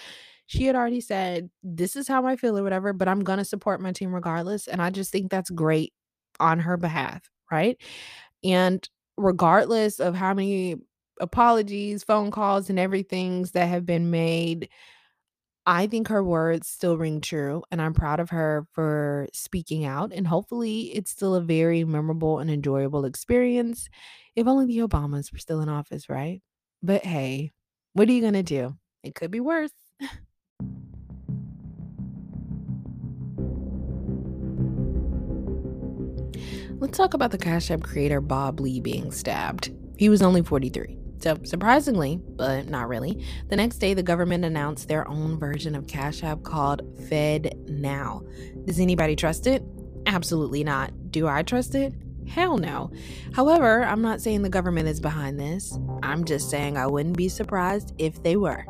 she 0.47 0.65
had 0.65 0.75
already 0.75 1.01
said, 1.01 1.49
This 1.63 1.95
is 1.95 2.07
how 2.07 2.25
I 2.25 2.35
feel 2.35 2.57
or 2.57 2.63
whatever, 2.63 2.93
but 2.93 3.07
I'm 3.07 3.23
gonna 3.23 3.45
support 3.45 3.81
my 3.81 3.91
team 3.91 4.13
regardless. 4.13 4.67
And 4.67 4.81
I 4.81 4.89
just 4.89 5.11
think 5.11 5.29
that's 5.29 5.49
great 5.49 5.93
on 6.39 6.59
her 6.59 6.77
behalf, 6.77 7.29
right? 7.51 7.77
And 8.43 8.87
regardless 9.17 9.99
of 9.99 10.15
how 10.15 10.33
many 10.33 10.75
apologies, 11.19 12.03
phone 12.03 12.31
calls, 12.31 12.69
and 12.69 12.79
everything's 12.79 13.51
that 13.51 13.67
have 13.67 13.85
been 13.85 14.09
made, 14.11 14.69
I 15.65 15.87
think 15.87 16.07
her 16.07 16.23
words 16.23 16.67
still 16.67 16.97
ring 16.97 17.19
true, 17.19 17.63
and 17.71 17.81
I'm 17.81 17.93
proud 17.93 18.19
of 18.21 18.29
her 18.29 18.65
for 18.71 19.27
speaking 19.33 19.83
out. 19.83 20.13
And 20.13 20.25
hopefully, 20.25 20.95
it's 20.95 21.11
still 21.11 21.35
a 21.35 21.41
very 21.41 21.83
memorable 21.83 22.39
and 22.39 22.49
enjoyable 22.49 23.03
experience. 23.05 23.89
If 24.35 24.47
only 24.47 24.65
the 24.65 24.79
Obamas 24.79 25.31
were 25.31 25.39
still 25.39 25.59
in 25.61 25.67
office, 25.67 26.07
right? 26.07 26.41
But 26.81 27.03
hey, 27.03 27.51
what 27.93 28.07
are 28.07 28.13
you 28.13 28.21
going 28.21 28.33
to 28.33 28.43
do? 28.43 28.77
It 29.03 29.15
could 29.15 29.31
be 29.31 29.39
worse. 29.39 29.71
Let's 36.79 36.95
talk 36.95 37.15
about 37.15 37.31
the 37.31 37.39
Cash 37.39 37.71
App 37.71 37.81
creator 37.81 38.21
Bob 38.21 38.59
Lee 38.59 38.79
being 38.79 39.11
stabbed. 39.11 39.73
He 39.97 40.09
was 40.09 40.21
only 40.21 40.43
43. 40.43 41.06
So, 41.19 41.37
surprisingly, 41.43 42.19
but 42.35 42.67
not 42.69 42.87
really, 42.87 43.25
the 43.49 43.55
next 43.55 43.77
day 43.77 43.93
the 43.93 44.03
government 44.03 44.45
announced 44.45 44.87
their 44.87 45.07
own 45.07 45.39
version 45.39 45.75
of 45.75 45.87
Cash 45.87 46.23
App 46.23 46.43
called 46.43 46.81
Fed 47.09 47.57
Now. 47.67 48.23
Does 48.65 48.79
anybody 48.79 49.15
trust 49.15 49.47
it? 49.47 49.63
Absolutely 50.05 50.63
not. 50.63 51.11
Do 51.11 51.27
I 51.27 51.43
trust 51.43 51.75
it? 51.75 51.93
Hell 52.27 52.57
no. 52.57 52.91
However, 53.33 53.83
I'm 53.83 54.01
not 54.01 54.21
saying 54.21 54.41
the 54.41 54.49
government 54.49 54.87
is 54.87 54.99
behind 54.99 55.39
this. 55.39 55.77
I'm 56.03 56.25
just 56.25 56.49
saying 56.49 56.77
I 56.77 56.85
wouldn't 56.85 57.17
be 57.17 57.29
surprised 57.29 57.93
if 57.97 58.21
they 58.21 58.35
were. 58.35 58.65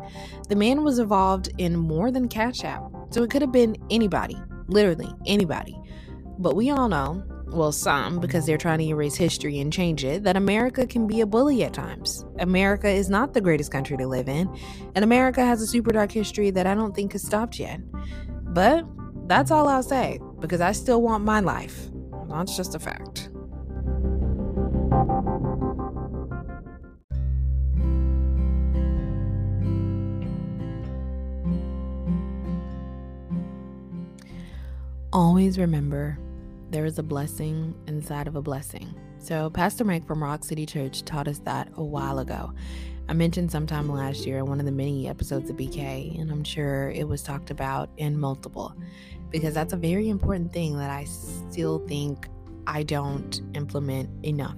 The 0.47 0.55
man 0.55 0.83
was 0.83 0.99
involved 0.99 1.49
in 1.57 1.75
more 1.75 2.11
than 2.11 2.27
Cash 2.27 2.63
App, 2.63 2.83
so 3.09 3.23
it 3.23 3.29
could 3.29 3.41
have 3.41 3.51
been 3.51 3.75
anybody, 3.89 4.37
literally 4.67 5.11
anybody. 5.25 5.77
But 6.39 6.55
we 6.55 6.69
all 6.69 6.87
know 6.87 7.23
well, 7.49 7.71
some, 7.71 8.19
because 8.19 8.45
they're 8.45 8.57
trying 8.57 8.79
to 8.79 8.85
erase 8.85 9.15
history 9.15 9.59
and 9.59 9.71
change 9.71 10.03
it, 10.03 10.23
that 10.23 10.35
America 10.35 10.85
can 10.85 11.07
be 11.07 11.21
a 11.21 11.25
bully 11.25 11.63
at 11.63 11.73
times. 11.73 12.25
America 12.39 12.89
is 12.89 13.09
not 13.09 13.33
the 13.33 13.41
greatest 13.41 13.71
country 13.71 13.97
to 13.97 14.07
live 14.07 14.27
in, 14.27 14.53
and 14.95 15.03
America 15.03 15.43
has 15.43 15.61
a 15.61 15.67
super 15.67 15.91
dark 15.91 16.11
history 16.11 16.51
that 16.51 16.67
I 16.67 16.75
don't 16.75 16.95
think 16.95 17.13
has 17.13 17.23
stopped 17.23 17.57
yet. 17.57 17.79
But 18.43 18.85
that's 19.27 19.49
all 19.51 19.67
I'll 19.67 19.83
say, 19.83 20.19
because 20.39 20.61
I 20.61 20.71
still 20.71 21.01
want 21.01 21.23
my 21.23 21.39
life. 21.39 21.89
That's 22.29 22.55
just 22.55 22.75
a 22.75 22.79
fact. 22.79 23.29
Always 35.13 35.57
remember 35.57 36.19
there 36.69 36.85
is 36.85 36.99
a 36.99 37.03
blessing 37.03 37.73
inside 37.87 38.27
of 38.27 38.35
a 38.35 38.41
blessing. 38.41 38.93
So, 39.19 39.49
Pastor 39.49 39.83
Mike 39.83 40.05
from 40.05 40.23
Rock 40.23 40.43
City 40.43 40.65
Church 40.65 41.03
taught 41.03 41.27
us 41.27 41.39
that 41.39 41.69
a 41.75 41.83
while 41.83 42.19
ago. 42.19 42.53
I 43.09 43.13
mentioned 43.13 43.51
sometime 43.51 43.89
last 43.89 44.25
year 44.25 44.39
in 44.39 44.45
one 44.45 44.59
of 44.59 44.65
the 44.65 44.71
many 44.71 45.07
episodes 45.07 45.49
of 45.49 45.55
BK, 45.55 46.19
and 46.19 46.29
I'm 46.29 46.43
sure 46.43 46.89
it 46.91 47.07
was 47.07 47.23
talked 47.23 47.51
about 47.51 47.89
in 47.97 48.19
multiple 48.19 48.75
because 49.29 49.53
that's 49.53 49.73
a 49.73 49.77
very 49.77 50.09
important 50.09 50.51
thing 50.51 50.77
that 50.77 50.89
I 50.89 51.05
still 51.05 51.79
think 51.87 52.27
I 52.65 52.83
don't 52.83 53.41
implement 53.53 54.09
enough. 54.25 54.57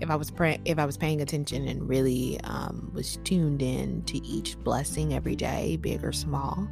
If 0.00 0.10
I 0.10 0.16
was 0.16 0.30
pray- 0.30 0.60
if 0.64 0.78
I 0.78 0.84
was 0.86 0.96
paying 0.96 1.20
attention 1.22 1.66
and 1.66 1.88
really 1.88 2.40
um, 2.44 2.90
was 2.94 3.18
tuned 3.24 3.62
in 3.62 4.02
to 4.04 4.24
each 4.24 4.58
blessing 4.58 5.14
every 5.14 5.36
day, 5.36 5.76
big 5.76 6.04
or 6.04 6.12
small, 6.12 6.68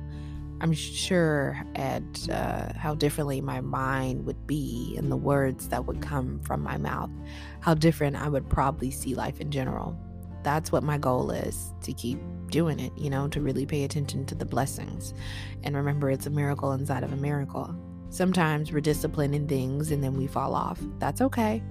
I'm 0.61 0.73
sure 0.73 1.61
at 1.75 2.29
uh, 2.31 2.73
how 2.79 2.95
differently 2.95 3.41
my 3.41 3.61
mind 3.61 4.25
would 4.25 4.47
be 4.47 4.95
and 4.97 5.13
the 5.13 5.17
words 5.17 5.69
that 5.69 5.85
would 5.85 6.01
come 6.01 6.41
from 6.41 6.63
my 6.63 6.79
mouth, 6.79 7.11
how 7.61 7.75
different 7.75 8.17
I 8.17 8.29
would 8.29 8.49
probably 8.49 8.91
see 8.91 9.15
life 9.15 9.41
in 9.41 9.51
general. 9.51 9.99
That's 10.43 10.73
what 10.73 10.83
my 10.83 10.97
goal 10.97 11.31
is 11.31 11.75
to 11.83 11.93
keep 11.93 12.19
doing 12.51 12.81
it, 12.81 12.93
you 12.97 13.11
know, 13.11 13.29
to 13.29 13.41
really 13.41 13.67
pay 13.67 13.85
attention 13.85 14.25
to 14.27 14.35
the 14.35 14.47
blessings. 14.47 15.13
And 15.63 15.77
remember, 15.77 16.11
it's 16.11 16.27
a 16.27 16.31
miracle 16.31 16.73
inside 16.73 17.03
of 17.03 17.13
a 17.13 17.17
miracle. 17.17 17.75
Sometimes 18.09 18.73
we're 18.73 18.81
disciplined 18.81 19.35
in 19.35 19.47
things 19.47 19.91
and 19.91 20.03
then 20.03 20.15
we 20.15 20.27
fall 20.27 20.55
off. 20.55 20.81
That's 20.99 21.21
okay. 21.21 21.63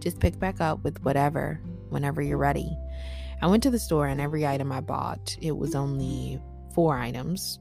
Just 0.00 0.18
pick 0.18 0.40
back 0.40 0.60
up 0.60 0.82
with 0.82 1.00
whatever, 1.04 1.60
whenever 1.90 2.20
you're 2.20 2.38
ready. 2.38 2.76
I 3.42 3.46
went 3.46 3.62
to 3.62 3.70
the 3.70 3.78
store 3.78 4.06
and 4.06 4.20
every 4.20 4.44
item 4.44 4.72
I 4.72 4.80
bought, 4.80 5.36
it 5.40 5.56
was 5.56 5.74
only 5.76 6.40
four 6.74 6.96
items 6.96 7.60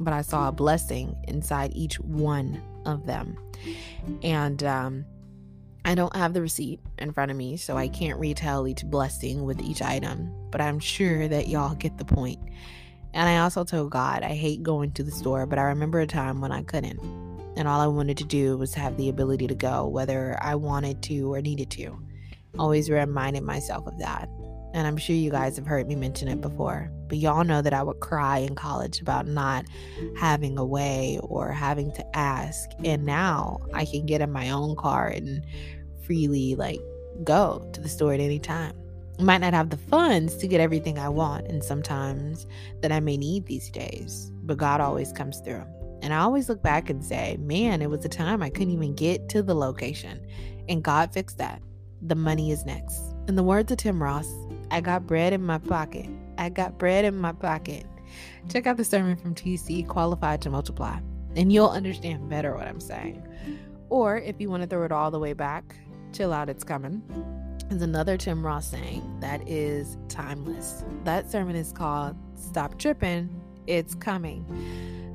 but 0.00 0.12
I 0.12 0.22
saw 0.22 0.48
a 0.48 0.52
blessing 0.52 1.16
inside 1.28 1.72
each 1.74 2.00
one 2.00 2.60
of 2.84 3.06
them. 3.06 3.38
And 4.22 4.62
um, 4.64 5.04
I 5.84 5.94
don't 5.94 6.14
have 6.16 6.32
the 6.32 6.40
receipt 6.40 6.80
in 6.98 7.12
front 7.12 7.30
of 7.30 7.36
me, 7.36 7.56
so 7.56 7.76
I 7.76 7.88
can't 7.88 8.18
retell 8.18 8.66
each 8.66 8.84
blessing 8.84 9.44
with 9.44 9.60
each 9.60 9.82
item, 9.82 10.32
but 10.50 10.60
I'm 10.60 10.78
sure 10.78 11.28
that 11.28 11.48
y'all 11.48 11.74
get 11.74 11.98
the 11.98 12.04
point. 12.04 12.40
And 13.12 13.28
I 13.28 13.38
also 13.38 13.64
told 13.64 13.90
God 13.90 14.22
I 14.22 14.34
hate 14.34 14.62
going 14.62 14.92
to 14.92 15.04
the 15.04 15.10
store, 15.10 15.46
but 15.46 15.58
I 15.58 15.64
remember 15.64 16.00
a 16.00 16.06
time 16.06 16.40
when 16.40 16.52
I 16.52 16.62
couldn't. 16.62 16.98
And 17.56 17.68
all 17.68 17.80
I 17.80 17.86
wanted 17.86 18.16
to 18.18 18.24
do 18.24 18.56
was 18.56 18.74
have 18.74 18.96
the 18.96 19.08
ability 19.08 19.46
to 19.46 19.54
go, 19.54 19.86
whether 19.86 20.36
I 20.40 20.56
wanted 20.56 21.02
to 21.04 21.32
or 21.32 21.40
needed 21.40 21.70
to. 21.72 21.96
Always 22.58 22.90
reminded 22.90 23.44
myself 23.44 23.86
of 23.86 23.98
that. 23.98 24.28
And 24.74 24.88
I'm 24.88 24.96
sure 24.96 25.14
you 25.14 25.30
guys 25.30 25.56
have 25.56 25.66
heard 25.66 25.86
me 25.86 25.94
mention 25.94 26.26
it 26.26 26.40
before, 26.40 26.90
but 27.08 27.18
y'all 27.18 27.44
know 27.44 27.62
that 27.62 27.72
I 27.72 27.82
would 27.84 28.00
cry 28.00 28.38
in 28.38 28.56
college 28.56 29.00
about 29.00 29.28
not 29.28 29.64
having 30.18 30.58
a 30.58 30.64
way 30.64 31.20
or 31.22 31.52
having 31.52 31.92
to 31.92 32.16
ask. 32.16 32.68
And 32.84 33.06
now 33.06 33.60
I 33.72 33.84
can 33.84 34.04
get 34.04 34.20
in 34.20 34.32
my 34.32 34.50
own 34.50 34.74
car 34.74 35.06
and 35.06 35.46
freely 36.04 36.56
like 36.56 36.80
go 37.22 37.70
to 37.72 37.80
the 37.80 37.88
store 37.88 38.14
at 38.14 38.20
any 38.20 38.40
time. 38.40 38.74
I 39.20 39.22
might 39.22 39.42
not 39.42 39.54
have 39.54 39.70
the 39.70 39.76
funds 39.76 40.36
to 40.38 40.48
get 40.48 40.60
everything 40.60 40.98
I 40.98 41.08
want, 41.08 41.46
and 41.46 41.62
sometimes 41.62 42.48
that 42.82 42.90
I 42.90 42.98
may 42.98 43.16
need 43.16 43.46
these 43.46 43.70
days, 43.70 44.32
but 44.42 44.56
God 44.56 44.80
always 44.80 45.12
comes 45.12 45.38
through. 45.38 45.64
And 46.02 46.12
I 46.12 46.18
always 46.18 46.48
look 46.48 46.64
back 46.64 46.90
and 46.90 47.02
say, 47.02 47.36
man, 47.38 47.80
it 47.80 47.88
was 47.88 48.04
a 48.04 48.08
time 48.08 48.42
I 48.42 48.50
couldn't 48.50 48.72
even 48.72 48.96
get 48.96 49.28
to 49.28 49.42
the 49.42 49.54
location, 49.54 50.26
and 50.68 50.82
God 50.82 51.12
fixed 51.12 51.38
that. 51.38 51.62
The 52.02 52.16
money 52.16 52.50
is 52.50 52.66
next. 52.66 53.00
In 53.28 53.36
the 53.36 53.44
words 53.44 53.70
of 53.70 53.78
Tim 53.78 54.02
Ross, 54.02 54.28
I 54.74 54.80
got 54.80 55.06
bread 55.06 55.32
in 55.32 55.40
my 55.40 55.58
pocket. 55.58 56.10
I 56.36 56.48
got 56.48 56.78
bread 56.78 57.04
in 57.04 57.16
my 57.16 57.30
pocket. 57.30 57.86
Check 58.48 58.66
out 58.66 58.76
the 58.76 58.84
sermon 58.84 59.14
from 59.14 59.32
TC, 59.32 59.86
Qualified 59.86 60.42
to 60.42 60.50
Multiply, 60.50 60.98
and 61.36 61.52
you'll 61.52 61.68
understand 61.68 62.28
better 62.28 62.56
what 62.56 62.66
I'm 62.66 62.80
saying. 62.80 63.24
Or 63.88 64.18
if 64.18 64.40
you 64.40 64.50
want 64.50 64.64
to 64.64 64.68
throw 64.68 64.82
it 64.82 64.90
all 64.90 65.12
the 65.12 65.18
way 65.20 65.32
back, 65.32 65.76
chill 66.12 66.32
out, 66.32 66.48
it's 66.48 66.64
coming. 66.64 67.04
There's 67.68 67.82
another 67.82 68.16
Tim 68.16 68.44
Ross 68.44 68.66
saying 68.66 69.20
that 69.20 69.48
is 69.48 69.96
timeless. 70.08 70.82
That 71.04 71.30
sermon 71.30 71.54
is 71.54 71.70
called 71.70 72.16
Stop 72.34 72.76
Tripping, 72.76 73.30
It's 73.68 73.94
Coming. 73.94 74.44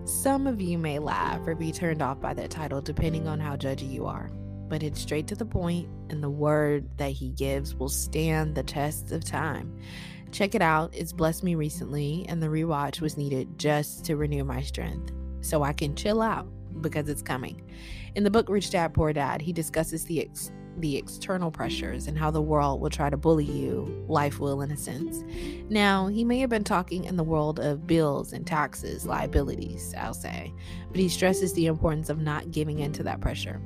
Some 0.05 0.47
of 0.47 0.62
you 0.62 0.78
may 0.78 0.99
laugh 0.99 1.45
or 1.45 1.53
be 1.53 1.74
turned 1.74 2.01
off 2.01 2.22
by 2.22 2.34
that 2.34 2.49
title 2.49 2.80
depending 2.80 3.28
on 3.28 3.41
how 3.41 3.57
judgy 3.57 3.91
you 3.91 4.05
are 4.05 4.32
but 4.70 4.84
it's 4.84 5.02
straight 5.02 5.28
to 5.28 5.36
the 5.36 5.46
point, 5.46 5.90
and 6.10 6.24
the 6.24 6.30
word 6.30 6.88
that 6.98 7.12
he 7.12 7.30
gives 7.30 7.76
will 7.76 7.90
stand 7.90 8.56
the 8.56 8.64
test 8.64 9.12
of 9.12 9.26
time. 9.26 9.76
Check 10.32 10.54
it 10.54 10.62
out. 10.62 10.94
It's 10.96 11.12
blessed 11.12 11.44
me 11.44 11.56
recently, 11.56 12.26
and 12.30 12.42
the 12.42 12.48
rewatch 12.48 13.02
was 13.02 13.18
needed 13.18 13.58
just 13.58 14.06
to 14.06 14.16
renew 14.16 14.44
my 14.44 14.62
strength 14.62 15.12
so 15.42 15.64
I 15.64 15.74
can 15.74 15.96
chill 15.96 16.22
out 16.22 16.48
because 16.82 17.10
it's 17.10 17.22
coming. 17.22 17.62
In 18.16 18.24
the 18.24 18.30
book 18.30 18.48
Rich 18.50 18.70
Dad 18.72 18.94
Poor 18.94 19.12
Dad, 19.12 19.42
he 19.42 19.54
discusses 19.54 20.06
the 20.06 20.22
ex- 20.22 20.52
the 20.78 20.96
external 20.96 21.52
pressures 21.52 22.08
and 22.08 22.18
how 22.18 22.32
the 22.32 22.42
world 22.42 22.80
will 22.80 22.90
try 22.90 23.10
to 23.10 23.18
bully 23.18 23.44
you, 23.44 24.06
life 24.08 24.40
will 24.40 24.62
in 24.62 24.72
a 24.72 24.78
sense. 24.78 25.24
Now, 25.70 26.08
he 26.08 26.24
may 26.24 26.40
have 26.40 26.50
been 26.50 26.64
talking 26.64 27.04
in 27.04 27.18
the 27.18 27.24
world 27.24 27.60
of 27.60 27.86
bills 27.86 28.32
and 28.32 28.48
taxes, 28.48 29.06
liabilities, 29.06 29.94
I'll 29.98 30.14
say, 30.14 30.54
but 30.90 31.00
he 31.00 31.10
stresses 31.10 31.54
the 31.54 31.66
importance 31.66 32.10
of 32.10 32.20
not 32.20 32.52
giving 32.52 32.80
in 32.80 32.94
to 32.94 33.04
that 33.04 33.20
pressure 33.20 33.62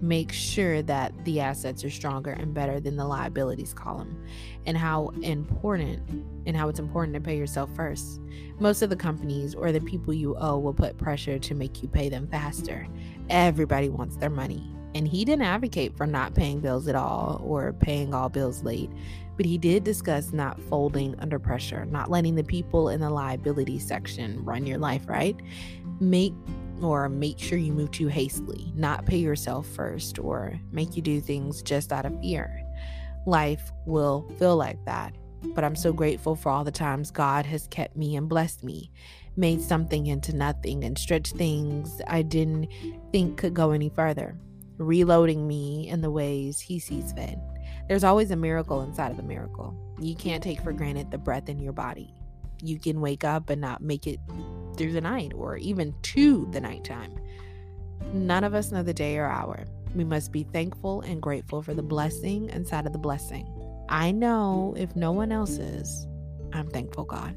make 0.00 0.32
sure 0.32 0.82
that 0.82 1.12
the 1.24 1.40
assets 1.40 1.84
are 1.84 1.90
stronger 1.90 2.30
and 2.30 2.52
better 2.52 2.80
than 2.80 2.96
the 2.96 3.04
liabilities 3.04 3.72
column 3.72 4.22
and 4.66 4.76
how 4.76 5.08
important 5.22 6.02
and 6.46 6.56
how 6.56 6.68
it's 6.68 6.78
important 6.78 7.14
to 7.14 7.20
pay 7.20 7.36
yourself 7.36 7.74
first. 7.74 8.20
Most 8.58 8.82
of 8.82 8.90
the 8.90 8.96
companies 8.96 9.54
or 9.54 9.72
the 9.72 9.80
people 9.80 10.12
you 10.12 10.36
owe 10.36 10.58
will 10.58 10.74
put 10.74 10.98
pressure 10.98 11.38
to 11.38 11.54
make 11.54 11.82
you 11.82 11.88
pay 11.88 12.08
them 12.08 12.28
faster. 12.28 12.86
Everybody 13.30 13.88
wants 13.88 14.16
their 14.16 14.30
money 14.30 14.72
And 14.96 15.06
he 15.06 15.26
didn't 15.26 15.44
advocate 15.44 15.94
for 15.94 16.06
not 16.06 16.34
paying 16.34 16.60
bills 16.60 16.88
at 16.88 16.94
all 16.94 17.42
or 17.44 17.74
paying 17.74 18.14
all 18.14 18.30
bills 18.30 18.62
late, 18.62 18.88
but 19.36 19.44
he 19.44 19.58
did 19.58 19.84
discuss 19.84 20.32
not 20.32 20.58
folding 20.58 21.14
under 21.18 21.38
pressure, 21.38 21.84
not 21.84 22.10
letting 22.10 22.34
the 22.34 22.42
people 22.42 22.88
in 22.88 23.00
the 23.00 23.10
liability 23.10 23.78
section 23.78 24.42
run 24.42 24.64
your 24.66 24.78
life, 24.78 25.06
right? 25.06 25.36
Make 26.00 26.32
or 26.82 27.08
make 27.08 27.38
sure 27.38 27.58
you 27.58 27.72
move 27.72 27.90
too 27.90 28.08
hastily, 28.08 28.72
not 28.74 29.06
pay 29.06 29.18
yourself 29.18 29.66
first, 29.66 30.18
or 30.18 30.58
make 30.72 30.96
you 30.96 31.02
do 31.02 31.20
things 31.20 31.62
just 31.62 31.92
out 31.92 32.06
of 32.06 32.20
fear. 32.20 32.62
Life 33.26 33.72
will 33.86 34.30
feel 34.38 34.56
like 34.56 34.84
that, 34.84 35.14
but 35.54 35.64
I'm 35.64 35.76
so 35.76 35.92
grateful 35.92 36.36
for 36.36 36.50
all 36.50 36.64
the 36.64 36.70
times 36.70 37.10
God 37.10 37.46
has 37.46 37.66
kept 37.68 37.96
me 37.96 38.16
and 38.16 38.28
blessed 38.28 38.62
me, 38.62 38.90
made 39.36 39.60
something 39.60 40.06
into 40.06 40.34
nothing, 40.34 40.84
and 40.84 40.98
stretched 40.98 41.36
things 41.36 42.00
I 42.06 42.22
didn't 42.22 42.68
think 43.12 43.38
could 43.38 43.54
go 43.54 43.70
any 43.70 43.88
further, 43.88 44.38
reloading 44.78 45.46
me 45.46 45.88
in 45.88 46.00
the 46.00 46.10
ways 46.10 46.60
He 46.60 46.78
sees 46.78 47.12
fit. 47.12 47.38
There's 47.88 48.04
always 48.04 48.30
a 48.30 48.36
miracle 48.36 48.82
inside 48.82 49.12
of 49.12 49.18
a 49.18 49.22
miracle. 49.22 49.76
You 50.00 50.16
can't 50.16 50.42
take 50.42 50.60
for 50.60 50.72
granted 50.72 51.10
the 51.10 51.18
breath 51.18 51.48
in 51.48 51.58
your 51.58 51.72
body. 51.72 52.15
You 52.62 52.78
can 52.78 53.00
wake 53.00 53.24
up 53.24 53.50
and 53.50 53.60
not 53.60 53.82
make 53.82 54.06
it 54.06 54.18
through 54.76 54.92
the 54.92 55.00
night 55.00 55.32
or 55.34 55.56
even 55.56 55.94
to 56.02 56.46
the 56.50 56.60
nighttime. 56.60 57.12
None 58.12 58.44
of 58.44 58.54
us 58.54 58.72
know 58.72 58.82
the 58.82 58.94
day 58.94 59.18
or 59.18 59.26
hour. 59.26 59.64
We 59.94 60.04
must 60.04 60.32
be 60.32 60.44
thankful 60.44 61.00
and 61.02 61.22
grateful 61.22 61.62
for 61.62 61.74
the 61.74 61.82
blessing 61.82 62.50
inside 62.50 62.86
of 62.86 62.92
the 62.92 62.98
blessing. 62.98 63.46
I 63.88 64.10
know 64.10 64.74
if 64.76 64.94
no 64.96 65.12
one 65.12 65.32
else 65.32 65.58
is, 65.58 66.06
I'm 66.52 66.68
thankful, 66.68 67.04
God. 67.04 67.36